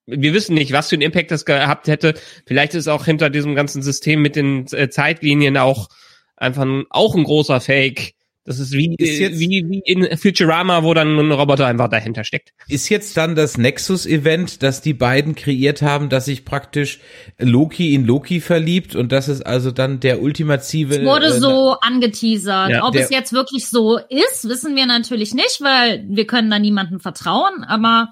wir 0.05 0.33
wissen 0.33 0.53
nicht, 0.53 0.71
was 0.71 0.89
für 0.89 0.95
einen 0.95 1.01
Impact 1.01 1.31
das 1.31 1.45
gehabt 1.45 1.87
hätte. 1.87 2.13
Vielleicht 2.45 2.75
ist 2.75 2.87
auch 2.87 3.05
hinter 3.05 3.29
diesem 3.29 3.55
ganzen 3.55 3.81
System 3.81 4.21
mit 4.21 4.35
den 4.35 4.65
äh, 4.71 4.89
Zeitlinien 4.89 5.57
auch 5.57 5.89
einfach 6.37 6.63
ein, 6.63 6.83
auch 6.89 7.15
ein 7.15 7.23
großer 7.23 7.61
Fake. 7.61 8.13
Das 8.45 8.59
ist 8.59 8.73
wie, 8.73 8.93
Ist 8.97 9.19
jetzt- 9.19 9.39
wie, 9.39 9.63
wie 9.69 9.79
in 9.85 10.17
Futurama, 10.17 10.83
wo 10.83 10.93
dann 10.93 11.17
ein 11.17 11.31
Roboter 11.31 11.65
einfach 11.65 11.87
dahinter 11.87 12.25
steckt. 12.25 12.49
Ist 12.67 12.89
jetzt 12.89 13.15
dann 13.15 13.35
das 13.35 13.57
Nexus-Event, 13.57 14.61
das 14.63 14.81
die 14.81 14.93
beiden 14.93 15.35
kreiert 15.35 15.81
haben, 15.81 16.09
dass 16.09 16.25
sich 16.25 16.43
praktisch 16.43 16.99
Loki 17.39 17.93
in 17.93 18.05
Loki 18.05 18.41
verliebt 18.41 18.95
und 18.97 19.13
das 19.13 19.29
ist 19.29 19.43
also 19.43 19.71
dann 19.71 20.01
der 20.01 20.21
ultimative. 20.21 20.95
Es 20.95 21.05
wurde 21.05 21.27
äh, 21.27 21.39
so 21.39 21.77
angeteasert. 21.79 22.71
Ja, 22.71 22.83
Ob 22.85 22.91
der- 22.91 23.03
es 23.05 23.11
jetzt 23.11 23.31
wirklich 23.31 23.69
so 23.69 23.97
ist, 24.09 24.49
wissen 24.49 24.75
wir 24.75 24.87
natürlich 24.87 25.33
nicht, 25.33 25.59
weil 25.61 26.03
wir 26.09 26.27
können 26.27 26.49
da 26.49 26.59
niemandem 26.59 26.99
vertrauen, 26.99 27.63
aber 27.65 28.09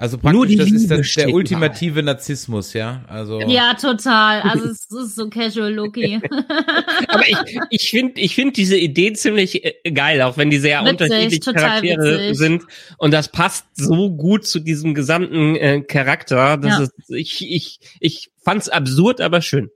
Also 0.00 0.16
praktisch, 0.16 0.34
Nur 0.34 0.46
die 0.46 0.56
das 0.56 0.70
ist 0.72 0.88
Liebe 0.90 1.04
steht 1.04 1.24
der 1.24 1.28
über 1.28 1.36
ultimative 1.36 2.02
Narzissmus, 2.02 2.72
ja. 2.72 3.04
Also 3.06 3.38
ja, 3.42 3.74
total. 3.74 4.40
Also 4.40 4.64
es 4.70 4.90
ist 4.90 5.14
so 5.14 5.28
casual 5.28 5.74
Loki. 5.74 6.18
Aber 7.08 7.28
ich, 7.28 7.36
ich 7.68 7.90
finde 7.90 8.18
ich 8.18 8.34
find 8.34 8.56
diese 8.56 8.78
Idee 8.78 9.12
ziemlich 9.12 9.62
äh, 9.62 9.90
geil, 9.92 10.22
auch 10.22 10.38
wenn 10.38 10.48
die 10.48 10.56
sehr 10.56 10.80
Witzig, 10.80 10.92
unterschiedliche 11.02 11.52
Charaktere 11.52 12.14
witzig. 12.18 12.38
sind. 12.38 12.62
Und 12.96 13.10
das 13.12 13.28
passt 13.28 13.66
so 13.74 14.10
gut 14.10 14.46
zu 14.46 14.60
diesem 14.60 14.94
gesamten 14.94 15.54
äh, 15.56 15.82
Charakter. 15.82 16.56
Das 16.56 16.78
Ja. 16.78 16.82
ist, 16.84 16.92
ich, 17.10 17.50
ich, 17.50 17.80
ich 18.00 18.30
fand's 18.42 18.70
absurd, 18.70 19.20
aber 19.20 19.42
schön. 19.42 19.68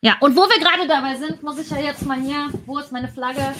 Ja, 0.00 0.16
und 0.20 0.36
wo 0.36 0.40
wir 0.40 0.58
gerade 0.58 0.88
dabei 0.88 1.16
sind, 1.16 1.42
muss 1.42 1.58
ich 1.58 1.68
ja 1.68 1.80
jetzt 1.80 2.06
mal 2.06 2.18
hier, 2.18 2.48
wo 2.64 2.78
ist 2.78 2.92
meine 2.92 3.08
Flagge? 3.08 3.52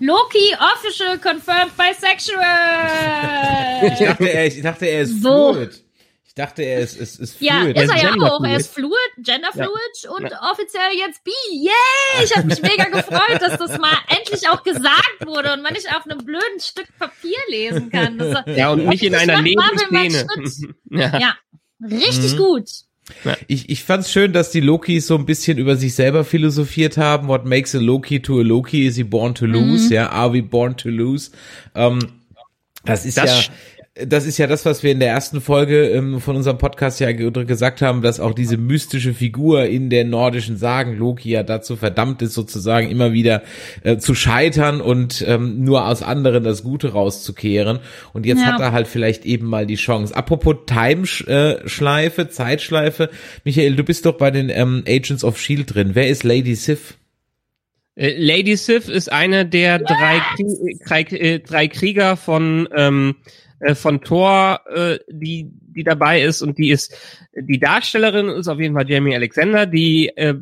Loki 0.00 0.54
official 0.74 1.18
confirmed 1.18 1.72
ich 1.72 1.76
bisexual. 1.76 3.96
dachte, 4.06 4.28
er, 4.28 4.46
ich 4.46 4.62
dachte, 4.62 4.86
er 4.86 5.02
ist 5.02 5.22
So. 5.22 5.52
fluid. 5.54 5.82
Ich 6.28 6.34
dachte, 6.34 6.62
er 6.62 6.80
ist, 6.80 6.96
ist, 6.98 7.18
ist 7.18 7.40
ja, 7.40 7.60
fluid. 7.62 7.76
ist 7.80 7.90
er 7.90 7.96
ja 8.02 8.10
auch. 8.12 8.44
Er 8.44 8.50
fluid. 8.50 8.60
ist 8.60 8.74
fluid, 8.74 8.92
genderfluid 9.16 10.04
und 10.16 10.32
offiziell 10.50 10.92
jetzt 10.98 11.24
bi. 11.24 11.30
Yay! 11.50 12.24
Ich 12.24 12.36
habe 12.36 12.46
mich 12.46 12.60
mega 12.60 12.84
gefreut, 12.84 13.40
dass 13.40 13.56
das 13.58 13.78
mal 13.78 13.96
endlich 14.08 14.46
auch 14.50 14.62
gesagt 14.62 15.24
wurde 15.24 15.54
und 15.54 15.62
man 15.62 15.72
nicht 15.72 15.88
auf 15.94 16.04
einem 16.04 16.18
blöden 16.24 16.60
Stück 16.60 16.86
Papier 16.98 17.38
lesen 17.48 17.90
kann. 17.90 18.18
Das, 18.18 18.44
Ja, 18.54 18.70
und 18.72 18.84
nicht 18.86 19.02
in 19.02 19.14
einer 19.14 19.40
Nebenszene. 19.40 20.26
ja. 20.90 21.18
ja, 21.18 21.34
richtig 21.82 22.34
Mhm. 22.34 22.38
gut. 22.38 22.68
Ich, 23.46 23.70
ich 23.70 23.84
fand's 23.84 24.10
schön, 24.10 24.32
dass 24.32 24.50
die 24.50 24.60
Lokis 24.60 25.06
so 25.06 25.16
ein 25.16 25.26
bisschen 25.26 25.58
über 25.58 25.76
sich 25.76 25.94
selber 25.94 26.24
philosophiert 26.24 26.96
haben. 26.96 27.28
What 27.28 27.44
makes 27.44 27.74
a 27.74 27.78
Loki 27.78 28.20
to 28.20 28.40
a 28.40 28.42
Loki? 28.42 28.86
Is 28.86 28.96
he 28.96 29.04
born 29.04 29.34
to 29.34 29.46
lose? 29.46 29.86
Mhm. 29.86 29.92
Ja, 29.92 30.08
are 30.10 30.32
we 30.32 30.42
born 30.42 30.76
to 30.76 30.88
lose? 30.88 31.30
Ähm, 31.74 32.00
das 32.84 33.04
ist 33.04 33.16
Das 33.16 33.46
ja, 33.46 33.52
das 34.04 34.26
ist 34.26 34.36
ja 34.36 34.46
das, 34.46 34.66
was 34.66 34.82
wir 34.82 34.92
in 34.92 35.00
der 35.00 35.08
ersten 35.08 35.40
Folge 35.40 35.88
ähm, 35.88 36.20
von 36.20 36.36
unserem 36.36 36.58
Podcast 36.58 37.00
ja 37.00 37.12
ge 37.12 37.30
gesagt 37.46 37.80
haben, 37.80 38.02
dass 38.02 38.20
auch 38.20 38.34
diese 38.34 38.58
mystische 38.58 39.14
Figur 39.14 39.64
in 39.64 39.88
der 39.88 40.04
nordischen 40.04 40.58
Sagen 40.58 40.96
Loki 40.98 41.30
ja 41.30 41.42
dazu 41.42 41.76
verdammt 41.76 42.20
ist, 42.20 42.34
sozusagen 42.34 42.90
immer 42.90 43.12
wieder 43.14 43.42
äh, 43.84 43.96
zu 43.96 44.14
scheitern 44.14 44.82
und 44.82 45.24
ähm, 45.26 45.64
nur 45.64 45.86
aus 45.86 46.02
anderen 46.02 46.44
das 46.44 46.62
Gute 46.62 46.92
rauszukehren. 46.92 47.78
Und 48.12 48.26
jetzt 48.26 48.40
Ja. 48.42 48.52
hat 48.52 48.60
er 48.60 48.72
halt 48.72 48.86
vielleicht 48.86 49.24
eben 49.24 49.46
mal 49.46 49.66
die 49.66 49.76
Chance. 49.76 50.14
Apropos 50.14 50.56
Time-Schleife, 50.66 52.28
Zeitschleife. 52.28 53.08
Michael, 53.44 53.76
du 53.76 53.84
bist 53.84 54.04
doch 54.04 54.18
bei 54.18 54.30
den 54.30 54.50
ähm, 54.50 54.84
Agents 54.86 55.24
of 55.24 55.36
S.H.I.E.L.D. 55.36 55.72
drin. 55.72 55.90
Wer 55.94 56.08
ist 56.08 56.22
Lady 56.22 56.54
Sif? 56.54 56.98
Äh, 57.94 58.14
Lady 58.18 58.56
Sif 58.56 58.88
ist 58.90 59.10
eine 59.10 59.46
der 59.46 59.78
drei, 59.78 60.18
Krie- 60.36 60.78
drei, 60.86 61.00
äh, 61.16 61.38
drei 61.40 61.68
Krieger 61.68 62.16
von 62.16 62.68
ähm, 62.76 63.14
äh, 63.60 63.74
von 63.74 64.00
Thor, 64.02 64.60
äh, 64.74 64.98
die 65.10 65.50
die 65.74 65.84
dabei 65.84 66.22
ist 66.22 66.42
und 66.42 66.56
die 66.58 66.70
ist 66.70 66.94
die 67.34 67.58
Darstellerin 67.58 68.28
ist 68.28 68.48
auf 68.48 68.58
jeden 68.60 68.74
Fall 68.74 68.88
Jamie 68.88 69.14
Alexander, 69.14 69.66
die 69.66 70.08
äh, 70.16 70.34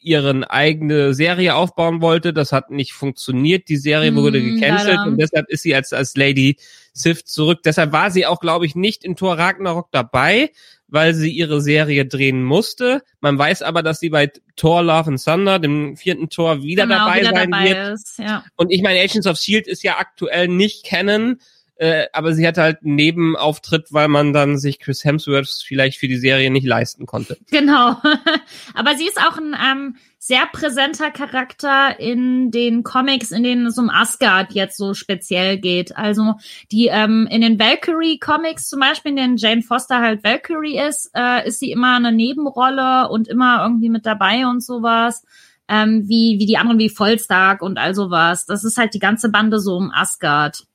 ihren 0.00 0.44
eigene 0.44 1.14
Serie 1.14 1.54
aufbauen 1.54 2.02
wollte. 2.02 2.32
Das 2.34 2.52
hat 2.52 2.70
nicht 2.70 2.92
funktioniert. 2.92 3.68
Die 3.68 3.76
Serie 3.78 4.12
Mm, 4.12 4.16
wurde 4.16 4.42
gecancelt 4.42 4.96
leider. 4.96 5.06
und 5.06 5.18
deshalb 5.18 5.48
ist 5.48 5.62
sie 5.62 5.74
als 5.74 5.92
als 5.92 6.14
Lady 6.16 6.56
Sif 6.92 7.24
zurück. 7.24 7.60
Deshalb 7.64 7.92
war 7.92 8.10
sie 8.10 8.26
auch, 8.26 8.38
glaube 8.40 8.66
ich, 8.66 8.74
nicht 8.76 9.02
in 9.04 9.16
Thor 9.16 9.38
Ragnarok 9.38 9.88
dabei, 9.92 10.50
weil 10.88 11.14
sie 11.14 11.30
ihre 11.30 11.60
Serie 11.62 12.04
drehen 12.06 12.44
musste. 12.44 13.02
Man 13.20 13.38
weiß 13.38 13.62
aber, 13.62 13.82
dass 13.82 13.98
sie 13.98 14.10
bei 14.10 14.30
Thor 14.56 14.82
Love 14.82 15.08
and 15.10 15.24
Thunder, 15.24 15.58
dem 15.58 15.96
vierten 15.96 16.28
Tor, 16.28 16.62
wieder 16.62 16.84
genau, 16.86 16.98
dabei 17.06 17.20
wieder 17.20 17.30
sein 17.32 17.50
dabei 17.50 17.68
wird. 17.70 17.94
ist. 17.94 18.18
Ja. 18.18 18.44
Und 18.56 18.70
ich 18.70 18.82
meine, 18.82 19.00
Agents 19.00 19.26
of 19.26 19.38
Shield 19.38 19.66
ist 19.66 19.82
ja 19.82 19.96
aktuell 19.98 20.48
nicht 20.48 20.84
Canon, 20.84 21.38
äh, 21.76 22.06
aber 22.12 22.34
sie 22.34 22.46
hat 22.46 22.56
halt 22.56 22.82
einen 22.84 22.94
Nebenauftritt, 22.94 23.92
weil 23.92 24.06
man 24.06 24.32
dann 24.32 24.58
sich 24.58 24.78
Chris 24.78 25.04
Hemsworth 25.04 25.64
vielleicht 25.66 25.98
für 25.98 26.06
die 26.06 26.16
Serie 26.16 26.50
nicht 26.50 26.66
leisten 26.66 27.04
konnte. 27.04 27.36
Genau. 27.50 27.96
Aber 28.74 28.96
sie 28.96 29.06
ist 29.06 29.18
auch 29.18 29.36
ein 29.38 29.56
ähm, 29.60 29.96
sehr 30.18 30.46
präsenter 30.46 31.10
Charakter 31.10 31.98
in 31.98 32.52
den 32.52 32.84
Comics, 32.84 33.32
in 33.32 33.42
denen 33.42 33.66
es 33.66 33.76
um 33.76 33.90
Asgard 33.90 34.52
jetzt 34.52 34.76
so 34.76 34.94
speziell 34.94 35.58
geht. 35.58 35.96
Also 35.96 36.34
die 36.70 36.86
ähm, 36.86 37.26
in 37.28 37.40
den 37.40 37.58
Valkyrie-Comics 37.58 38.68
zum 38.68 38.78
Beispiel, 38.78 39.10
in 39.10 39.16
denen 39.16 39.36
Jane 39.36 39.62
Foster 39.62 40.00
halt 40.00 40.22
Valkyrie 40.22 40.78
ist, 40.78 41.10
äh, 41.14 41.46
ist 41.46 41.58
sie 41.58 41.72
immer 41.72 41.96
eine 41.96 42.12
Nebenrolle 42.12 43.08
und 43.08 43.26
immer 43.26 43.62
irgendwie 43.64 43.90
mit 43.90 44.06
dabei 44.06 44.46
und 44.46 44.62
sowas. 44.62 45.24
Ähm, 45.66 46.04
wie, 46.06 46.36
wie 46.38 46.46
die 46.46 46.58
anderen 46.58 46.78
wie 46.78 46.90
Vollstark 46.90 47.62
und 47.62 47.78
all 47.78 47.94
sowas. 47.94 48.46
Das 48.46 48.64
ist 48.64 48.76
halt 48.76 48.94
die 48.94 48.98
ganze 48.98 49.30
Bande 49.30 49.58
so 49.58 49.76
um 49.76 49.90
Asgard. 49.90 50.66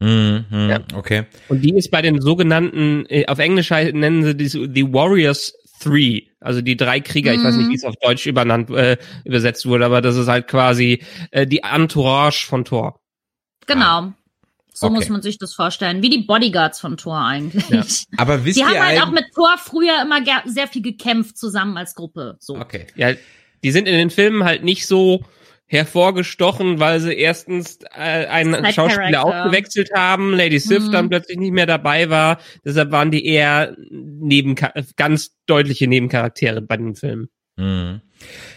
Mhm, 0.00 0.44
mhm, 0.50 0.68
Ja. 0.70 0.80
Okay. 0.94 1.24
Und 1.48 1.60
die 1.62 1.76
ist 1.76 1.90
bei 1.90 2.02
den 2.02 2.20
sogenannten, 2.20 3.04
äh, 3.08 3.26
auf 3.26 3.38
Englisch 3.38 3.70
nennen 3.70 4.22
sie 4.24 4.36
die, 4.36 4.68
die 4.68 4.92
Warriors 4.92 5.52
Three, 5.80 6.22
also 6.40 6.60
die 6.60 6.76
drei 6.76 6.98
Krieger, 7.00 7.32
ich 7.32 7.42
weiß 7.42 7.54
nicht, 7.54 7.68
wie 7.70 7.76
es 7.76 7.84
auf 7.84 7.94
Deutsch 8.02 8.26
übernannt, 8.26 8.68
äh, 8.70 8.96
übersetzt 9.24 9.64
wurde, 9.64 9.86
aber 9.86 10.00
das 10.00 10.16
ist 10.16 10.26
halt 10.26 10.48
quasi 10.48 11.02
äh, 11.30 11.46
die 11.46 11.58
Entourage 11.62 12.46
von 12.46 12.64
Thor. 12.64 13.00
Genau. 13.66 14.12
So 14.74 14.86
Okay. 14.86 14.94
muss 14.96 15.08
man 15.08 15.22
sich 15.22 15.38
das 15.38 15.54
vorstellen. 15.54 16.02
Wie 16.02 16.08
die 16.10 16.22
Bodyguards 16.22 16.80
von 16.80 16.96
Thor 16.96 17.18
eigentlich. 17.18 17.68
Ja. 17.68 17.84
Aber 18.16 18.44
wisst 18.44 18.56
Die 18.56 18.60
ihr 18.62 18.68
haben 18.68 18.80
halt 18.80 19.02
auch 19.02 19.10
mit 19.10 19.24
Thor 19.34 19.56
früher 19.58 20.02
immer 20.02 20.20
sehr 20.46 20.68
viel 20.68 20.82
gekämpft 20.82 21.36
zusammen 21.36 21.76
als 21.76 21.94
Gruppe. 21.94 22.36
So. 22.40 22.56
Okay. 22.56 22.86
Ja, 22.94 23.12
die 23.64 23.70
sind 23.72 23.88
in 23.88 23.94
den 23.96 24.10
Filmen 24.10 24.44
halt 24.44 24.62
nicht 24.62 24.86
so 24.86 25.24
hervorgestochen, 25.68 26.80
weil 26.80 26.98
sie 27.00 27.12
erstens 27.14 27.78
äh, 27.94 28.26
einen 28.26 28.54
Side 28.54 28.72
Schauspieler 28.72 29.10
Character. 29.22 29.44
ausgewechselt 29.44 29.90
haben, 29.94 30.32
Lady 30.34 30.58
Sif 30.58 30.86
Mhm. 30.86 30.92
dann 30.92 31.08
plötzlich 31.10 31.38
nicht 31.38 31.52
mehr 31.52 31.66
dabei 31.66 32.10
war. 32.10 32.38
Deshalb 32.64 32.90
waren 32.90 33.10
die 33.10 33.24
eher 33.26 33.76
neben 33.90 34.54
ganz 34.96 35.36
deutliche 35.46 35.86
Nebencharaktere 35.86 36.60
bei 36.62 36.76
den 36.78 36.94
Filmen. 36.94 37.28
Mhm. 37.56 38.00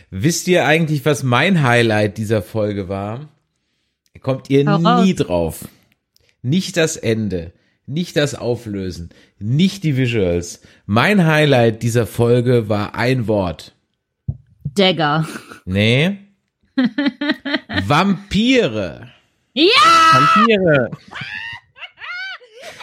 Wisst 0.09 0.47
ihr 0.47 0.66
eigentlich, 0.66 1.05
was 1.05 1.24
mein 1.24 1.64
Highlight 1.64 2.18
dieser 2.18 2.41
Folge 2.41 2.89
war? 2.89 3.30
Kommt 4.22 4.49
ihr 4.49 4.66
Hau 4.66 4.78
raus. 4.78 5.05
nie 5.05 5.14
drauf. 5.16 5.68
Nicht 6.41 6.76
das 6.78 6.97
Ende, 6.97 7.53
nicht 7.86 8.16
das 8.16 8.36
Auflösen, 8.36 9.09
nicht 9.39 9.84
die 9.84 9.97
Visuals. 9.97 10.62
Mein 10.86 11.26
Highlight 11.26 11.84
dieser 11.84 12.07
Folge 12.07 12.68
war 12.70 12.95
ein 12.95 13.28
Wort. 13.28 13.74
Dagger. 14.64 15.28
Nee. 15.66 16.18
Vampire. 17.88 19.12
Ja, 19.54 20.14
Vampire. 20.14 20.90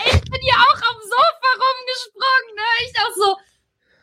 ich 0.07 0.21
bin 0.31 0.41
ja 0.43 0.55
auch 0.57 0.81
am 0.91 1.01
Sofa 1.03 1.51
rumgesprungen, 1.63 2.55
ne? 2.55 2.69
Ich 2.85 2.93
auch 3.01 3.15
so. 3.17 3.37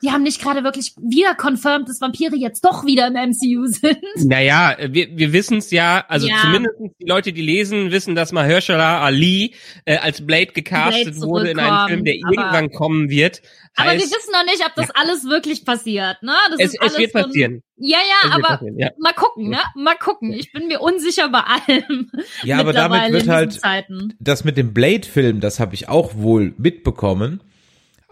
Die 0.06 0.12
haben 0.12 0.22
nicht 0.22 0.40
gerade 0.40 0.64
wirklich 0.64 0.94
wieder 1.02 1.34
confirmed, 1.34 1.90
dass 1.90 2.00
Vampire 2.00 2.36
jetzt 2.36 2.64
doch 2.64 2.86
wieder 2.86 3.08
im 3.08 3.14
MCU 3.14 3.66
sind. 3.66 3.98
Naja, 4.18 4.76
wir, 4.90 5.08
wir 5.18 5.34
wissen 5.34 5.58
es 5.58 5.72
ja, 5.72 6.06
also 6.08 6.28
Ja. 6.28 6.36
zumindest 6.42 6.76
die 7.02 7.08
Leute, 7.08 7.34
die 7.34 7.42
lesen, 7.42 7.90
wissen, 7.90 8.14
dass 8.14 8.32
Mahershala 8.32 9.02
Ali 9.02 9.56
äh, 9.86 9.98
als 9.98 10.24
Blade 10.26 10.48
gecastet 10.54 11.16
Blade 11.16 11.22
wurde 11.28 11.50
in 11.50 11.60
einem 11.60 11.88
Film, 11.88 12.06
der 12.06 12.14
irgendwann 12.16 12.72
kommen 12.72 13.10
wird. 13.10 13.42
Aber 13.76 13.92
wir 13.92 14.00
Heißt, 14.00 14.06
wissen 14.16 14.32
noch 14.32 14.46
nicht, 14.46 14.64
ob 14.66 14.76
das 14.76 14.92
alles 14.92 15.26
wirklich 15.26 15.66
passiert, 15.66 16.22
ne? 16.22 16.34
Das 16.52 16.60
es, 16.60 16.74
ist 16.74 16.82
alles 16.82 16.94
es 16.94 17.00
wird 17.00 17.14
passieren. 17.14 17.64
Ja, 17.78 17.98
Es 17.98 18.30
ja, 18.30 18.36
wird 18.36 18.46
aber 18.46 18.62
ja. 18.78 18.90
mal 19.00 19.14
gucken, 19.14 19.50
ne? 19.50 19.60
Mal 19.76 19.96
gucken. 19.96 20.32
Ich 20.34 20.52
bin 20.54 20.68
mir 20.68 20.80
unsicher 20.82 21.30
bei 21.30 21.42
allem. 21.42 22.12
Ja, 22.44 22.60
aber 22.60 22.72
damit 22.74 23.12
wird 23.12 23.28
halt 23.28 23.54
Zeiten. 23.54 24.14
das 24.20 24.44
mit 24.46 24.56
dem 24.56 24.74
Blade-Film, 24.74 25.40
das 25.42 25.60
habe 25.60 25.74
ich 25.76 25.90
auch 25.90 26.16
wohl 26.16 26.54
mitbekommen. 26.58 27.42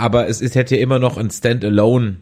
Aber 0.03 0.27
es 0.27 0.41
ist, 0.41 0.55
hätte 0.55 0.75
ja 0.75 0.81
immer 0.81 0.99
noch 0.99 1.17
ein 1.17 1.31
Standalone 1.31 2.17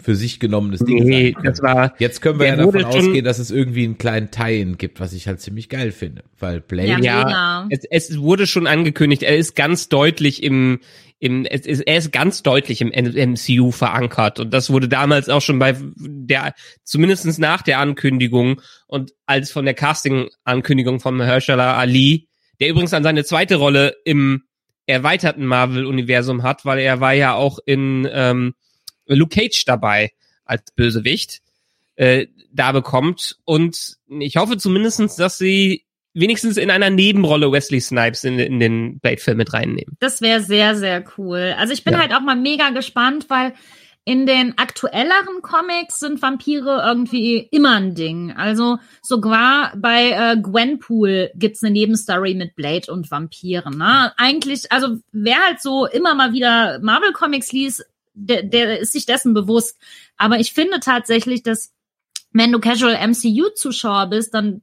für 0.00 0.16
sich 0.16 0.40
genommenes 0.40 0.80
Ding 0.80 1.04
Nee, 1.04 1.32
sein 1.32 1.44
das 1.44 1.62
war, 1.62 1.94
Jetzt 2.00 2.22
können 2.22 2.40
wir 2.40 2.48
ja 2.48 2.56
davon 2.56 2.84
ausgehen, 2.84 3.24
dass 3.24 3.38
es 3.38 3.52
irgendwie 3.52 3.84
einen 3.84 3.98
kleinen 3.98 4.32
Tie-In 4.32 4.78
gibt, 4.78 4.98
was 4.98 5.12
ich 5.12 5.28
halt 5.28 5.40
ziemlich 5.40 5.68
geil 5.68 5.92
finde. 5.92 6.24
Weil 6.40 6.60
Blade, 6.60 6.88
Ja, 6.88 6.98
Ja, 6.98 7.24
mega. 7.24 7.68
es, 7.70 7.84
es 8.08 8.18
wurde 8.18 8.48
schon 8.48 8.66
angekündigt, 8.66 9.22
er 9.22 9.36
ist 9.36 9.54
ganz 9.54 9.88
deutlich 9.88 10.42
im, 10.42 10.80
im 11.20 11.44
es 11.44 11.66
ist, 11.66 11.82
er 11.82 11.98
ist 11.98 12.10
ganz 12.10 12.42
deutlich 12.42 12.80
im 12.80 12.88
MCU 12.88 13.70
verankert 13.70 14.40
und 14.40 14.52
das 14.52 14.70
wurde 14.70 14.88
damals 14.88 15.28
auch 15.28 15.42
schon 15.42 15.60
bei 15.60 15.76
der, 15.96 16.52
zumindestens 16.82 17.38
nach 17.38 17.62
der 17.62 17.78
Ankündigung 17.78 18.60
und 18.88 19.12
als 19.26 19.52
von 19.52 19.66
der 19.66 19.74
Casting-Ankündigung 19.74 20.98
von 20.98 21.16
Mahershala 21.16 21.76
Ali, 21.76 22.28
der 22.58 22.70
übrigens 22.70 22.92
an 22.92 23.04
seine 23.04 23.24
zweite 23.24 23.54
Rolle 23.54 23.94
im 24.04 24.42
erweiterten 24.90 25.46
Marvel-Universum 25.46 26.42
hat, 26.42 26.64
weil 26.64 26.78
er 26.80 27.00
war 27.00 27.12
ja 27.14 27.34
auch 27.34 27.58
in 27.64 28.08
ähm, 28.12 28.54
Luke 29.06 29.34
Cage 29.34 29.64
dabei 29.64 30.12
als 30.44 30.70
Bösewicht, 30.76 31.40
äh, 31.96 32.26
da 32.52 32.72
bekommt 32.72 33.36
und 33.44 33.96
ich 34.20 34.36
hoffe 34.36 34.56
zumindestens, 34.58 35.16
dass 35.16 35.38
sie 35.38 35.84
wenigstens 36.12 36.56
in 36.56 36.70
einer 36.70 36.90
Nebenrolle 36.90 37.52
Wesley 37.52 37.80
Snipes 37.80 38.24
in, 38.24 38.38
in 38.40 38.58
den 38.58 38.98
Blade-Film 38.98 39.36
mit 39.36 39.52
reinnehmen. 39.52 39.96
Das 40.00 40.20
wäre 40.20 40.40
sehr, 40.40 40.74
sehr 40.74 41.04
cool. 41.16 41.54
Also 41.56 41.72
ich 41.72 41.84
bin 41.84 41.94
Ja. 41.94 42.00
halt 42.00 42.12
auch 42.12 42.20
mal 42.20 42.34
mega 42.34 42.70
gespannt, 42.70 43.26
weil 43.28 43.54
in 44.04 44.26
den 44.26 44.56
aktuelleren 44.56 45.42
Comics 45.42 45.98
sind 45.98 46.22
Vampire 46.22 46.82
irgendwie 46.84 47.48
immer 47.50 47.76
ein 47.76 47.94
Ding. 47.94 48.32
Also 48.32 48.78
sogar 49.02 49.72
bei 49.76 50.10
äh, 50.10 50.36
Gwenpool 50.40 51.30
gibt's 51.34 51.62
eine 51.62 51.72
Nebenstory 51.72 52.34
mit 52.34 52.56
Blade 52.56 52.90
und 52.90 53.10
Vampiren. 53.10 53.76
Ne? 53.76 54.12
Eigentlich, 54.16 54.72
also 54.72 54.96
wer 55.12 55.36
halt 55.44 55.60
so 55.60 55.86
immer 55.86 56.14
mal 56.14 56.32
wieder 56.32 56.80
Marvel-Comics 56.80 57.52
liest, 57.52 57.84
der, 58.14 58.42
der 58.42 58.80
ist 58.80 58.92
sich 58.92 59.06
dessen 59.06 59.34
bewusst. 59.34 59.78
Aber 60.16 60.38
ich 60.38 60.52
finde 60.52 60.80
tatsächlich, 60.80 61.42
dass 61.42 61.72
wenn 62.32 62.52
du 62.52 62.58
Casual 62.58 62.96
MCU-Zuschauer 63.06 64.08
bist, 64.08 64.34
dann 64.34 64.62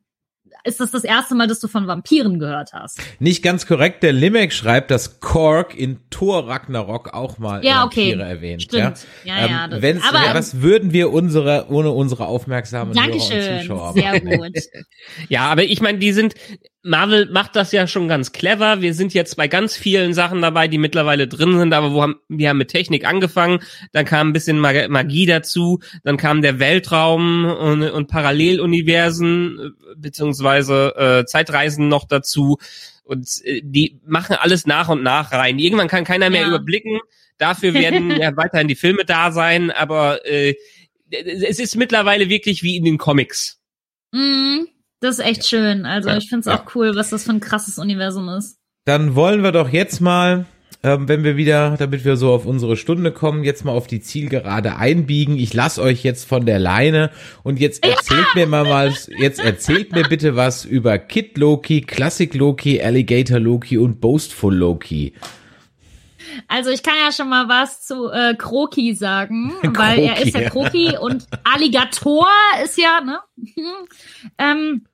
ist 0.67 0.79
das 0.79 0.91
das 0.91 1.03
erste 1.03 1.33
Mal, 1.35 1.47
dass 1.47 1.59
du 1.59 1.67
von 1.67 1.87
Vampiren 1.87 2.37
gehört 2.39 2.73
hast. 2.73 2.99
Nicht 3.19 3.41
ganz 3.43 3.65
korrekt, 3.65 4.03
der 4.03 4.13
Limek 4.13 4.53
schreibt, 4.53 4.91
dass 4.91 5.19
Kork 5.19 5.75
in 5.75 5.99
Thor 6.09 6.47
Ragnarok 6.47 7.13
auch 7.13 7.37
mal 7.37 7.63
Ja, 7.65 7.85
okay. 7.85 8.11
Vampire 8.11 8.29
erwähnt. 8.29 8.63
Stimmt. 8.63 9.05
Ja, 9.23 9.37
Ja, 9.39 9.47
ja, 9.47 9.65
ähm, 9.65 9.71
das- 9.71 9.81
wenn's, 9.81 10.03
aber- 10.07 10.33
was 10.37 10.61
würden 10.61 10.93
wir 10.93 11.11
unsere, 11.11 11.67
ohne 11.69 11.91
unsere 11.91 12.25
aufmerksamen 12.27 12.93
Hörer 12.93 13.05
und 13.05 13.13
Dankeschön. 13.13 13.61
Zuschauer 13.61 13.93
Sehr 13.93 14.19
gut. 14.19 14.57
Ja, 15.29 15.41
aber 15.51 15.63
ich 15.63 15.81
meine, 15.81 15.97
die 15.99 16.11
sind, 16.11 16.35
Marvel 16.83 17.29
macht 17.31 17.55
das 17.55 17.71
ja 17.71 17.85
schon 17.87 18.07
ganz 18.07 18.31
clever. 18.31 18.81
Wir 18.81 18.93
sind 18.93 19.13
jetzt 19.13 19.35
bei 19.35 19.47
ganz 19.47 19.75
vielen 19.75 20.13
Sachen 20.13 20.41
dabei, 20.41 20.67
die 20.67 20.77
mittlerweile 20.77 21.27
drin 21.27 21.57
sind, 21.57 21.73
aber 21.73 21.91
wo 21.91 22.01
haben, 22.01 22.15
wir 22.29 22.49
haben 22.49 22.57
mit 22.59 22.69
Technik 22.69 23.05
angefangen, 23.05 23.59
dann 23.91 24.05
kam 24.05 24.29
ein 24.29 24.33
bisschen 24.33 24.59
Mag- 24.59 24.89
Magie 24.89 25.25
dazu, 25.25 25.79
dann 26.03 26.15
kam 26.17 26.41
der 26.41 26.59
Weltraum 26.59 27.45
und, 27.45 27.83
und 27.83 28.07
Paralleluniversen, 28.07 29.75
beziehungsweise 29.97 30.93
äh, 30.95 31.25
Zeitreisen 31.25 31.87
noch 31.89 32.05
dazu. 32.05 32.57
Und 33.03 33.27
äh, 33.43 33.61
die 33.63 33.99
machen 34.05 34.35
alles 34.39 34.65
nach 34.65 34.87
und 34.89 35.03
nach 35.03 35.31
rein. 35.31 35.59
Irgendwann 35.59 35.87
kann 35.87 36.03
keiner 36.05 36.29
mehr 36.29 36.41
Ja. 36.41 36.47
überblicken. 36.47 36.99
Dafür 37.37 37.73
werden 37.73 38.11
ja 38.21 38.35
weiterhin 38.37 38.67
die 38.67 38.75
Filme 38.75 39.03
da 39.05 39.31
sein, 39.31 39.71
aber 39.71 40.25
äh, 40.25 40.55
es 41.09 41.59
ist 41.59 41.75
mittlerweile 41.75 42.29
wirklich 42.29 42.63
wie 42.63 42.77
in 42.77 42.83
den 42.85 42.97
Comics. 42.97 43.59
Mhm. 44.11 44.67
Das 44.99 45.19
ist 45.19 45.25
echt 45.25 45.47
schön. 45.47 45.85
Also 45.85 46.09
Ja, 46.09 46.17
ich 46.17 46.29
finde 46.29 46.41
es 46.41 46.45
ja. 46.45 46.59
auch 46.59 46.75
cool, 46.75 46.95
was 46.95 47.09
das 47.09 47.23
für 47.23 47.31
ein 47.31 47.39
krasses 47.39 47.77
Universum 47.77 48.29
ist. 48.29 48.57
Dann 48.85 49.15
wollen 49.15 49.43
wir 49.43 49.51
doch 49.51 49.69
jetzt 49.69 49.99
mal, 49.99 50.45
ähm, 50.81 51.07
wenn 51.07 51.23
wir 51.23 51.37
wieder, 51.37 51.75
damit 51.77 52.05
wir 52.05 52.15
so 52.15 52.31
auf 52.31 52.45
unsere 52.45 52.77
Stunde 52.77 53.11
kommen, 53.11 53.43
jetzt 53.43 53.65
mal 53.65 53.73
auf 53.73 53.85
die 53.85 53.99
Zielgerade 53.99 54.77
einbiegen. 54.77 55.37
Ich 55.37 55.53
lass 55.53 55.77
euch 55.77 56.03
jetzt 56.03 56.27
von 56.27 56.45
der 56.45 56.57
Leine 56.57 57.11
und 57.43 57.59
jetzt 57.59 57.83
erzählt 57.83 58.27
mir 58.33 58.47
mal 58.47 58.65
was, 58.65 59.09
jetzt 59.19 59.39
erzählt 59.39 59.91
mir 59.91 60.03
bitte 60.03 60.35
was 60.35 60.65
über 60.65 60.97
Kid 60.97 61.37
Loki, 61.37 61.81
Classic 61.81 62.33
Loki, 62.33 62.81
Alligator 62.81 63.39
Loki 63.39 63.77
und 63.77 63.99
Boastful 63.99 64.55
Loki. 64.55 65.13
Also 66.47 66.69
ich 66.69 66.83
kann 66.83 66.95
ja 67.03 67.11
schon 67.11 67.29
mal 67.29 67.47
was 67.47 67.85
zu 67.85 68.09
äh, 68.09 68.35
Kroki 68.35 68.93
sagen, 68.93 69.53
weil 69.63 69.99
er 69.99 70.21
ist 70.21 70.33
ja 70.33 70.41
ja. 70.41 70.49
Kroki 70.49 70.97
und 70.97 71.27
Alligator 71.43 72.27
ist 72.63 72.77
ja, 72.77 73.01
ne? 73.01 73.19
ähm, 74.37 74.85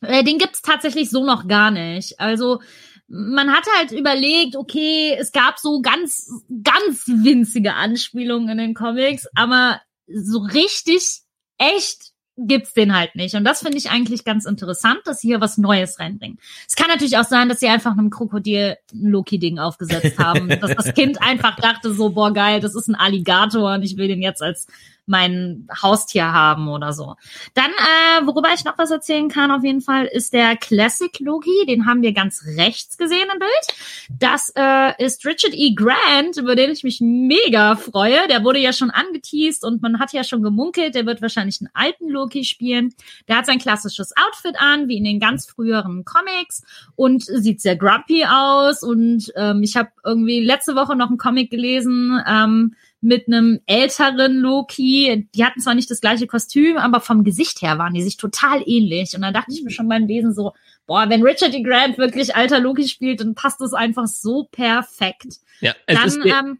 äh, 0.00 0.24
den 0.24 0.38
gibt's 0.38 0.62
tatsächlich 0.62 1.10
so 1.10 1.24
noch 1.24 1.48
gar 1.48 1.70
nicht. 1.70 2.20
Also 2.20 2.60
man 3.08 3.52
hat 3.52 3.64
halt 3.76 3.92
überlegt, 3.92 4.54
okay, 4.56 5.16
es 5.18 5.32
gab 5.32 5.58
so 5.58 5.80
ganz, 5.80 6.30
ganz 6.62 7.04
winzige 7.06 7.74
Anspielungen 7.74 8.50
in 8.50 8.58
den 8.58 8.74
Comics, 8.74 9.26
aber 9.34 9.80
so 10.06 10.38
richtig 10.40 11.22
echt 11.56 12.12
gibt's 12.38 12.72
den 12.72 12.96
halt 12.96 13.16
nicht. 13.16 13.34
Und 13.34 13.44
das 13.44 13.60
finde 13.60 13.78
ich 13.78 13.90
eigentlich 13.90 14.24
ganz 14.24 14.44
interessant, 14.44 15.00
dass 15.04 15.20
sie 15.20 15.28
hier 15.28 15.40
was 15.40 15.58
Neues 15.58 15.98
reinbringen. 15.98 16.38
Es 16.66 16.76
kann 16.76 16.88
natürlich 16.88 17.18
auch 17.18 17.24
sein, 17.24 17.48
dass 17.48 17.60
sie 17.60 17.68
einfach 17.68 17.92
einem 17.92 18.10
Krokodil 18.10 18.76
ein 18.92 19.10
Loki-Ding 19.10 19.58
aufgesetzt 19.58 20.18
haben. 20.18 20.48
dass 20.48 20.74
das 20.74 20.94
Kind 20.94 21.20
einfach 21.22 21.56
dachte 21.56 21.92
so, 21.92 22.10
boah, 22.10 22.32
geil, 22.32 22.60
das 22.60 22.74
ist 22.74 22.88
ein 22.88 22.94
Alligator 22.94 23.74
und 23.74 23.82
ich 23.82 23.96
will 23.96 24.08
den 24.08 24.22
jetzt 24.22 24.42
als 24.42 24.68
mein 25.08 25.68
Haustier 25.82 26.32
haben 26.32 26.68
oder 26.68 26.92
so. 26.92 27.16
Dann, 27.54 27.70
äh, 27.70 28.26
worüber 28.26 28.48
ich 28.54 28.64
noch 28.64 28.78
was 28.78 28.90
erzählen 28.90 29.28
kann, 29.28 29.50
auf 29.50 29.64
jeden 29.64 29.80
Fall, 29.80 30.06
ist 30.06 30.32
der 30.32 30.56
Classic 30.56 31.18
Loki. 31.20 31.66
Den 31.66 31.86
haben 31.86 32.02
wir 32.02 32.12
ganz 32.12 32.44
rechts 32.56 32.96
gesehen 32.98 33.28
im 33.32 33.38
Bild. 33.38 34.18
Das 34.20 34.52
äh, 34.56 35.04
ist 35.04 35.24
Richard 35.26 35.54
E. 35.54 35.74
Grant, 35.74 36.36
über 36.36 36.54
den 36.56 36.70
ich 36.70 36.84
mich 36.84 37.00
mega 37.00 37.76
freue. 37.76 38.28
Der 38.28 38.44
wurde 38.44 38.58
ja 38.58 38.72
schon 38.72 38.90
angeteased 38.90 39.64
und 39.64 39.82
man 39.82 39.98
hat 39.98 40.12
ja 40.12 40.24
schon 40.24 40.42
gemunkelt, 40.42 40.94
der 40.94 41.06
wird 41.06 41.22
wahrscheinlich 41.22 41.60
einen 41.60 41.70
alten 41.74 42.08
Loki 42.08 42.44
spielen. 42.44 42.94
Der 43.28 43.36
hat 43.36 43.46
sein 43.46 43.58
klassisches 43.58 44.12
Outfit 44.16 44.56
an, 44.58 44.88
wie 44.88 44.96
in 44.96 45.04
den 45.04 45.20
ganz 45.20 45.46
früheren 45.46 46.04
Comics 46.04 46.62
und 46.96 47.24
sieht 47.24 47.60
sehr 47.60 47.76
grumpy 47.76 48.24
aus. 48.24 48.82
Und 48.82 49.32
ähm, 49.36 49.62
ich 49.62 49.76
habe 49.76 49.90
irgendwie 50.04 50.40
letzte 50.40 50.74
Woche 50.74 50.96
noch 50.96 51.08
einen 51.08 51.18
Comic 51.18 51.50
gelesen, 51.50 52.20
ähm, 52.26 52.74
mit 53.00 53.28
einem 53.28 53.60
älteren 53.66 54.38
Loki. 54.38 55.28
Die 55.34 55.44
hatten 55.44 55.60
zwar 55.60 55.74
nicht 55.74 55.90
das 55.90 56.00
gleiche 56.00 56.26
Kostüm, 56.26 56.76
aber 56.76 57.00
vom 57.00 57.24
Gesicht 57.24 57.62
her 57.62 57.78
waren 57.78 57.94
die 57.94 58.02
sich 58.02 58.16
total 58.16 58.62
ähnlich. 58.66 59.14
Und 59.14 59.22
da 59.22 59.30
dachte 59.30 59.52
ich 59.52 59.62
mir 59.62 59.70
schon 59.70 59.88
beim 59.88 60.06
Lesen 60.06 60.32
so, 60.32 60.52
boah, 60.86 61.08
wenn 61.08 61.22
Richard 61.22 61.54
E. 61.54 61.62
Grant 61.62 61.98
wirklich 61.98 62.34
alter 62.34 62.58
Loki 62.60 62.88
spielt, 62.88 63.20
dann 63.20 63.34
passt 63.34 63.60
das 63.60 63.74
einfach 63.74 64.06
so 64.06 64.48
perfekt. 64.50 65.38
Ja, 65.60 65.74
es 65.86 65.96
Dann, 65.96 66.08
ist 66.08 66.24
der, 66.24 66.56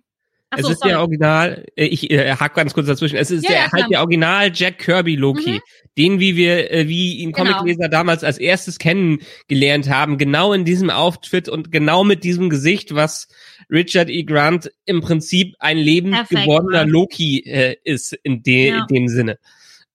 ähm, 0.52 0.58
es 0.58 0.64
achso, 0.64 0.72
ist 0.72 0.78
sorry. 0.80 0.90
der 0.90 1.00
Original, 1.00 1.64
äh, 1.76 1.84
ich 1.86 2.10
äh, 2.10 2.34
hack 2.34 2.54
ganz 2.54 2.74
kurz 2.74 2.86
dazwischen, 2.86 3.16
es 3.16 3.30
ist 3.30 3.44
Ja, 3.44 3.50
der 3.50 3.58
ja, 3.64 3.72
halt 3.72 3.90
der 3.90 4.00
Original 4.00 4.50
Jack 4.54 4.78
Kirby 4.78 5.16
Loki, 5.16 5.52
Mhm. 5.52 5.60
den 5.98 6.20
wie 6.20 6.36
wir 6.36 6.70
äh, 6.72 6.88
wie 6.88 7.16
ihn 7.16 7.32
Genau. 7.32 7.52
Comicleser 7.58 7.88
damals 7.88 8.24
als 8.24 8.38
erstes 8.38 8.78
kennengelernt 8.78 9.88
haben, 9.90 10.18
genau 10.18 10.52
in 10.52 10.64
diesem 10.64 10.90
Outfit 10.90 11.48
und 11.48 11.70
genau 11.72 12.04
mit 12.04 12.24
diesem 12.24 12.48
Gesicht, 12.50 12.94
was 12.94 13.28
Richard 13.70 14.08
E. 14.08 14.22
Grant 14.24 14.70
im 14.86 15.00
Prinzip 15.00 15.54
ein 15.58 15.76
lebend 15.78 16.14
Perfekt 16.14 16.42
gewordener. 16.42 16.86
Loki 16.86 17.40
äh, 17.46 17.76
ist 17.84 18.12
in, 18.22 18.42
de 18.42 18.68
Ja. 18.68 18.80
in 18.88 18.94
dem 18.94 19.08
Sinne. 19.08 19.38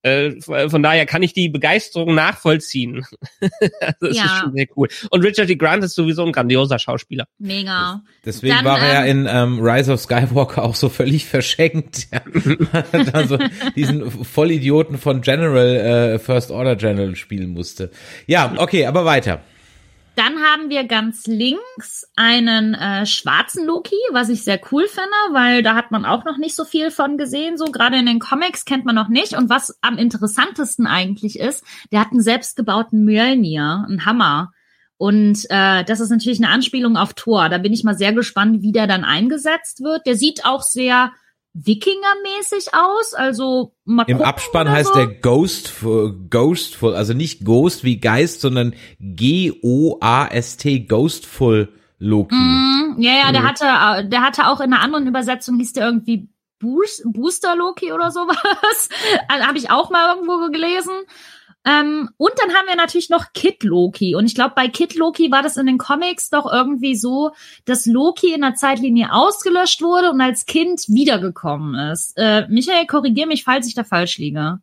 Äh, 0.04 0.42
von 0.42 0.84
daher 0.84 1.06
kann 1.06 1.24
ich 1.24 1.34
die 1.34 1.48
Begeisterung 1.50 2.14
nachvollziehen. 2.14 3.06
das 3.40 4.10
ist 4.12 4.18
Ja. 4.18 4.42
schon 4.42 4.54
sehr 4.54 4.68
cool. 4.76 4.90
Und 5.10 5.24
Richard 5.24 5.50
E. 5.50 5.56
Grant 5.56 5.84
ist 5.84 5.96
sowieso 5.96 6.26
ein 6.26 6.34
grandioser 6.34 6.78
Schauspieler. 6.78 7.26
Mega. 7.40 8.04
Deswegen 8.26 8.54
Dann, 8.56 8.66
war 8.66 8.80
er 8.80 8.94
ja 8.94 9.06
ähm, 9.06 9.26
in 9.26 9.28
ähm, 9.30 9.60
Rise 9.62 9.94
of 9.94 10.02
Skywalker 10.02 10.64
auch 10.64 10.76
so 10.76 10.90
völlig 10.90 11.26
verschenkt. 11.26 12.08
Ja. 12.12 12.22
Hat 12.74 12.88
da 13.16 13.28
so 13.28 13.38
diesen 13.76 14.12
Vollidioten 14.12 14.98
von 14.98 15.22
General, 15.22 16.14
äh, 16.16 16.20
First 16.20 16.52
Order 16.52 16.76
General 16.76 17.16
spielen 17.16 17.52
musste. 17.52 17.90
Ja, 18.28 18.54
okay, 18.58 18.86
aber 18.86 19.06
weiter. 19.06 19.42
Dann 20.16 20.44
haben 20.44 20.70
wir 20.70 20.84
ganz 20.84 21.26
links 21.26 22.08
einen 22.16 22.76
äh, 22.76 23.06
schwarzen 23.08 23.66
Loki, 23.66 23.96
was 24.12 24.30
ich 24.30 24.44
sehr 24.44 24.60
cool 24.72 24.88
finde, 24.88 25.10
weil 25.32 25.64
da 25.64 25.74
hat 25.74 25.90
man 25.90 26.06
auch 26.06 26.24
noch 26.24 26.38
nicht 26.38 26.56
so 26.56 26.66
viel 26.66 26.92
von 26.92 27.18
gesehen. 27.18 27.58
So 27.58 27.66
gerade 27.66 27.98
in 27.98 28.06
den 28.06 28.20
Comics 28.20 28.66
kennt 28.66 28.86
man 28.86 28.94
noch 28.94 29.08
nicht. 29.08 29.34
Und 29.34 29.50
was 29.50 29.78
am 29.82 29.98
interessantesten 29.98 30.86
eigentlich 30.86 31.40
ist, 31.40 31.64
der 31.92 32.00
hat 32.00 32.12
einen 32.12 32.22
selbstgebauten 32.22 33.04
Mjölnir, 33.04 33.86
einen 33.88 34.06
Hammer. 34.06 34.52
Und 34.98 35.46
äh, 35.50 35.84
das 35.84 36.00
ist 36.00 36.12
natürlich 36.12 36.40
eine 36.40 36.54
Anspielung 36.54 36.96
auf 36.96 37.16
Thor. 37.16 37.50
Da 37.50 37.58
bin 37.58 37.74
ich 37.74 37.84
mal 37.84 37.98
sehr 37.98 38.14
gespannt, 38.14 38.62
wie 38.62 38.72
der 38.72 38.86
dann 38.86 39.04
eingesetzt 39.04 39.84
wird. 39.84 40.06
Der 40.06 40.16
sieht 40.16 40.46
auch 40.46 40.62
sehr 40.62 41.12
Wikingermäßig 41.54 42.74
aus, 42.74 43.14
also 43.14 43.76
mal 43.86 44.06
Im 44.08 44.24
Abspann 44.24 44.70
heißt 44.70 44.94
so. 44.94 44.96
der 44.96 45.08
Ghostful, 45.08 46.28
Ghostful, 46.30 46.96
also 46.96 47.14
nicht 47.14 47.46
Ghost 47.46 47.84
wie 47.84 48.00
Geist, 48.00 48.42
sondern 48.42 48.74
G-O-A-S-T, 49.00 50.80
Ghostful 50.82 51.72
Loki. 52.00 52.36
Mm, 52.36 52.96
ja, 52.98 53.14
ja, 53.14 53.32
der 53.32 53.44
hatte, 53.44 53.66
äh, 53.66 54.10
der 54.10 54.22
hatte 54.22 54.48
auch 54.48 54.62
in 54.62 54.74
einer 54.74 54.82
anderen 54.82 55.06
Übersetzung 55.08 55.58
hieß 55.58 55.74
der 55.74 55.86
irgendwie 55.86 56.28
Boost, 56.60 57.04
Booster 57.06 57.56
Loki 57.56 57.94
oder 57.94 58.10
sowas. 58.10 58.90
also, 59.28 59.46
Habe 59.46 59.58
ich 59.58 59.70
auch 59.70 59.90
mal 59.90 60.16
irgendwo 60.16 60.50
gelesen. 60.50 60.94
Ähm, 61.66 62.10
und 62.18 62.32
dann 62.38 62.54
haben 62.54 62.68
wir 62.68 62.76
natürlich 62.76 63.10
noch 63.10 63.34
Kid 63.34 63.64
Loki. 63.64 64.16
Und 64.16 64.26
ich 64.26 64.36
glaube, 64.36 64.54
bei 64.56 64.68
Kid 64.68 64.96
Loki 64.96 65.32
war 65.32 65.42
das 65.42 65.58
in 65.58 65.66
den 65.66 65.78
Comics 65.78 66.30
doch 66.30 66.52
irgendwie 66.52 66.96
so, 66.96 67.32
dass 67.66 67.86
Loki 67.86 68.34
in 68.34 68.42
der 68.42 68.56
Zeitlinie 68.56 69.14
ausgelöscht 69.14 69.82
wurde 69.82 70.12
und 70.12 70.20
als 70.20 70.46
Kind 70.46 70.82
wiedergekommen 70.88 71.92
ist. 71.92 72.14
Äh, 72.18 72.48
Michael, 72.50 72.86
korrigier 72.86 73.28
mich, 73.28 73.44
falls 73.44 73.68
ich 73.68 73.76
da 73.76 73.84
falsch 73.84 74.18
liege. 74.18 74.60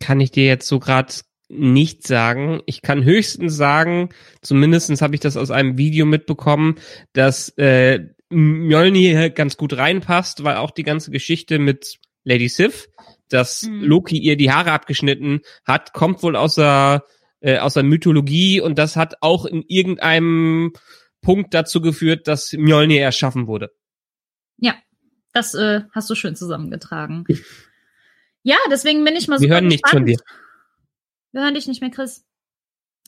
kann 0.00 0.20
ich 0.20 0.30
dir 0.30 0.46
jetzt 0.46 0.66
so 0.66 0.78
gerade 0.78 1.12
nicht 1.48 2.06
sagen. 2.06 2.62
Ich 2.66 2.80
kann 2.80 3.04
höchstens 3.04 3.56
sagen, 3.56 4.10
zumindestens 4.40 5.02
habe 5.02 5.14
ich 5.14 5.20
das 5.20 5.36
aus 5.36 5.50
einem 5.50 5.76
Video 5.76 6.06
mitbekommen, 6.06 6.76
dass 7.12 7.50
äh, 7.58 8.06
Mjolnir 8.30 9.30
ganz 9.30 9.56
gut 9.56 9.76
reinpasst, 9.76 10.44
weil 10.44 10.56
auch 10.56 10.70
die 10.70 10.84
ganze 10.84 11.10
Geschichte 11.10 11.58
mit 11.58 11.98
Lady 12.22 12.48
Sif, 12.48 12.88
dass 13.32 13.62
Mhm. 13.62 13.82
Loki 13.84 14.18
ihr 14.18 14.36
die 14.36 14.50
Haare 14.52 14.72
abgeschnitten 14.72 15.40
hat, 15.64 15.92
kommt 15.92 16.22
wohl 16.22 16.36
aus 16.36 16.56
der, 16.56 17.04
äh, 17.40 17.58
aus 17.58 17.74
der 17.74 17.82
Mythologie 17.82 18.60
und 18.60 18.78
das 18.78 18.96
hat 18.96 19.14
auch 19.22 19.44
in 19.46 19.62
irgendeinem 19.66 20.72
Punkt 21.22 21.54
dazu 21.54 21.80
geführt, 21.80 22.28
dass 22.28 22.52
Mjolnir 22.52 23.02
erschaffen 23.02 23.46
wurde. 23.46 23.70
Ja, 24.58 24.74
das 25.32 25.54
äh, 25.54 25.82
hast 25.92 26.08
du 26.10 26.14
schön 26.14 26.34
zusammengetragen. 26.36 27.24
Ja, 28.42 28.56
deswegen 28.70 29.04
bin 29.04 29.16
ich 29.16 29.28
mal 29.28 29.34
Wir 29.38 29.42
super 29.48 29.54
hören 29.54 29.66
nichts 29.68 29.90
von 29.90 30.04
gespannt. 30.04 30.24
Wir 31.32 31.42
hören 31.42 31.54
dich 31.54 31.66
nicht 31.68 31.80
mehr, 31.80 31.90
Chris. 31.90 32.24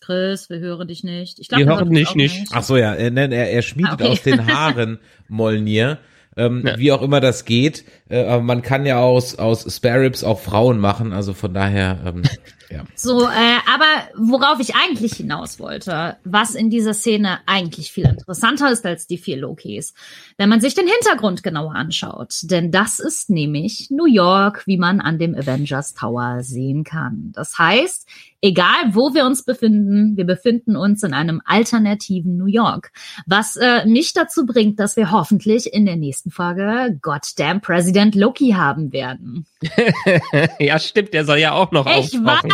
Chris, 0.00 0.50
wir 0.50 0.58
hören 0.58 0.88
dich 0.88 1.04
nicht. 1.04 1.38
Ich 1.38 1.48
glaub, 1.48 1.58
Wir 1.60 1.66
ihr 1.66 1.72
hören 1.76 1.90
dich 1.92 2.08
auch 2.08 2.14
nicht. 2.14 2.48
Ach 2.52 2.62
so, 2.62 2.76
ja, 2.76 2.92
er, 2.94 3.10
nein, 3.10 3.32
er, 3.32 3.50
er 3.50 3.62
schmiedet 3.62 3.92
Ah, 3.92 3.94
okay. 3.94 4.08
aus 4.08 4.22
den 4.22 4.46
Haaren 4.46 4.98
Molnir. 5.28 5.98
Ähm, 6.36 6.62
Ja. 6.66 6.78
Wie 6.78 6.92
auch 6.92 7.02
immer 7.02 7.20
das 7.20 7.44
geht. 7.44 7.84
Äh, 8.12 8.26
aber 8.26 8.42
man 8.42 8.60
kann 8.60 8.84
ja 8.84 9.00
aus, 9.00 9.36
aus 9.36 9.74
Spare 9.74 10.02
Ribs 10.02 10.22
auch 10.22 10.38
Frauen 10.38 10.78
machen. 10.78 11.14
Also 11.14 11.32
von 11.32 11.54
daher, 11.54 11.98
ähm, 12.04 12.22
ja. 12.70 12.84
So, 12.94 13.22
äh, 13.22 13.58
aber 13.72 13.86
worauf 14.16 14.60
ich 14.60 14.74
eigentlich 14.74 15.14
hinaus 15.14 15.58
wollte, 15.58 16.18
was 16.22 16.54
in 16.54 16.68
dieser 16.68 16.92
Szene 16.92 17.38
eigentlich 17.46 17.90
viel 17.90 18.04
interessanter 18.04 18.70
ist 18.70 18.84
als 18.84 19.06
die 19.06 19.16
vier 19.16 19.38
Lokis, 19.38 19.94
wenn 20.36 20.50
man 20.50 20.60
sich 20.60 20.74
den 20.74 20.86
Hintergrund 20.86 21.42
genauer 21.42 21.74
anschaut. 21.74 22.34
Denn 22.42 22.70
das 22.70 22.98
ist 22.98 23.30
nämlich 23.30 23.88
New 23.90 24.06
York, 24.06 24.66
wie 24.66 24.76
man 24.76 25.00
an 25.00 25.18
dem 25.18 25.34
Avengers 25.34 25.94
Tower 25.94 26.42
sehen 26.42 26.84
kann. 26.84 27.32
Das 27.34 27.58
heißt, 27.58 28.06
egal 28.42 28.92
wo 28.92 29.14
wir 29.14 29.24
uns 29.24 29.44
befinden, 29.44 30.16
wir 30.16 30.26
befinden 30.26 30.76
uns 30.76 31.02
in 31.02 31.14
einem 31.14 31.40
alternativen 31.46 32.36
New 32.36 32.46
York. 32.46 32.92
Was 33.26 33.56
äh, 33.56 33.86
nicht 33.86 34.16
dazu 34.16 34.44
bringt, 34.44 34.80
dass 34.80 34.96
wir 34.96 35.12
hoffentlich 35.12 35.72
in 35.72 35.86
der 35.86 35.96
nächsten 35.96 36.30
Folge 36.30 36.98
Goddamn 37.00 37.60
President 37.60 38.01
Loki 38.10 38.50
haben 38.50 38.92
werden. 38.92 39.46
ja, 40.58 40.78
stimmt, 40.80 41.14
der 41.14 41.24
soll 41.24 41.38
ja 41.38 41.52
auch 41.52 41.70
noch 41.70 41.86
Ich 41.86 41.92
auftauchen. 41.92 42.24
warte. 42.24 42.48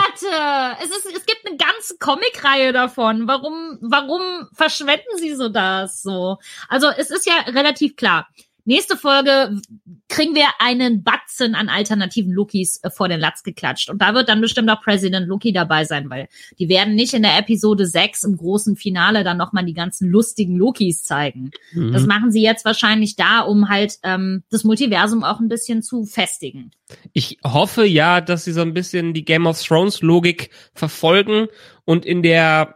Es 0.83 0.91
ist, 0.91 1.07
es 1.07 1.25
gibt 1.25 1.47
eine 1.47 1.57
ganze 1.57 1.97
Comicreihe 1.99 2.73
davon. 2.73 3.27
Warum, 3.27 3.79
warum 3.81 4.21
verschwenden 4.53 5.17
sie 5.17 5.35
so 5.35 5.49
das 5.49 6.03
so? 6.03 6.37
Also, 6.69 6.89
es 6.89 7.11
ist 7.11 7.27
ja 7.27 7.35
relativ 7.53 7.97
klar. 7.97 8.29
Nächste 8.69 8.99
Folge 8.99 9.63
kriegen 10.09 10.35
wir 10.35 10.45
einen 10.59 11.03
Batzen 11.03 11.55
an 11.55 11.71
alternativen 11.71 12.33
Lokis 12.33 12.81
äh, 12.83 12.91
vor 12.91 13.09
den 13.09 13.19
Latz 13.19 13.43
geklatscht. 13.43 13.89
Und 13.89 14.03
da 14.03 14.13
wird 14.13 14.29
dann 14.29 14.43
bestimmt 14.43 14.69
auch 14.69 14.83
President 14.83 15.27
Loki 15.27 15.55
dabei 15.55 15.87
sein, 15.87 16.11
weil 16.11 16.29
die 16.59 16.69
werden 16.69 16.95
nicht 16.95 17.15
in 17.15 17.23
der 17.23 17.39
Episode 17.39 17.87
6 17.87 18.25
im 18.25 18.37
großen 18.37 18.77
Finale 18.77 19.25
dann 19.25 19.39
nochmal 19.39 19.65
die 19.65 19.73
ganzen 19.73 20.11
lustigen 20.11 20.59
Lokis 20.59 21.03
zeigen. 21.03 21.51
Mhm. 21.73 21.95
Das 21.95 22.05
machen 22.05 22.31
sie 22.31 22.43
jetzt 22.43 22.67
wahrscheinlich 22.67 23.17
da, 23.17 23.41
um 23.41 23.71
halt 23.71 24.01
ähm, 24.03 24.43
das 24.51 24.65
Multiversum 24.65 25.25
auch 25.25 25.41
ein 25.41 25.49
bisschen 25.49 25.83
zu 25.83 26.05
festigen. 26.05 26.71
Ich 27.15 27.39
hoffe 27.43 27.87
ja, 27.87 28.21
dass 28.21 28.45
sie 28.45 28.53
so 28.53 28.61
ein 28.61 28.75
bisschen 28.75 29.15
die 29.15 29.25
Game 29.25 29.47
of 29.47 29.63
Thrones 29.63 30.03
Logik 30.03 30.51
verfolgen 30.75 31.47
und 31.87 32.05
in 32.05 32.23
der 32.23 32.75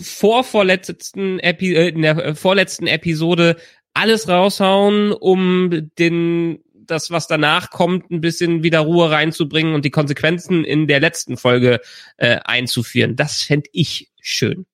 vorvorletzten 0.00 1.38
Epi 1.38 1.74
äh, 1.74 1.88
in 1.88 2.00
der 2.00 2.16
äh, 2.16 2.34
vorletzten 2.34 2.86
Episode 2.86 3.56
alles 3.94 4.28
raushauen, 4.28 5.12
um 5.12 5.90
den 5.98 6.62
das, 6.74 7.10
was 7.10 7.26
danach 7.28 7.70
kommt, 7.70 8.10
ein 8.10 8.20
bisschen 8.20 8.62
wieder 8.62 8.80
Ruhe 8.80 9.10
reinzubringen 9.10 9.74
und 9.74 9.84
die 9.84 9.90
Konsequenzen 9.90 10.64
in 10.64 10.86
der 10.88 11.00
letzten 11.00 11.36
Folge 11.36 11.80
äh, 12.16 12.38
einzuführen. 12.44 13.16
Das 13.16 13.42
fände 13.42 13.68
ich 13.72 14.10
schön. 14.20 14.66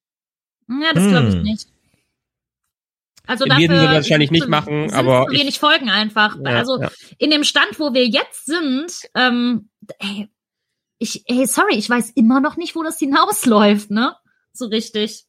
Ja, 0.69 0.93
das 0.95 1.07
glaube 1.07 1.29
ich 1.29 1.35
Hm. 1.35 1.43
nicht. 1.43 1.69
Also 3.27 3.45
Werden 3.45 3.69
dafür 3.69 3.81
sie 3.89 3.95
wahrscheinlich 3.95 4.31
nicht 4.31 4.49
machen, 4.49 4.91
aber 4.95 5.27
ich- 5.31 5.39
wenig 5.41 5.59
Folgen 5.59 5.91
einfach. 5.91 6.37
Ja, 6.43 6.51
also 6.57 6.81
ja. 6.81 6.91
in 7.19 7.31
dem 7.31 7.45
Stand, 7.45 7.79
wo 7.79 7.93
wir 7.93 8.07
jetzt 8.07 8.47
sind, 8.47 8.91
ähm, 9.15 9.69
ey, 9.99 10.29
ich, 10.99 11.25
ey, 11.29 11.47
sorry, 11.47 11.75
ich 11.75 11.89
weiß 11.91 12.11
immer 12.17 12.41
noch 12.41 12.57
nicht, 12.57 12.75
wo 12.75 12.83
das 12.83 12.99
hinausläuft, 12.99 13.91
ne? 13.91 14.17
So 14.55 14.67
richtig. 14.67 15.27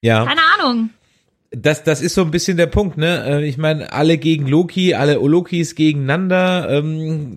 Ja. 0.00 0.24
Keine 0.24 0.40
Ahnung. 0.58 0.90
Das, 1.50 1.82
das 1.82 2.02
ist 2.02 2.14
so 2.14 2.20
ein 2.22 2.30
bisschen 2.30 2.58
der 2.58 2.66
Punkt, 2.66 2.98
ne? 2.98 3.24
Äh, 3.26 3.48
Ich 3.48 3.56
meine, 3.56 3.92
alle 3.92 4.18
gegen 4.18 4.46
Loki, 4.46 4.92
alle 4.92 5.14
Lokis 5.14 5.74
gegeneinander, 5.74 6.68
ähm, 6.68 7.36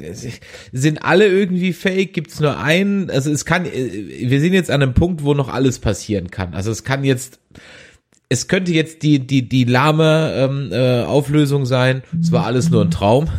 sind 0.73 1.05
alle 1.05 1.27
irgendwie 1.27 1.71
fake, 1.71 2.13
gibt's 2.13 2.41
nur 2.41 2.57
einen, 2.59 3.09
also 3.09 3.31
es 3.31 3.45
kann, 3.45 3.65
äh, 3.65 4.29
wir 4.29 4.41
sind 4.41 4.51
jetzt 4.53 4.69
an 4.69 4.81
einem 4.81 4.93
Punkt, 4.93 5.23
wo 5.23 5.33
noch 5.33 5.47
alles 5.47 5.79
passieren 5.79 6.29
kann. 6.29 6.53
Also 6.53 6.71
es 6.71 6.83
kann 6.83 7.05
jetzt, 7.05 7.39
es 8.27 8.49
könnte 8.49 8.73
jetzt 8.73 9.03
die, 9.03 9.19
die, 9.19 9.47
die 9.47 9.63
lahme 9.63 10.33
ähm, 10.35 10.69
äh, 10.73 11.03
Auflösung 11.03 11.65
sein, 11.65 12.03
es 12.19 12.33
war 12.33 12.45
alles 12.45 12.69
nur 12.69 12.83
ein 12.83 12.91
Traum. 12.91 13.29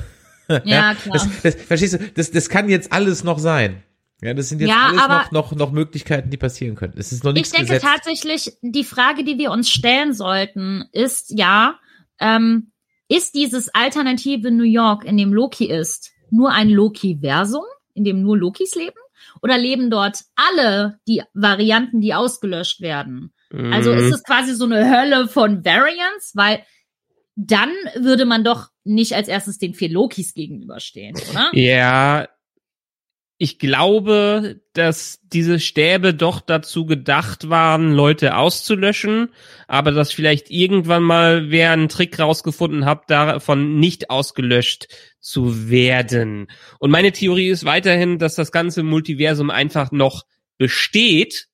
Ja, 0.64 0.94
klar. 0.94 0.96
Das, 1.12 1.28
das, 1.42 1.54
verstehst 1.54 1.94
du, 1.94 1.98
das, 2.14 2.30
das 2.30 2.48
kann 2.48 2.70
jetzt 2.70 2.92
alles 2.92 3.24
noch 3.24 3.38
sein. 3.38 3.82
Ja, 4.22 4.34
das 4.34 4.48
sind 4.48 4.60
jetzt 4.60 4.70
Ja, 4.70 4.86
alles 4.86 5.32
noch, 5.32 5.32
noch, 5.32 5.56
noch 5.56 5.72
Möglichkeiten, 5.72 6.30
die 6.30 6.36
passieren 6.36 6.76
können. 6.76 6.94
Es 6.96 7.12
ist 7.12 7.24
noch 7.24 7.32
Ich 7.32 7.34
nichts 7.34 7.50
denke 7.50 7.66
gesetzt. 7.74 7.84
tatsächlich, 7.84 8.56
die 8.62 8.84
Frage, 8.84 9.24
die 9.24 9.36
wir 9.36 9.50
uns 9.50 9.68
stellen 9.68 10.14
sollten, 10.14 10.84
ist 10.92 11.36
ja, 11.36 11.78
ähm, 12.20 12.70
ist 13.08 13.34
dieses 13.34 13.68
alternative 13.74 14.50
New 14.52 14.62
York, 14.62 15.04
in 15.04 15.16
dem 15.16 15.32
Loki 15.32 15.66
ist, 15.66 16.12
nur 16.30 16.52
ein 16.52 16.70
Loki-Versum, 16.70 17.64
in 17.94 18.04
dem 18.04 18.22
nur 18.22 18.38
Lokis 18.38 18.74
leben? 18.76 18.96
Oder 19.42 19.58
leben 19.58 19.90
dort 19.90 20.20
alle 20.36 20.98
die 21.08 21.22
Varianten, 21.34 22.00
die 22.00 22.14
ausgelöscht 22.14 22.80
werden? 22.80 23.32
Also 23.50 23.92
Mhm. 23.92 23.98
ist 23.98 24.12
es 24.12 24.22
quasi 24.22 24.54
so 24.54 24.64
eine 24.64 24.88
Hölle 24.88 25.28
von 25.28 25.64
Variants, 25.64 26.32
weil 26.34 26.64
dann 27.34 27.70
würde 27.96 28.24
man 28.24 28.44
doch 28.44 28.68
nicht 28.84 29.14
als 29.14 29.28
erstes 29.28 29.58
den 29.58 29.74
vier 29.74 29.90
Lokis 29.90 30.32
gegenüberstehen, 30.34 31.16
oder? 31.28 31.50
Ja, 31.54 32.28
ich 33.42 33.58
glaube, 33.58 34.60
dass 34.72 35.18
diese 35.24 35.58
Stäbe 35.58 36.14
doch 36.14 36.40
dazu 36.40 36.86
gedacht 36.86 37.50
waren, 37.50 37.90
Leute 37.90 38.36
auszulöschen, 38.36 39.30
aber 39.66 39.90
dass 39.90 40.12
vielleicht 40.12 40.48
irgendwann 40.48 41.02
mal 41.02 41.50
wer 41.50 41.72
einen 41.72 41.88
Trick 41.88 42.20
rausgefunden 42.20 42.84
hat, 42.84 43.10
davon 43.10 43.80
nicht 43.80 44.10
ausgelöscht 44.10 44.86
zu 45.18 45.68
werden. 45.68 46.52
Und 46.78 46.92
meine 46.92 47.10
Theorie 47.10 47.48
ist 47.48 47.64
weiterhin, 47.64 48.20
dass 48.20 48.36
das 48.36 48.52
ganze 48.52 48.84
Multiversum 48.84 49.50
einfach 49.50 49.90
noch 49.90 50.22
besteht, 50.56 51.48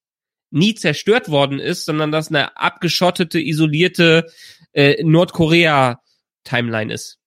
nie 0.51 0.75
zerstört 0.75 1.31
worden 1.31 1.59
ist, 1.59 1.87
sondern 1.87 2.13
dass 2.13 2.29
eine 2.29 2.59
abgeschottete, 2.59 3.41
isolierte 3.41 4.27
äh, 4.75 5.03
Nordkorea-Timeline 5.03 6.93
ist. 6.93 7.19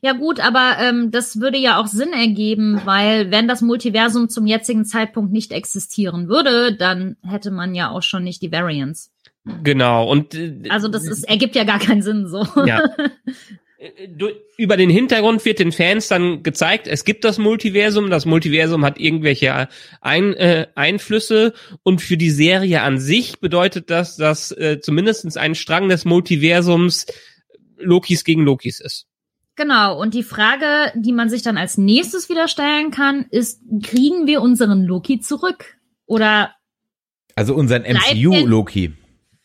Ja 0.00 0.12
gut, 0.12 0.40
aber 0.40 0.76
ähm, 0.80 1.10
das 1.10 1.40
würde 1.40 1.58
ja 1.58 1.80
auch 1.80 1.86
Sinn 1.86 2.12
ergeben, 2.12 2.80
weil 2.84 3.30
wenn 3.30 3.48
das 3.48 3.62
Multiversum 3.62 4.28
zum 4.28 4.46
jetzigen 4.46 4.84
Zeitpunkt 4.84 5.32
nicht 5.32 5.52
existieren 5.52 6.28
würde, 6.28 6.74
dann 6.74 7.16
hätte 7.22 7.50
man 7.50 7.74
ja 7.74 7.90
auch 7.90 8.02
schon 8.02 8.24
nicht 8.24 8.42
die 8.42 8.52
Variants. 8.52 9.12
Genau 9.62 10.10
und 10.10 10.34
äh, 10.34 10.54
also 10.68 10.88
das 10.88 11.06
ist 11.06 11.24
ergibt 11.24 11.54
ja 11.54 11.64
gar 11.64 11.78
keinen 11.78 12.02
Sinn 12.02 12.26
so. 12.26 12.46
Ja. 12.66 12.82
Du, 14.08 14.30
über 14.56 14.78
den 14.78 14.88
Hintergrund 14.88 15.44
wird 15.44 15.58
den 15.58 15.70
Fans 15.70 16.08
dann 16.08 16.42
gezeigt, 16.42 16.86
es 16.86 17.04
gibt 17.04 17.24
das 17.24 17.36
Multiversum, 17.36 18.08
das 18.08 18.24
Multiversum 18.24 18.84
hat 18.86 18.98
irgendwelche 18.98 19.68
Ein, 20.00 20.32
äh, 20.32 20.66
Einflüsse 20.74 21.52
und 21.82 22.00
für 22.00 22.16
die 22.16 22.30
Serie 22.30 22.80
an 22.80 22.98
sich 22.98 23.38
bedeutet 23.38 23.90
das, 23.90 24.16
dass 24.16 24.50
äh, 24.52 24.80
zumindest 24.80 25.36
ein 25.36 25.54
Strang 25.54 25.90
des 25.90 26.06
Multiversums 26.06 27.04
Lokis 27.76 28.24
gegen 28.24 28.44
Lokis 28.44 28.80
ist. 28.80 29.05
Genau, 29.56 29.98
und 29.98 30.12
die 30.12 30.22
Frage, 30.22 30.92
die 30.94 31.12
man 31.12 31.30
sich 31.30 31.42
dann 31.42 31.56
als 31.56 31.78
nächstes 31.78 32.28
wieder 32.28 32.46
stellen 32.46 32.90
kann, 32.90 33.24
ist, 33.30 33.62
kriegen 33.82 34.26
wir 34.26 34.42
unseren 34.42 34.84
Loki 34.84 35.18
zurück? 35.18 35.78
Oder 36.04 36.54
Also 37.34 37.54
unseren 37.54 37.82
MCU-Loki. 37.82 38.92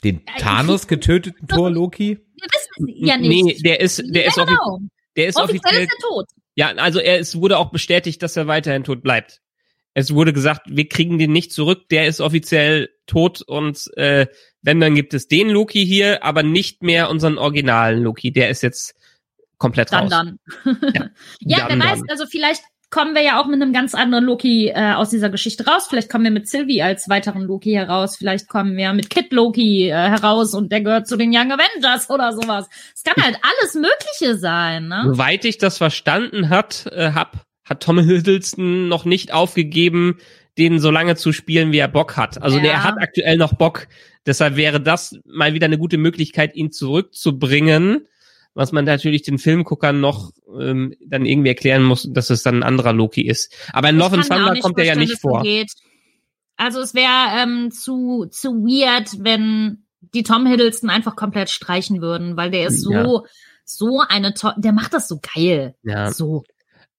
Den 0.03 0.26
Thanos 0.38 0.88
getöteten 0.89 1.47
Tor-Loki? 1.47 2.18
Wir 2.18 2.43
wissen 2.43 3.01
es 3.01 3.07
ja 3.07 3.18
nicht. 3.18 3.45
Nee, 3.45 3.57
der 3.64 3.80
ist, 3.80 4.03
der 4.05 4.24
ja, 4.24 4.28
ist, 4.28 4.38
offi 4.38 4.53
genau. 4.53 4.80
der 5.16 5.28
ist 5.28 5.38
Offiziell 5.38 5.59
offiziell, 5.59 5.84
ist 5.84 5.93
er 5.93 6.09
tot. 6.09 6.26
ja, 6.55 6.68
also 6.76 6.99
er, 6.99 7.20
es 7.20 7.36
wurde 7.39 7.57
auch 7.57 7.72
bestätigt, 7.72 8.22
dass 8.22 8.36
er 8.36 8.47
weiterhin 8.47 8.84
tot 8.84 9.03
bleibt. 9.03 9.41
Es 9.93 10.14
wurde 10.14 10.34
gesagt, 10.34 10.68
wir 10.68 10.89
kriegen 10.89 11.20
den 11.20 11.32
nicht 11.32 11.53
zurück, 11.53 11.88
der 11.89 12.07
ist 12.07 12.20
offiziell 12.20 12.89
tot 13.05 13.41
und 13.41 13.89
äh, 13.95 14.28
wenn, 14.62 14.80
dann 14.80 14.95
gibt 14.95 15.14
es 15.14 15.28
den 15.28 15.49
Loki 15.49 15.86
hier, 15.86 16.24
aber 16.24 16.43
nicht 16.43 16.84
mehr 16.84 17.09
unseren 17.09 17.38
originalen 17.38 18.03
Loki. 18.03 18.32
Der 18.32 18.49
ist 18.49 18.64
jetzt 18.64 18.95
komplett 19.62 19.93
Dann, 19.93 20.03
raus. 20.03 20.09
dann. 20.09 20.39
Ja, 20.93 21.05
Ja, 21.39 21.68
dann, 21.70 21.80
wer 21.80 21.88
weiß, 21.91 21.99
dann. 21.99 22.09
also 22.09 22.26
vielleicht 22.26 22.64
kommen 22.89 23.16
wir 23.16 23.22
ja 23.22 23.39
auch 23.39 23.45
mit 23.45 23.62
einem 23.62 23.72
ganz 23.72 23.95
anderen 23.95 24.26
Loki 24.26 24.68
äh, 24.68 24.93
aus 24.93 25.09
dieser 25.12 25.30
Geschichte 25.30 25.66
raus. 25.66 25.86
Vielleicht 25.88 26.09
kommen 26.12 26.26
wir 26.26 26.32
mit 26.32 26.49
Sylvie 26.49 26.82
als 26.82 27.07
weiteren 27.07 27.43
Loki 27.43 27.72
heraus. 27.72 28.18
Vielleicht 28.18 28.49
kommen 28.49 28.76
wir 28.76 28.91
mit 28.91 29.09
Kid 29.09 29.32
Loki 29.32 29.88
äh, 29.89 29.93
heraus 29.93 30.53
und 30.53 30.74
der 30.74 30.82
gehört 30.82 31.07
zu 31.07 31.16
den 31.16 31.30
Young 31.34 31.53
Avengers 31.53 32.09
oder 32.09 32.34
sowas. 32.34 32.68
Es 32.93 33.03
kann 33.03 33.24
halt 33.24 33.38
alles 33.41 33.76
Mögliche 33.76 34.36
sein, 34.38 34.89
ne? 34.89 35.03
Soweit 35.05 35.45
ich 35.45 35.57
das 35.57 35.78
verstanden 35.78 36.49
hat, 36.49 36.88
äh, 36.91 37.14
hab, 37.14 37.45
hat 37.64 37.82
Tom 37.82 37.97
Hiddleston 37.99 38.89
noch 38.89 39.05
nicht 39.05 39.32
aufgegeben, 39.32 40.18
den 40.57 40.80
so 40.82 40.91
lange 40.91 41.16
zu 41.16 41.32
spielen, 41.32 41.72
wie 41.72 41.78
er 41.78 41.88
Bock 41.88 42.18
hat. 42.18 42.41
Also 42.41 42.57
Ja. 42.57 42.64
der 42.64 42.84
hat 42.84 42.95
aktuell 42.99 43.38
noch 43.38 43.53
Bock. 43.53 43.88
Deshalb 44.26 44.57
wäre 44.57 44.82
das 44.82 45.18
mal 45.26 45.53
wieder 45.53 45.66
eine 45.68 45.78
gute 45.78 45.97
Möglichkeit, 45.97 46.55
ihn 46.57 46.74
zurückzubringen. 46.74 48.05
Was 48.54 48.72
man 48.72 48.86
natürlich 48.86 49.22
den 49.22 49.38
Filmguckern 49.38 50.02
noch 50.02 50.32
ähm, 50.60 50.93
dann 51.06 51.26
irgendwie 51.26 51.49
erklären 51.49 51.84
muss, 51.84 52.08
dass 52.12 52.30
es 52.30 52.43
dann 52.43 52.58
ein 52.58 52.64
anderer 52.64 52.91
Loki 52.93 53.22
ist. 53.22 53.54
Aber 53.72 53.89
in 53.89 53.97
Love 53.97 54.16
and 54.18 54.28
Thunder 54.28 54.60
kommt 54.60 54.78
er 54.78 54.86
ja 54.86 54.95
nicht 54.95 55.20
vor. 55.22 55.41
Geht. 55.43 55.72
Also 56.58 56.82
es 56.82 56.93
wäre 56.93 57.41
ähm, 57.41 57.72
zu 57.72 58.26
zu 58.30 58.49
weird, 58.64 59.24
wenn 59.24 59.86
die 60.14 60.24
Tom 60.24 60.45
Hiddleston 60.45 60.89
einfach 60.89 61.16
komplett 61.16 61.49
streichen 61.49 62.02
würden, 62.02 62.36
weil 62.36 62.52
der 62.52 62.68
ist 62.68 62.82
so 62.82 62.91
Ja. 62.91 63.22
so 63.64 64.02
eine 64.08 64.34
to 64.34 64.52
der 64.58 64.74
macht 64.74 64.93
das 64.93 65.08
so 65.08 65.20
geil. 65.22 65.76
Ja. 65.84 66.12
So. 66.12 66.43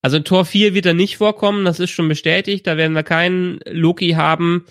Also 0.01 0.17
in 0.17 0.25
Tor 0.25 0.45
4 0.45 0.75
wird 0.75 0.87
er 0.87 0.95
nicht 0.95 1.17
vorkommen, 1.17 1.65
das 1.65 1.79
ist 1.79 1.91
schon 1.91 2.09
bestätigt. 2.09 2.67
Da 2.67 2.77
werden 2.77 2.95
wir 2.95 3.05
keinen 3.05 3.61
Loki 3.67 4.13
haben. 4.13 4.65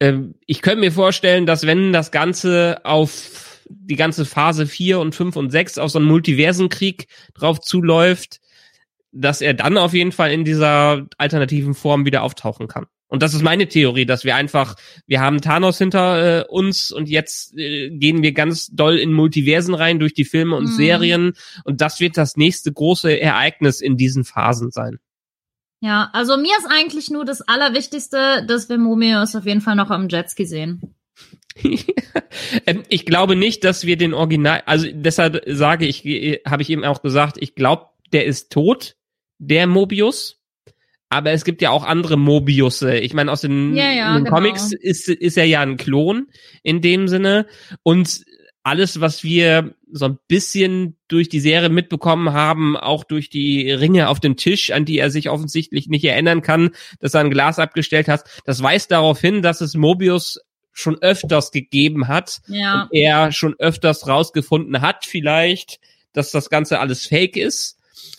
Ähm, 0.00 0.34
ich 0.46 0.62
könnte 0.62 0.80
mir 0.80 0.92
vorstellen, 0.92 1.46
dass 1.46 1.66
wenn 1.66 1.92
das 1.92 2.12
Ganze 2.12 2.80
auf 2.84 3.43
die 3.68 3.96
ganze 3.96 4.24
Phase 4.24 4.66
4 4.66 4.98
und 5.00 5.14
5 5.14 5.36
und 5.36 5.50
6 5.50 5.78
auf 5.78 5.90
so 5.90 5.98
einen 5.98 6.08
Multiversenkrieg 6.08 7.06
drauf 7.34 7.60
zuläuft, 7.60 8.40
dass 9.12 9.40
er 9.40 9.54
dann 9.54 9.78
auf 9.78 9.94
jeden 9.94 10.12
Fall 10.12 10.32
in 10.32 10.44
dieser 10.44 11.06
alternativen 11.18 11.74
Form 11.74 12.04
wieder 12.04 12.22
auftauchen 12.22 12.68
kann. 12.68 12.86
Und 13.06 13.22
das 13.22 13.34
ist 13.34 13.42
meine 13.42 13.68
Theorie, 13.68 14.06
dass 14.06 14.24
wir 14.24 14.34
einfach, 14.34 14.74
wir 15.06 15.20
haben 15.20 15.40
Thanos 15.40 15.78
hinter 15.78 16.40
äh, 16.40 16.44
uns 16.48 16.90
und 16.90 17.08
jetzt 17.08 17.56
äh, 17.56 17.90
gehen 17.90 18.22
wir 18.22 18.32
ganz 18.32 18.68
doll 18.68 18.98
in 18.98 19.12
Multiversen 19.12 19.74
rein 19.74 20.00
durch 20.00 20.14
die 20.14 20.24
Filme 20.24 20.56
und 20.56 20.64
Mhm. 20.64 20.76
Serien 20.76 21.32
und 21.64 21.80
das 21.80 22.00
wird 22.00 22.16
das 22.16 22.36
nächste 22.36 22.72
große 22.72 23.20
Ereignis 23.20 23.80
in 23.80 23.96
diesen 23.96 24.24
Phasen 24.24 24.70
sein. 24.70 24.98
Ja, 25.80 26.08
also 26.12 26.36
mir 26.36 26.56
ist 26.58 26.66
eigentlich 26.68 27.10
nur 27.10 27.24
das 27.24 27.42
Allerwichtigste, 27.42 28.44
dass 28.48 28.68
wir 28.68 28.78
Momius 28.78 29.36
auf 29.36 29.44
jeden 29.44 29.60
Fall 29.60 29.76
noch 29.76 29.90
am 29.90 30.08
Jetski 30.08 30.46
sehen. 30.46 30.93
ähm, 32.66 32.82
ich 32.88 33.06
glaube 33.06 33.36
nicht, 33.36 33.64
dass 33.64 33.86
wir 33.86 33.96
den 33.96 34.14
Original, 34.14 34.62
also 34.66 34.88
deshalb 34.92 35.42
sage 35.46 35.86
ich, 35.86 36.04
äh, 36.04 36.40
habe 36.46 36.62
ich 36.62 36.70
eben 36.70 36.84
auch 36.84 37.02
gesagt, 37.02 37.36
ich 37.38 37.54
glaube, 37.54 37.86
der 38.12 38.24
ist 38.24 38.50
tot, 38.50 38.96
der 39.38 39.66
Mobius. 39.66 40.40
Aber 41.10 41.30
es 41.30 41.44
gibt 41.44 41.62
ja 41.62 41.70
auch 41.70 41.84
andere 41.84 42.16
Mobiusse. 42.16 42.96
Ich 42.96 43.14
meine, 43.14 43.30
aus 43.30 43.42
den, 43.42 43.76
Ja, 43.76 43.92
ja, 43.92 44.14
den 44.14 44.24
genau. 44.24 44.36
Comics 44.36 44.72
ist, 44.72 45.08
ist 45.08 45.36
er 45.36 45.44
ja 45.44 45.60
ein 45.60 45.76
Klon 45.76 46.26
in 46.64 46.80
dem 46.80 47.06
Sinne. 47.06 47.46
Und 47.84 48.24
alles, 48.64 49.00
was 49.00 49.22
wir 49.22 49.74
so 49.92 50.06
ein 50.06 50.18
bisschen 50.26 50.96
durch 51.06 51.28
die 51.28 51.38
Serie 51.38 51.68
mitbekommen 51.68 52.32
haben, 52.32 52.76
auch 52.76 53.04
durch 53.04 53.28
die 53.28 53.70
Ringe 53.70 54.08
auf 54.08 54.18
dem 54.18 54.36
Tisch, 54.36 54.72
an 54.72 54.86
die 54.86 54.98
er 54.98 55.10
sich 55.10 55.28
offensichtlich 55.30 55.86
nicht 55.86 56.04
erinnern 56.04 56.42
kann, 56.42 56.70
dass 56.98 57.14
er 57.14 57.20
ein 57.20 57.30
Glas 57.30 57.58
abgestellt 57.58 58.08
hat, 58.08 58.24
das 58.44 58.62
weist 58.62 58.90
darauf 58.90 59.20
hin, 59.20 59.42
dass 59.42 59.60
es 59.60 59.74
Mobius 59.74 60.40
schon 60.74 61.00
öfters 61.00 61.50
gegeben 61.52 62.08
hat 62.08 62.40
Ja. 62.48 62.82
und 62.82 62.88
er 62.92 63.32
schon 63.32 63.54
öfters 63.58 64.06
rausgefunden 64.06 64.80
hat, 64.82 65.06
vielleicht, 65.06 65.78
dass 66.12 66.30
das 66.30 66.50
Ganze 66.50 66.78
alles 66.80 67.06
fake 67.06 67.36
ist. 67.38 67.78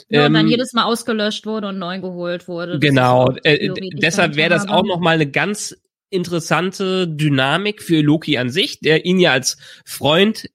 ja 0.10 0.26
und 0.26 0.34
dann 0.34 0.45
Ähm, 0.45 0.51
jedes 0.51 0.74
Mal 0.74 0.86
ausgelöscht 0.86 1.45
wurde 1.45 1.68
und 1.68 1.78
neu 1.80 1.99
geholt 1.99 2.47
wurde. 2.47 2.80
Genau. 2.80 3.32
Äh, 3.43 3.70
deshalb 3.95 4.36
wäre 4.36 4.49
das 4.49 4.68
auch 4.68 4.84
nochmal 4.84 5.16
eine 5.16 5.30
ganz 5.30 5.76
interessante 6.10 7.08
Dynamik 7.08 7.82
für 7.84 8.01
Loki 8.01 8.38
an 8.38 8.49
sich, 8.49 8.80
der 8.80 9.06
ihn 9.06 9.20
ja 9.20 9.32
als 9.34 9.58
Freund 9.86 10.49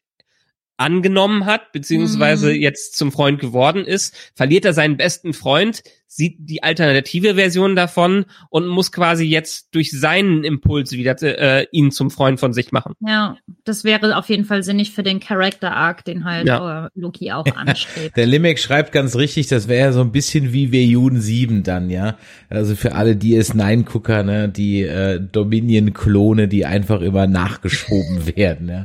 angenommen 0.76 1.44
hat, 1.46 1.72
beziehungsweise 1.72 2.50
Mhm. 2.52 2.60
jetzt 2.60 2.96
zum 2.96 3.12
Freund 3.12 3.40
geworden 3.40 3.84
ist, 3.84 4.14
verliert 4.34 4.64
er 4.64 4.72
seinen 4.72 4.96
besten 4.96 5.34
Freund, 5.34 5.82
sieht 6.12 6.38
die 6.40 6.64
alternative 6.64 7.36
Version 7.36 7.76
davon 7.76 8.24
und 8.48 8.66
muss 8.66 8.90
quasi 8.90 9.26
jetzt 9.26 9.68
durch 9.76 9.92
seinen 9.92 10.42
Impuls 10.42 10.90
wieder 10.90 11.14
äh, 11.22 11.66
ihn 11.70 11.92
zum 11.92 12.10
Freund 12.10 12.40
von 12.40 12.52
sich 12.52 12.72
machen. 12.72 12.94
Ja, 13.06 13.36
das 13.64 13.84
wäre 13.84 14.16
auf 14.16 14.28
jeden 14.28 14.44
Fall 14.44 14.64
sinnig 14.64 14.90
für 14.90 15.04
den 15.04 15.20
Character 15.20 15.70
Arc, 15.76 16.04
den 16.04 16.24
halt 16.24 16.48
Ja. 16.48 16.86
äh, 16.86 16.90
Loki 16.96 17.30
auch 17.30 17.46
anstrebt. 17.54 18.16
Der 18.16 18.26
Limek 18.26 18.58
schreibt 18.58 18.90
ganz 18.90 19.14
richtig, 19.14 19.46
das 19.46 19.68
wäre 19.68 19.86
ja 19.86 19.92
so 19.92 20.00
ein 20.00 20.10
bisschen 20.10 20.52
wie 20.52 20.72
Veyun 20.72 21.20
7 21.20 21.62
dann, 21.62 21.90
ja. 21.90 22.16
Also 22.48 22.74
für 22.74 22.96
alle 22.96 23.12
DS9-Gucker, 23.12 24.24
ne, 24.24 24.48
die 24.48 24.82
äh, 24.82 25.20
Dominion-Klone, 25.20 26.48
die 26.48 26.66
einfach 26.66 27.02
immer 27.02 27.28
nachgeschoben 27.28 28.26
werden, 28.36 28.68
ja. 28.68 28.84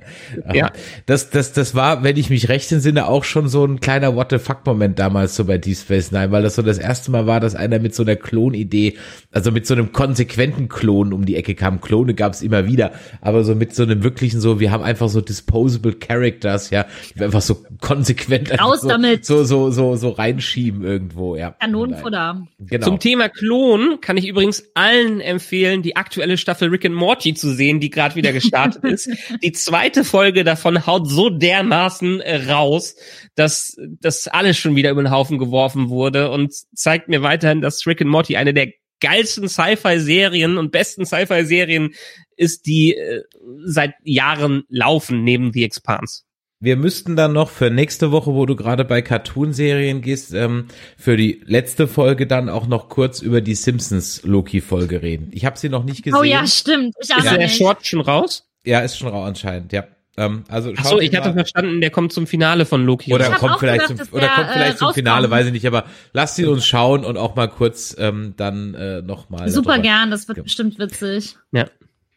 Ja. 0.54 0.72
Das, 1.08 1.32
das, 1.32 1.54
das 1.54 1.74
war, 1.74 2.04
wenn 2.04 2.18
ich 2.18 2.30
mich 2.30 2.50
recht 2.50 2.72
entsinne, 2.72 3.08
auch 3.08 3.24
schon 3.24 3.48
so 3.48 3.66
ein 3.66 3.80
kleiner 3.80 4.16
What 4.16 4.30
the 4.30 4.38
fuck-Moment 4.38 5.00
damals 5.00 5.36
so 5.36 5.46
bei 5.46 5.58
Deep 5.58 5.78
Space 5.78 6.12
Nine, 6.12 6.30
weil 6.32 6.44
das 6.44 6.54
so 6.56 6.62
das 6.62 6.78
erste 6.78 7.10
Mal 7.10 7.15
war, 7.26 7.40
dass 7.40 7.56
einer 7.56 7.80
mit 7.80 7.96
so 7.96 8.04
einer 8.04 8.16
Klonidee, 8.16 8.98
also 9.32 9.52
mit 9.52 9.66
so 9.66 9.74
einem 9.74 9.92
konsequenten 9.92 10.68
Klon 10.68 11.14
um 11.14 11.26
die 11.26 11.36
Ecke 11.36 11.56
kam. 11.56 11.82
Klone 11.82 12.14
gab 12.14 12.34
es 12.34 12.42
immer 12.42 12.68
wieder, 12.68 12.92
aber 13.22 13.44
so 13.44 13.56
mit 13.56 13.74
so 13.74 13.84
einem 13.84 14.04
wirklichen 14.04 14.42
so, 14.42 14.60
wir 14.60 14.72
haben 14.72 14.84
einfach 14.84 15.10
so 15.10 15.22
disposable 15.22 15.94
Characters, 15.94 16.70
ja, 16.70 16.86
die 17.14 17.20
wir 17.20 17.26
einfach 17.26 17.42
so 17.42 17.64
konsequent 17.82 18.60
Raus 18.60 18.82
so, 18.82 18.90
damit. 18.90 19.26
so 19.26 19.44
so 19.44 19.72
so 19.72 19.96
so 19.96 20.10
reinschieben 20.10 20.84
irgendwo, 20.84 21.36
ja. 21.36 21.52
Kanonenfutter. 21.52 22.48
Genau. 22.60 22.86
Zum 22.86 23.00
Thema 23.00 23.30
Klon 23.30 24.00
kann 24.02 24.18
ich 24.18 24.28
übrigens 24.28 24.64
allen 24.74 25.22
empfehlen, 25.22 25.82
die 25.82 25.96
aktuelle 25.96 26.38
Staffel 26.38 26.70
Rick 26.70 26.86
and 26.86 26.96
Morty 26.96 27.34
zu 27.34 27.54
sehen, 27.54 27.80
die 27.80 27.90
gerade 27.90 28.16
wieder 28.16 28.34
gestartet 28.34 28.84
ist. 28.92 29.10
Die 29.44 29.52
zweite 29.52 30.04
Folge 30.04 30.44
davon 30.44 30.86
haut 30.86 31.08
so 31.08 31.30
dermaßen 31.30 32.22
äh, 32.22 32.52
raus, 32.52 32.96
dass 33.36 33.78
das 34.02 34.28
alles 34.28 34.58
schon 34.58 34.76
wieder 34.76 34.92
über 34.92 35.04
den 35.04 35.12
Haufen 35.12 35.38
geworfen 35.38 35.90
wurde 35.90 36.32
und 36.32 36.54
zeigt 36.76 37.05
mir 37.08 37.22
weiterhin, 37.22 37.62
dass 37.62 37.86
Rick 37.88 38.02
and 38.02 38.10
Morty 38.10 38.36
eine 38.38 38.54
der 38.54 38.68
geilsten 39.02 39.50
Sci-Fi-Serien 39.50 40.58
und 40.58 40.72
besten 40.72 41.06
Sci-Fi-Serien 41.06 41.94
ist, 42.38 42.66
die 42.66 42.96
äh, 42.96 43.22
seit 43.66 43.94
Jahren 44.04 44.64
laufen 44.70 45.24
neben 45.24 45.52
The 45.54 45.64
Expanse. 45.64 46.24
wir 46.60 46.78
müssten 46.78 47.16
dann 47.16 47.34
noch 47.34 47.50
für 47.50 47.70
nächste 47.70 48.12
Woche, 48.12 48.34
wo 48.34 48.46
du 48.46 48.56
gerade 48.56 48.86
bei 48.86 49.02
Cartoon-Serien 49.02 50.02
gehst, 50.02 50.34
ähm, 50.34 50.68
für 50.98 51.18
die 51.18 51.42
letzte 51.46 51.88
Folge 51.88 52.26
dann 52.26 52.50
auch 52.50 52.68
noch 52.68 52.90
kurz 52.90 53.22
über 53.22 53.42
die 53.42 53.56
Simpsons-Loki-Folge 53.56 55.02
reden. 55.02 55.30
Ich 55.34 55.46
habe 55.46 55.60
sie 55.60 55.70
noch 55.70 55.84
nicht 55.84 56.04
gesehen. 56.04 56.20
Oh 56.20 56.24
ja, 56.24 56.48
stimmt. 56.48 56.96
Ich 57.02 57.14
auch 57.14 57.20
Ist 57.20 57.32
der. 57.32 57.50
Short 57.50 57.86
schon 57.86 58.02
raus? 58.02 58.48
Ja, 58.66 58.80
ist 58.80 58.98
schon 58.98 59.10
rau 59.10 59.24
anscheinend, 59.24 59.74
ja. 59.74 59.86
Ähm, 60.18 60.44
also 60.48 60.72
Ach 60.78 60.86
so, 60.86 61.00
ich 61.00 61.14
hatte 61.16 61.30
mal- 61.30 61.36
verstanden, 61.36 61.82
der 61.82 61.90
kommt 61.90 62.14
zum 62.14 62.26
Finale 62.26 62.66
von 62.66 62.86
Loki. 62.86 63.14
oder 63.14 63.32
kommt 63.32 63.60
vielleicht 63.60 63.88
gedacht, 63.88 64.06
zum, 64.08 64.14
oder 64.14 64.28
der, 64.28 64.36
kommt 64.36 64.50
vielleicht 64.52 64.76
äh, 64.76 64.78
zum 64.78 64.94
Finale, 64.94 65.30
weiß 65.30 65.48
ich 65.48 65.52
nicht, 65.52 65.68
aber 65.68 65.86
lasst 66.14 66.40
ihn 66.40 66.48
uns 66.48 66.66
schauen 66.66 67.04
und 67.04 67.18
auch 67.18 67.36
mal 67.36 67.48
kurz 67.48 67.96
ähm, 68.00 68.34
dann 68.38 68.74
äh, 68.76 69.02
nochmal. 69.02 69.50
Super 69.50 69.80
gern, 69.80 70.12
das 70.12 70.28
wird 70.28 70.42
bestimmt 70.44 70.80
witzig. 70.80 71.36
ja. 71.52 71.66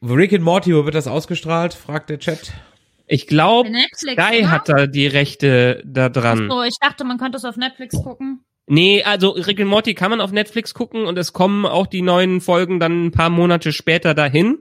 Rick 0.01 0.33
and 0.33 0.45
Morty, 0.45 0.73
wo 0.77 0.85
wird 0.85 0.95
das 0.95 1.09
ausgestrahlt? 1.09 1.75
fragt 1.75 2.09
der 2.09 2.21
Chat. 2.21 2.53
Ich 3.09 3.27
glaube, 3.27 3.69
Sky 3.97 4.13
oder? 4.41 4.51
hat 4.51 4.69
da 4.69 4.87
die 4.87 5.07
Rechte 5.09 5.83
da 5.85 6.09
dran. 6.09 6.49
So, 6.49 6.63
ich 6.63 6.77
dachte, 6.81 7.03
man 7.05 7.19
könnte 7.19 7.39
es 7.39 7.45
auf 7.45 7.57
Netflix 7.57 7.97
gucken. 8.01 8.45
Nee, 8.69 9.03
also 9.03 9.31
Rick 9.31 9.61
and 9.61 9.71
Morty 9.71 9.95
kann 9.95 10.11
man 10.11 10.21
auf 10.21 10.31
Netflix 10.31 10.75
gucken 10.75 11.07
und 11.07 11.19
es 11.19 11.33
kommen 11.33 11.65
auch 11.65 11.87
die 11.87 12.03
neuen 12.03 12.41
Folgen 12.41 12.79
dann 12.81 13.07
ein 13.07 13.11
paar 13.11 13.31
Monate 13.31 13.73
später 13.73 14.15
dahin. 14.15 14.59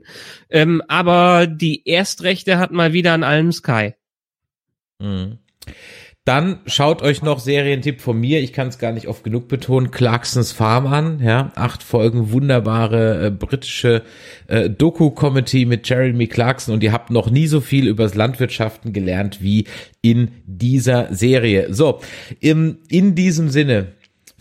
Ähm, 0.50 0.82
aber 0.88 1.46
die 1.48 1.88
Erstrechte 1.88 2.58
hat 2.58 2.72
mal 2.72 2.94
wieder 2.94 3.14
an 3.14 3.24
allem 3.24 3.52
Sky. 3.52 3.94
Mhm. 5.00 5.40
Dann 6.28 6.60
schaut 6.66 7.04
euch 7.04 7.22
noch 7.22 7.40
Serientipp 7.40 8.02
von 8.02 8.20
mir, 8.20 8.42
ich 8.42 8.52
kann 8.52 8.68
es 8.68 8.80
gar 8.80 8.92
nicht 8.92 9.08
oft 9.08 9.24
genug 9.24 9.48
betonen, 9.48 9.92
Clarksons 9.92 10.52
Farm 10.52 10.86
an, 10.86 11.22
ja, 11.24 11.54
acht 11.56 11.84
Folgen, 11.84 12.34
wunderbare 12.34 13.28
äh, 13.28 13.32
britische 13.32 14.04
äh, 14.48 14.70
Doku-Comedy 14.70 15.64
mit 15.64 15.88
Jeremy 15.88 16.28
Clarkson 16.28 16.74
und 16.74 16.84
ihr 16.84 16.92
habt 16.92 17.12
noch 17.12 17.30
nie 17.30 17.48
so 17.48 17.62
viel 17.62 17.88
übers 17.88 18.14
Landwirtschaften 18.14 18.92
gelernt 18.92 19.42
wie 19.42 19.68
in 20.02 20.32
dieser 20.46 21.16
Serie. 21.16 21.74
So, 21.74 22.02
im, 22.42 22.80
in 22.90 23.16
diesem 23.16 23.48
Sinne, 23.48 23.94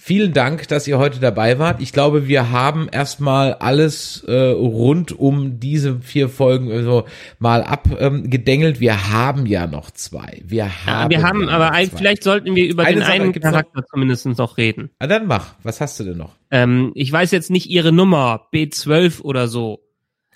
Vielen 0.07 0.33
Dank, 0.33 0.69
dass 0.69 0.87
ihr 0.87 0.99
heute 0.99 1.19
dabei 1.19 1.59
wart. 1.59 1.83
Ich 1.83 1.93
glaube, 1.93 2.29
wir 2.29 2.53
haben 2.53 2.89
erstmal 2.89 3.55
alles 3.55 4.23
äh, 4.29 4.33
rund 4.51 5.11
um 5.11 5.59
diese 5.59 5.99
vier 5.99 6.29
Folgen 6.29 6.71
also 6.71 7.07
mal 7.41 7.65
abgedengelt. 7.65 8.79
wir 8.79 9.11
haben 9.11 9.47
ja 9.47 9.67
noch 9.67 9.91
zwei. 9.91 10.43
Wir 10.47 10.59
Ja, 10.87 10.87
haben, 10.87 11.11
wir 11.11 11.23
haben, 11.25 11.43
ja 11.43 11.49
aber 11.49 11.73
ein, 11.73 11.91
vielleicht 11.91 12.23
sollten 12.23 12.55
wir 12.55 12.69
über 12.69 12.85
Eine 12.85 12.99
den 12.99 13.01
Sache 13.01 13.13
einen 13.15 13.33
gibt's 13.33 13.47
noch. 13.47 13.51
Charakter 13.51 13.85
zumindest 13.91 14.27
noch 14.27 14.59
reden. 14.59 14.91
Ah, 15.01 15.09
dann 15.09 15.27
mach. 15.27 15.57
Was 15.65 15.81
hast 15.81 15.99
du 15.99 16.05
denn 16.05 16.19
noch? 16.19 16.37
Ähm, 16.53 16.93
ich 16.95 17.11
weiß 17.11 17.33
jetzt 17.33 17.51
nicht 17.51 17.69
ihre 17.69 17.91
Nummer, 17.91 18.47
B12 18.55 19.23
oder 19.23 19.49
so. 19.49 19.81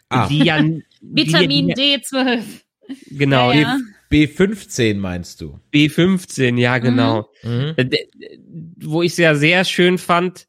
Ah. 0.09 0.27
Die 0.27 0.43
ja, 0.43 0.59
Vitamin 1.01 1.69
die, 1.69 1.99
D12. 1.99 2.43
Genau, 3.13 3.53
Ja, 3.53 3.61
ja. 3.61 3.77
B15 4.11 4.97
meinst 4.97 5.41
du? 5.41 5.61
B15, 5.73 6.59
ja 6.59 6.79
genau. 6.79 7.31
Mhm. 7.43 7.75
Äh, 7.77 7.89
wo 8.79 9.03
ich 9.03 9.15
sehr, 9.15 9.37
sehr 9.37 9.65
schön 9.65 9.99
fand, 9.99 10.47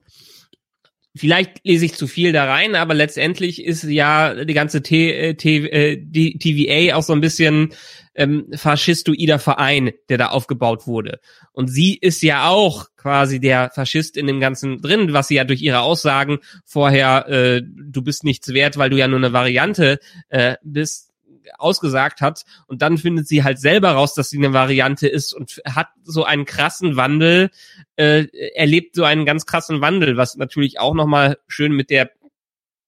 vielleicht 1.15 1.63
lese 1.63 1.85
ich 1.85 1.93
zu 1.93 2.07
viel 2.07 2.31
da 2.31 2.45
rein, 2.45 2.75
aber 2.75 2.93
letztendlich 2.93 3.63
ist 3.63 3.83
ja 3.83 4.45
die 4.45 4.53
ganze 4.53 4.81
T, 4.81 5.11
äh, 5.11 5.33
T, 5.35 5.57
äh, 5.67 5.97
die 6.01 6.37
TVA 6.37 6.95
auch 6.95 7.03
so 7.03 7.13
ein 7.13 7.21
bisschen 7.21 7.73
ähm, 8.15 8.47
faschistoider 8.53 9.39
Verein, 9.39 9.91
der 10.09 10.17
da 10.17 10.27
aufgebaut 10.27 10.87
wurde. 10.87 11.19
Und 11.53 11.67
sie 11.67 11.97
ist 11.97 12.21
ja 12.23 12.47
auch 12.47 12.87
quasi 12.97 13.39
der 13.39 13.71
Faschist 13.73 14.17
in 14.17 14.27
dem 14.27 14.39
Ganzen 14.39 14.81
drin, 14.81 15.13
was 15.13 15.27
sie 15.27 15.35
ja 15.35 15.43
durch 15.43 15.61
ihre 15.61 15.81
Aussagen 15.81 16.39
vorher, 16.65 17.27
äh, 17.29 17.61
du 17.63 18.01
bist 18.01 18.23
nichts 18.23 18.53
wert, 18.53 18.77
weil 18.77 18.89
du 18.89 18.97
ja 18.97 19.07
nur 19.07 19.19
eine 19.19 19.33
Variante 19.33 19.99
äh, 20.29 20.55
bist, 20.63 21.10
ausgesagt 21.57 22.21
hat 22.21 22.43
und 22.67 22.81
dann 22.81 22.97
findet 22.97 23.27
sie 23.27 23.43
halt 23.43 23.59
selber 23.59 23.91
raus, 23.91 24.13
dass 24.13 24.29
sie 24.29 24.37
eine 24.37 24.53
Variante 24.53 25.07
ist 25.07 25.33
und 25.33 25.61
hat 25.65 25.87
so 26.03 26.23
einen 26.23 26.45
krassen 26.45 26.95
Wandel, 26.95 27.49
äh, 27.95 28.27
erlebt 28.55 28.95
so 28.95 29.03
einen 29.03 29.25
ganz 29.25 29.45
krassen 29.45 29.81
Wandel, 29.81 30.17
was 30.17 30.35
natürlich 30.37 30.79
auch 30.79 30.93
nochmal 30.93 31.37
schön 31.47 31.73
mit 31.73 31.89
der 31.89 32.11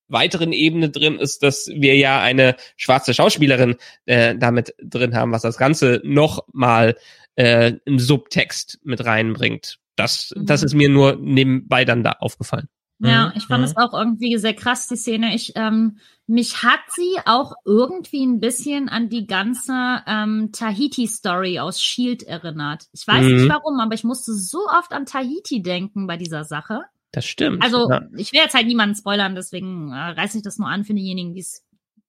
weiteren 0.08 0.52
Ebene 0.52 0.90
drin 0.90 1.18
ist, 1.18 1.42
dass 1.42 1.66
wir 1.74 1.96
ja 1.96 2.20
eine 2.20 2.56
schwarze 2.76 3.14
Schauspielerin 3.14 3.76
äh, 4.06 4.36
damit 4.36 4.74
drin 4.82 5.16
haben, 5.16 5.32
was 5.32 5.42
das 5.42 5.56
Ganze 5.56 6.00
nochmal 6.04 6.96
äh, 7.36 7.72
einen 7.86 7.98
Subtext 7.98 8.80
mit 8.84 9.04
reinbringt. 9.04 9.78
Das, 9.96 10.32
das 10.36 10.60
Mhm. 10.60 10.66
ist 10.66 10.74
mir 10.74 10.88
nur 10.88 11.16
nebenbei 11.16 11.84
dann 11.84 12.02
da 12.02 12.12
aufgefallen. 12.12 12.68
Ja, 13.04 13.26
Mhm, 13.28 13.32
ich 13.36 13.46
fand 13.46 13.60
mhm. 13.60 13.64
es 13.66 13.76
auch 13.76 13.92
irgendwie 13.92 14.36
sehr 14.38 14.54
krass, 14.54 14.88
die 14.88 14.96
Szene. 14.96 15.34
Ich, 15.34 15.52
ähm, 15.56 15.98
mich 16.26 16.62
hat 16.62 16.80
sie 16.88 17.18
auch 17.26 17.52
irgendwie 17.64 18.24
ein 18.24 18.40
bisschen 18.40 18.88
an 18.88 19.08
die 19.08 19.26
ganze 19.26 20.02
ähm, 20.06 20.50
Tahiti-Story 20.52 21.58
aus 21.58 21.82
Shield 21.82 22.22
erinnert. 22.22 22.84
Ich 22.92 23.06
weiß 23.06 23.24
Mhm. 23.24 23.34
nicht 23.36 23.48
warum, 23.48 23.80
aber 23.80 23.94
ich 23.94 24.04
musste 24.04 24.32
so 24.32 24.66
oft 24.68 24.92
an 24.92 25.06
Tahiti 25.06 25.62
denken 25.62 26.06
bei 26.06 26.16
dieser 26.16 26.44
Sache. 26.44 26.82
Das 27.12 27.24
stimmt. 27.26 27.62
Also, 27.62 27.88
ja. 27.90 28.02
ich 28.16 28.32
will 28.32 28.40
jetzt 28.40 28.54
halt 28.54 28.66
niemanden 28.66 28.96
spoilern, 28.96 29.34
deswegen 29.34 29.92
äh, 29.92 29.94
reiß 29.96 30.34
ich 30.34 30.42
das 30.42 30.58
nur 30.58 30.68
an 30.68 30.84
für 30.84 30.94
diejenigen, 30.94 31.32
die 31.34 31.40
es 31.40 31.63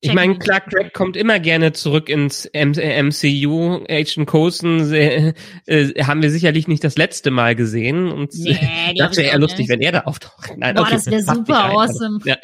Ich 0.06 0.14
meine, 0.14 0.38
Clark 0.38 0.70
Gregg 0.70 0.92
kommt 0.94 1.18
immer 1.18 1.40
gerne 1.40 1.74
zurück 1.74 2.10
ins 2.10 2.46
M 2.46 2.74
äh, 2.74 3.02
MCU. 3.02 3.84
Agent 3.90 4.28
Coulson 4.28 4.94
äh, 4.94 5.34
äh, 5.66 6.04
haben 6.04 6.22
wir 6.22 6.30
sicherlich 6.32 6.68
nicht 6.68 6.84
das 6.84 6.98
letzte 6.98 7.32
Mal 7.32 7.56
gesehen. 7.56 8.12
Und 8.12 8.34
Nee, 8.34 8.58
das 8.98 9.18
wäre 9.18 9.28
eher 9.30 9.40
lustig, 9.40 9.60
nicht. 9.62 9.70
wenn 9.70 9.82
er 9.82 9.92
da 9.92 10.00
auftaucht. 10.02 10.52
Nein, 10.58 10.76
Boah, 10.76 10.84
okay, 10.84 10.94
das 10.96 11.06
wäre 11.08 11.22
super 11.22 11.66
awesome. 11.66 12.20
Ja. 12.26 12.38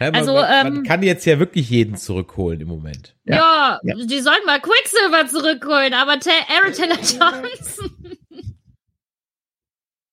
Ja, 0.00 0.06
man, 0.12 0.14
Also, 0.14 0.32
man, 0.34 0.42
man 0.48 0.76
ähm, 0.76 0.82
kann 0.84 1.02
jetzt 1.02 1.24
ja 1.26 1.40
wirklich 1.40 1.68
jeden 1.70 1.96
zurückholen 1.96 2.60
im 2.60 2.68
Moment. 2.68 3.16
Ja, 3.24 3.80
Ja. 3.82 3.94
die 3.96 4.20
sollten 4.20 4.46
mal 4.46 4.60
Quicksilver 4.60 5.26
zurückholen, 5.26 5.92
aber 5.92 6.12
Aaron 6.12 6.72
Taylor 6.72 6.98
Johnson. 6.98 8.07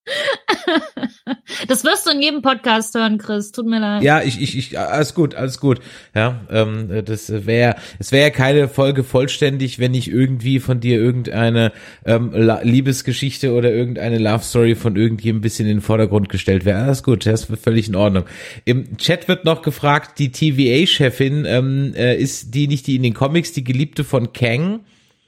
Das 1.67 1.83
wirst 1.83 2.05
du 2.05 2.11
in 2.11 2.21
jedem 2.21 2.41
Podcast 2.41 2.93
hören, 2.95 3.17
Chris. 3.17 3.51
Tut 3.51 3.65
mir 3.65 3.79
leid. 3.79 4.03
Ja, 4.03 4.21
ich, 4.21 4.41
ich, 4.41 4.57
ich, 4.57 4.79
alles 4.79 5.13
gut, 5.13 5.35
alles 5.35 5.59
gut. 5.59 5.79
Ja, 6.13 6.41
ähm, 6.51 7.03
das 7.05 7.45
wäre, 7.45 7.75
es 7.99 8.11
wäre 8.11 8.31
keine 8.31 8.67
Folge 8.67 9.03
vollständig, 9.03 9.79
wenn 9.79 9.91
nicht 9.91 10.07
irgendwie 10.07 10.59
von 10.59 10.79
dir 10.79 10.99
irgendeine 10.99 11.71
ähm, 12.05 12.31
Liebesgeschichte 12.63 13.53
oder 13.53 13.71
irgendeine 13.71 14.17
Love 14.17 14.43
Story 14.43 14.75
von 14.75 14.95
irgendjemandem 14.95 15.39
ein 15.39 15.41
bisschen 15.41 15.67
in 15.67 15.77
den 15.77 15.81
Vordergrund 15.81 16.29
gestellt 16.29 16.65
wäre. 16.65 16.83
Alles 16.83 17.03
gut, 17.03 17.25
das 17.25 17.45
ist 17.45 17.59
völlig 17.59 17.87
in 17.87 17.95
Ordnung. 17.95 18.25
Im 18.65 18.97
Chat 18.97 19.27
wird 19.27 19.45
noch 19.45 19.61
gefragt, 19.61 20.19
die 20.19 20.31
TVA-Chefin 20.31 21.45
ähm, 21.45 21.93
äh, 21.95 22.15
ist 22.15 22.53
die 22.53 22.67
nicht 22.67 22.87
die 22.87 22.95
in 22.95 23.03
den 23.03 23.13
Comics, 23.13 23.53
die 23.53 23.63
Geliebte 23.63 24.03
von 24.03 24.33
Kang? 24.33 24.81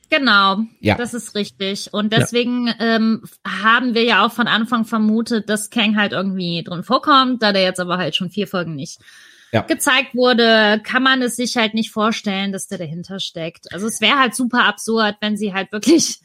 Genau, 0.09 0.59
Ja. 0.79 0.95
das 0.95 1.13
ist 1.13 1.35
richtig. 1.35 1.89
Und 1.93 2.13
deswegen 2.13 2.73
ähm, 2.79 3.23
haben 3.45 3.93
wir 3.93 4.03
ja 4.03 4.25
auch 4.25 4.31
von 4.31 4.47
Anfang 4.47 4.85
vermutet, 4.85 5.49
dass 5.49 5.69
Kang 5.69 5.97
halt 5.97 6.13
irgendwie 6.13 6.63
drin 6.63 6.83
vorkommt, 6.83 7.43
da 7.43 7.51
der 7.51 7.63
jetzt 7.63 7.79
aber 7.79 7.97
halt 7.97 8.15
schon 8.15 8.29
vier 8.29 8.47
Folgen 8.47 8.75
nicht 8.75 8.99
Ja. 9.51 9.61
gezeigt 9.61 10.15
wurde, 10.15 10.79
kann 10.83 11.03
man 11.03 11.21
es 11.21 11.35
sich 11.35 11.57
halt 11.57 11.73
nicht 11.73 11.91
vorstellen, 11.91 12.51
dass 12.53 12.67
der 12.67 12.77
dahinter 12.77 13.19
steckt. 13.19 13.71
Also 13.73 13.87
es 13.87 13.99
wäre 14.01 14.17
halt 14.17 14.33
super 14.35 14.63
absurd, 14.65 15.15
wenn 15.21 15.35
sie 15.37 15.53
halt 15.53 15.71
wirklich 15.71 16.19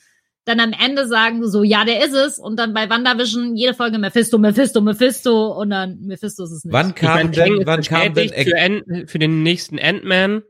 dann 0.45 0.59
am 0.59 0.73
Ende 0.73 1.07
sagen, 1.07 1.47
so, 1.49 1.63
ja, 1.63 1.85
der 1.85 2.05
ist 2.05 2.15
es, 2.15 2.39
und 2.41 2.57
dann 2.59 2.75
bei 2.75 2.91
WandaVision 2.91 3.55
jede 3.55 3.75
Folge 3.75 3.99
Mephisto, 3.99 4.39
Mephisto, 4.39 4.81
Mephisto, 4.81 5.53
und 5.61 5.71
dann 5.71 6.01
Mephisto 6.01 6.43
ist 6.43 6.51
es 6.51 6.65
nicht. 6.65 6.73
Wann 6.73 6.89
Ich 6.91 6.95
kam 6.97 7.15
meine, 7.15 7.31
denn, 7.31 7.45
Kang 7.49 7.61
ist 7.61 7.67
wann 7.67 7.83
kam 7.83 8.15
denn, 8.15 8.29
für, 8.31 8.59
Ant 8.61 9.11
für 9.11 9.19
den 9.21 9.43
nächsten 9.45 9.79
Ant-Man. 9.79 10.43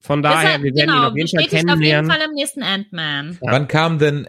Von 0.00 0.22
daher, 0.22 0.58
Deshalb- 0.58 0.62
wir 0.62 0.74
werden 0.74 0.90
ihn 0.90 0.96
auf 1.04 1.16
jeden 1.16 1.28
Fall 1.28 1.42
bestätigt 1.44 1.44
auf 1.44 1.52
jeden 1.52 1.68
kennenlernen. 1.80 2.10
Fall 2.10 2.20
im 2.28 2.34
nächsten 2.34 2.62
Ant-Man. 2.62 3.38
Ja. 3.42 3.52
wann 3.52 3.68
kam 3.68 3.98
denn 3.98 4.28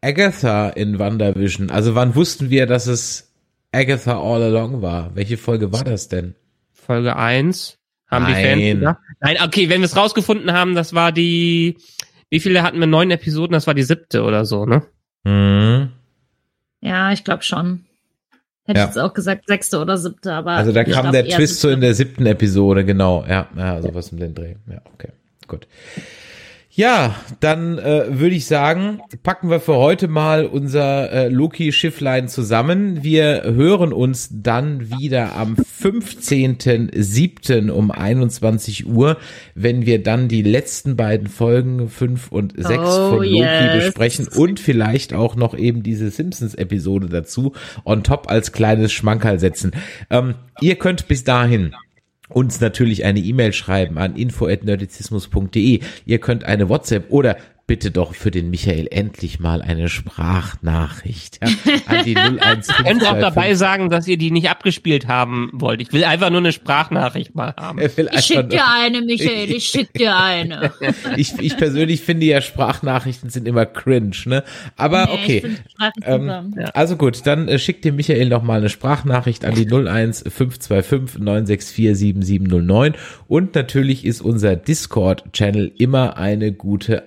Agatha 0.00 0.68
in 0.68 0.98
WandaVision? 0.98 1.70
Also 1.70 1.94
wann 1.94 2.14
wussten 2.14 2.50
wir, 2.50 2.66
dass 2.66 2.86
es 2.86 3.32
Agatha 3.72 4.20
all 4.20 4.42
along 4.42 4.82
war? 4.82 5.14
Welche 5.16 5.36
Folge 5.36 5.72
war 5.72 5.82
das 5.84 6.08
denn? 6.08 6.34
Folge 6.72 7.16
1. 7.16 7.78
Haben 8.08 8.26
die 8.26 8.32
Nein. 8.32 8.44
Fans 8.44 8.62
gedacht? 8.78 8.98
Nein, 9.20 9.36
okay, 9.42 9.68
wenn 9.68 9.80
wir 9.80 9.86
es 9.86 9.96
rausgefunden 9.96 10.52
haben, 10.52 10.76
das 10.76 10.94
war 10.94 11.10
die, 11.10 11.76
wie 12.30 12.38
viele 12.38 12.62
hatten 12.62 12.78
wir? 12.78 12.86
Neun 12.86 13.10
Episoden, 13.10 13.52
das 13.54 13.66
war 13.66 13.74
die 13.74 13.82
siebte 13.82 14.22
oder 14.22 14.44
so, 14.44 14.64
ne? 14.64 14.82
Hm. 15.26 15.90
Ja, 16.80 17.10
ich 17.10 17.24
glaube 17.24 17.42
schon. 17.42 17.85
Hätte 18.66 18.78
Ja. 18.80 18.84
ich 18.84 18.94
jetzt 18.94 18.98
auch 18.98 19.14
gesagt, 19.14 19.46
sechste 19.46 19.78
oder 19.78 19.96
siebte, 19.96 20.32
aber. 20.32 20.52
Also 20.52 20.72
da 20.72 20.82
kam 20.82 21.12
der 21.12 21.26
Twist 21.28 21.60
so 21.60 21.70
in 21.70 21.80
der 21.80 21.94
siebten 21.94 22.26
Episode, 22.26 22.84
genau. 22.84 23.24
Ja, 23.28 23.48
ja 23.56 23.80
sowas 23.80 24.10
den 24.10 24.34
Dreh. 24.34 24.54
Ja, 24.68 24.80
okay, 24.92 25.10
gut. 25.46 25.68
Ja, 26.76 27.16
dann 27.40 27.78
äh, 27.78 28.20
würde 28.20 28.34
ich 28.34 28.44
sagen, 28.44 29.00
packen 29.22 29.48
wir 29.48 29.60
für 29.60 29.76
heute 29.76 30.08
mal 30.08 30.44
unser 30.44 31.10
äh, 31.10 31.28
Loki-Schifflein 31.28 32.28
zusammen. 32.28 33.02
Wir 33.02 33.44
hören 33.44 33.94
uns 33.94 34.28
dann 34.30 34.90
wieder 34.90 35.36
am 35.36 35.54
15.07. 35.54 37.70
um 37.70 37.90
21 37.90 38.86
Uhr, 38.86 39.16
wenn 39.54 39.86
wir 39.86 40.02
dann 40.02 40.28
die 40.28 40.42
letzten 40.42 40.96
beiden 40.96 41.28
Folgen 41.28 41.88
5 41.88 42.30
und 42.30 42.52
6 42.54 42.78
Oh, 42.78 43.08
von 43.08 43.24
Loki 43.24 43.38
yes. 43.38 43.84
besprechen 43.86 44.28
und 44.28 44.60
vielleicht 44.60 45.14
auch 45.14 45.34
noch 45.34 45.56
eben 45.56 45.82
diese 45.82 46.10
Simpsons-Episode 46.10 47.08
dazu 47.08 47.54
on 47.86 48.02
top 48.02 48.28
als 48.28 48.52
kleines 48.52 48.92
Schmankerl 48.92 49.40
setzen. 49.40 49.72
Ähm, 50.10 50.34
ihr 50.60 50.76
könnt 50.76 51.08
bis 51.08 51.24
dahin 51.24 51.74
uns 52.28 52.60
natürlich 52.60 53.04
eine 53.04 53.20
E-Mail 53.20 53.52
schreiben 53.52 53.98
an 53.98 54.16
info@nerdizismus.de. 54.16 55.80
Ihr 56.04 56.18
könnt 56.18 56.44
eine 56.44 56.68
WhatsApp 56.68 57.10
oder 57.10 57.36
bitte 57.66 57.90
doch 57.90 58.14
für 58.14 58.30
den 58.30 58.50
Michael 58.50 58.86
endlich 58.90 59.40
mal 59.40 59.60
eine 59.60 59.88
Sprachnachricht 59.88 61.40
ja, 61.42 61.50
an 61.86 62.04
die 62.04 62.16
01 62.16 62.68
Ihr 62.68 62.84
könnt 62.84 63.06
auch 63.06 63.18
dabei 63.18 63.54
sagen, 63.54 63.90
dass 63.90 64.06
ihr 64.06 64.18
die 64.18 64.30
nicht 64.30 64.48
abgespielt 64.48 65.08
haben 65.08 65.50
wollt. 65.52 65.80
Ich 65.80 65.92
will 65.92 66.04
einfach 66.04 66.30
nur 66.30 66.38
eine 66.38 66.52
Sprachnachricht 66.52 67.34
mal 67.34 67.54
haben. 67.56 67.80
Ich 67.80 68.24
schick 68.24 68.50
dir 68.50 68.64
eine, 68.68 69.02
Michael, 69.02 69.50
ich 69.50 69.66
schick 69.66 69.92
dir 69.94 70.16
eine. 70.16 70.72
ich, 71.16 71.38
ich 71.40 71.56
persönlich 71.56 72.02
finde 72.02 72.26
ja 72.26 72.40
Sprachnachrichten 72.40 73.30
sind 73.30 73.48
immer 73.48 73.66
cringe, 73.66 74.16
ne? 74.26 74.44
Aber 74.76 75.06
Nee, 75.06 75.12
okay. 75.14 75.42
Ähm. 76.02 76.54
Also 76.72 76.96
gut, 76.96 77.26
dann 77.26 77.48
äh, 77.48 77.58
schickt 77.58 77.84
dir 77.84 77.92
Michael 77.92 78.28
noch 78.28 78.42
mal 78.42 78.58
eine 78.58 78.68
Sprachnachricht 78.68 79.44
an 79.44 79.54
die 79.54 79.66
01 79.66 80.24
525 80.28 81.20
964 81.20 81.96
7709 81.96 82.94
und 83.28 83.54
natürlich 83.54 84.04
ist 84.04 84.20
unser 84.20 84.56
Discord-Channel 84.56 85.72
immer 85.78 86.16
eine 86.16 86.52
gute 86.52 87.04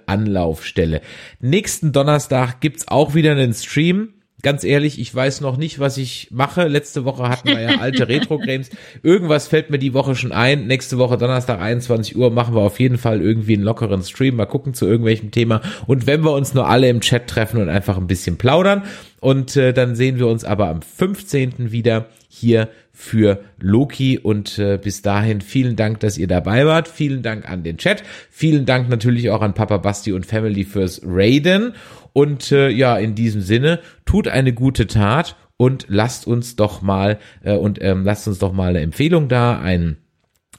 Anlaufstelle. 0.50 1.02
Nächsten 1.40 1.92
Donnerstag 1.92 2.60
gibt's 2.62 2.88
auch 2.88 3.14
wieder 3.14 3.32
einen 3.32 3.54
Stream. 3.54 4.14
Ganz 4.42 4.64
ehrlich, 4.64 5.02
ich 5.02 5.14
weiß 5.14 5.42
noch 5.42 5.58
nicht, 5.58 5.80
was 5.80 5.98
ich 5.98 6.30
mache. 6.32 6.70
Letzte 6.70 7.04
Woche 7.04 7.28
hatten 7.28 7.50
wir 7.50 7.60
ja 7.60 7.80
alte 7.80 8.08
Retro-Games. 8.08 8.70
Irgendwas 9.04 9.50
fällt 9.50 9.70
mir 9.70 9.80
die 9.80 9.94
Woche 9.94 10.16
schon 10.16 10.32
ein. 10.32 10.66
Nächste 10.66 10.98
Woche 10.98 11.18
Donnerstag 11.18 11.60
21 11.60 12.16
Uhr 12.16 12.32
machen 12.32 12.56
wir 12.56 12.62
auf 12.62 12.80
jeden 12.80 12.98
Fall 12.98 13.22
irgendwie 13.22 13.56
einen 13.56 13.64
lockeren 13.64 14.02
Stream. 14.02 14.38
Mal 14.38 14.46
gucken 14.46 14.74
zu 14.74 14.86
irgendwelchem 14.86 15.32
Thema. 15.32 15.62
Und 15.88 16.08
wenn 16.08 16.24
wir 16.24 16.32
uns 16.32 16.54
nur 16.54 16.68
alle 16.70 16.88
im 16.88 17.02
Chat 17.02 17.28
treffen 17.28 17.62
und 17.62 17.68
einfach 17.68 17.98
ein 17.98 18.08
bisschen 18.08 18.38
plaudern. 18.38 18.84
Und 19.20 19.58
äh, 19.58 19.74
dann 19.74 19.96
sehen 19.96 20.20
wir 20.20 20.28
uns 20.28 20.46
aber 20.46 20.70
am 20.70 20.82
15. 20.82 21.74
wieder 21.74 22.06
hier 22.30 22.70
für 23.00 23.40
Loki 23.62 24.20
und 24.20 24.60
äh, 24.60 24.78
bis 24.78 25.02
dahin 25.02 25.40
vielen 25.40 25.78
Dank, 25.78 26.02
dass 26.02 26.18
ihr 26.18 26.28
dabei 26.28 26.66
wart. 26.66 26.90
Vielen 26.90 27.22
Dank 27.22 27.50
an 27.50 27.64
den 27.64 27.78
Chat. 27.78 28.04
Vielen 28.30 28.66
Dank 28.66 28.90
natürlich 28.90 29.30
auch 29.30 29.42
an 29.42 29.54
Papa 29.54 29.78
Basti 29.78 30.12
und 30.12 30.26
Family 30.26 30.66
fürs 30.66 31.02
Raiden. 31.06 31.76
Und 32.12 32.52
äh, 32.52 32.68
ja, 32.68 32.98
in 32.98 33.16
diesem 33.16 33.40
Sinne, 33.40 33.80
tut 34.04 34.28
eine 34.28 34.52
gute 34.52 34.86
Tat 34.86 35.38
und 35.56 35.86
lasst 35.88 36.28
uns 36.28 36.58
doch 36.58 36.82
mal 36.82 37.20
äh, 37.42 37.56
und 37.56 37.82
ähm, 37.82 38.04
lasst 38.04 38.28
uns 38.28 38.38
doch 38.38 38.52
mal 38.52 38.72
eine 38.72 38.82
Empfehlung 38.82 39.30
da, 39.30 39.58
ein 39.58 39.96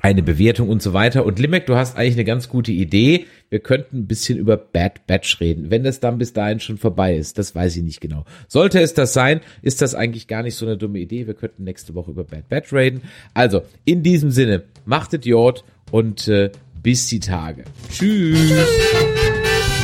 eine 0.01 0.23
Bewertung 0.23 0.69
und 0.69 0.83
so 0.83 0.93
weiter. 0.93 1.25
Und 1.25 1.39
Limek, 1.39 1.67
du 1.67 1.77
hast 1.77 1.97
eigentlich 1.97 2.15
eine 2.15 2.25
ganz 2.25 2.49
gute 2.49 2.73
Idee. 2.73 3.27
Wir 3.51 3.61
könnten 3.61 3.99
ein 3.99 4.07
bisschen 4.07 4.39
über 4.39 4.57
Bad 4.57 5.07
Batch 5.07 5.41
reden. 5.41 5.71
Wenn 5.71 5.85
das 5.85 6.01
dann 6.01 6.19
bis 6.19 6.33
dahin 6.33 6.61
schon 6.61 6.79
vorbei 6.79 7.17
ist, 7.17 7.39
das 7.39 7.55
weiß 7.55 7.77
ich 7.77 7.83
nicht 7.83 8.01
genau. 8.01 8.25
Sollte 8.49 8.81
es 8.81 8.95
das 8.95 9.13
sein, 9.13 9.41
ist 9.63 9.83
das 9.83 9.95
eigentlich 9.95 10.27
gar 10.27 10.43
nicht 10.43 10.55
so 10.55 10.67
eine 10.67 10.77
dumme 10.77 10.99
Idee. 10.99 11.27
Wir 11.27 11.35
könnten 11.35 11.65
nächste 11.65 11.95
Woche 11.95 12.11
über 12.11 12.25
Bad 12.25 12.49
Batch 12.49 12.73
reden. 12.73 13.03
Also, 13.35 13.63
in 13.85 14.03
diesem 14.03 14.31
Sinne, 14.31 14.65
machtet 14.85 15.27
Jod 15.27 15.65
und 15.91 16.29
äh, 16.29 16.51
bis 16.83 17.07
die 17.09 17.21
Tage. 17.21 17.65
Tschüss. 17.91 18.67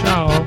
Ciao. 0.03 0.47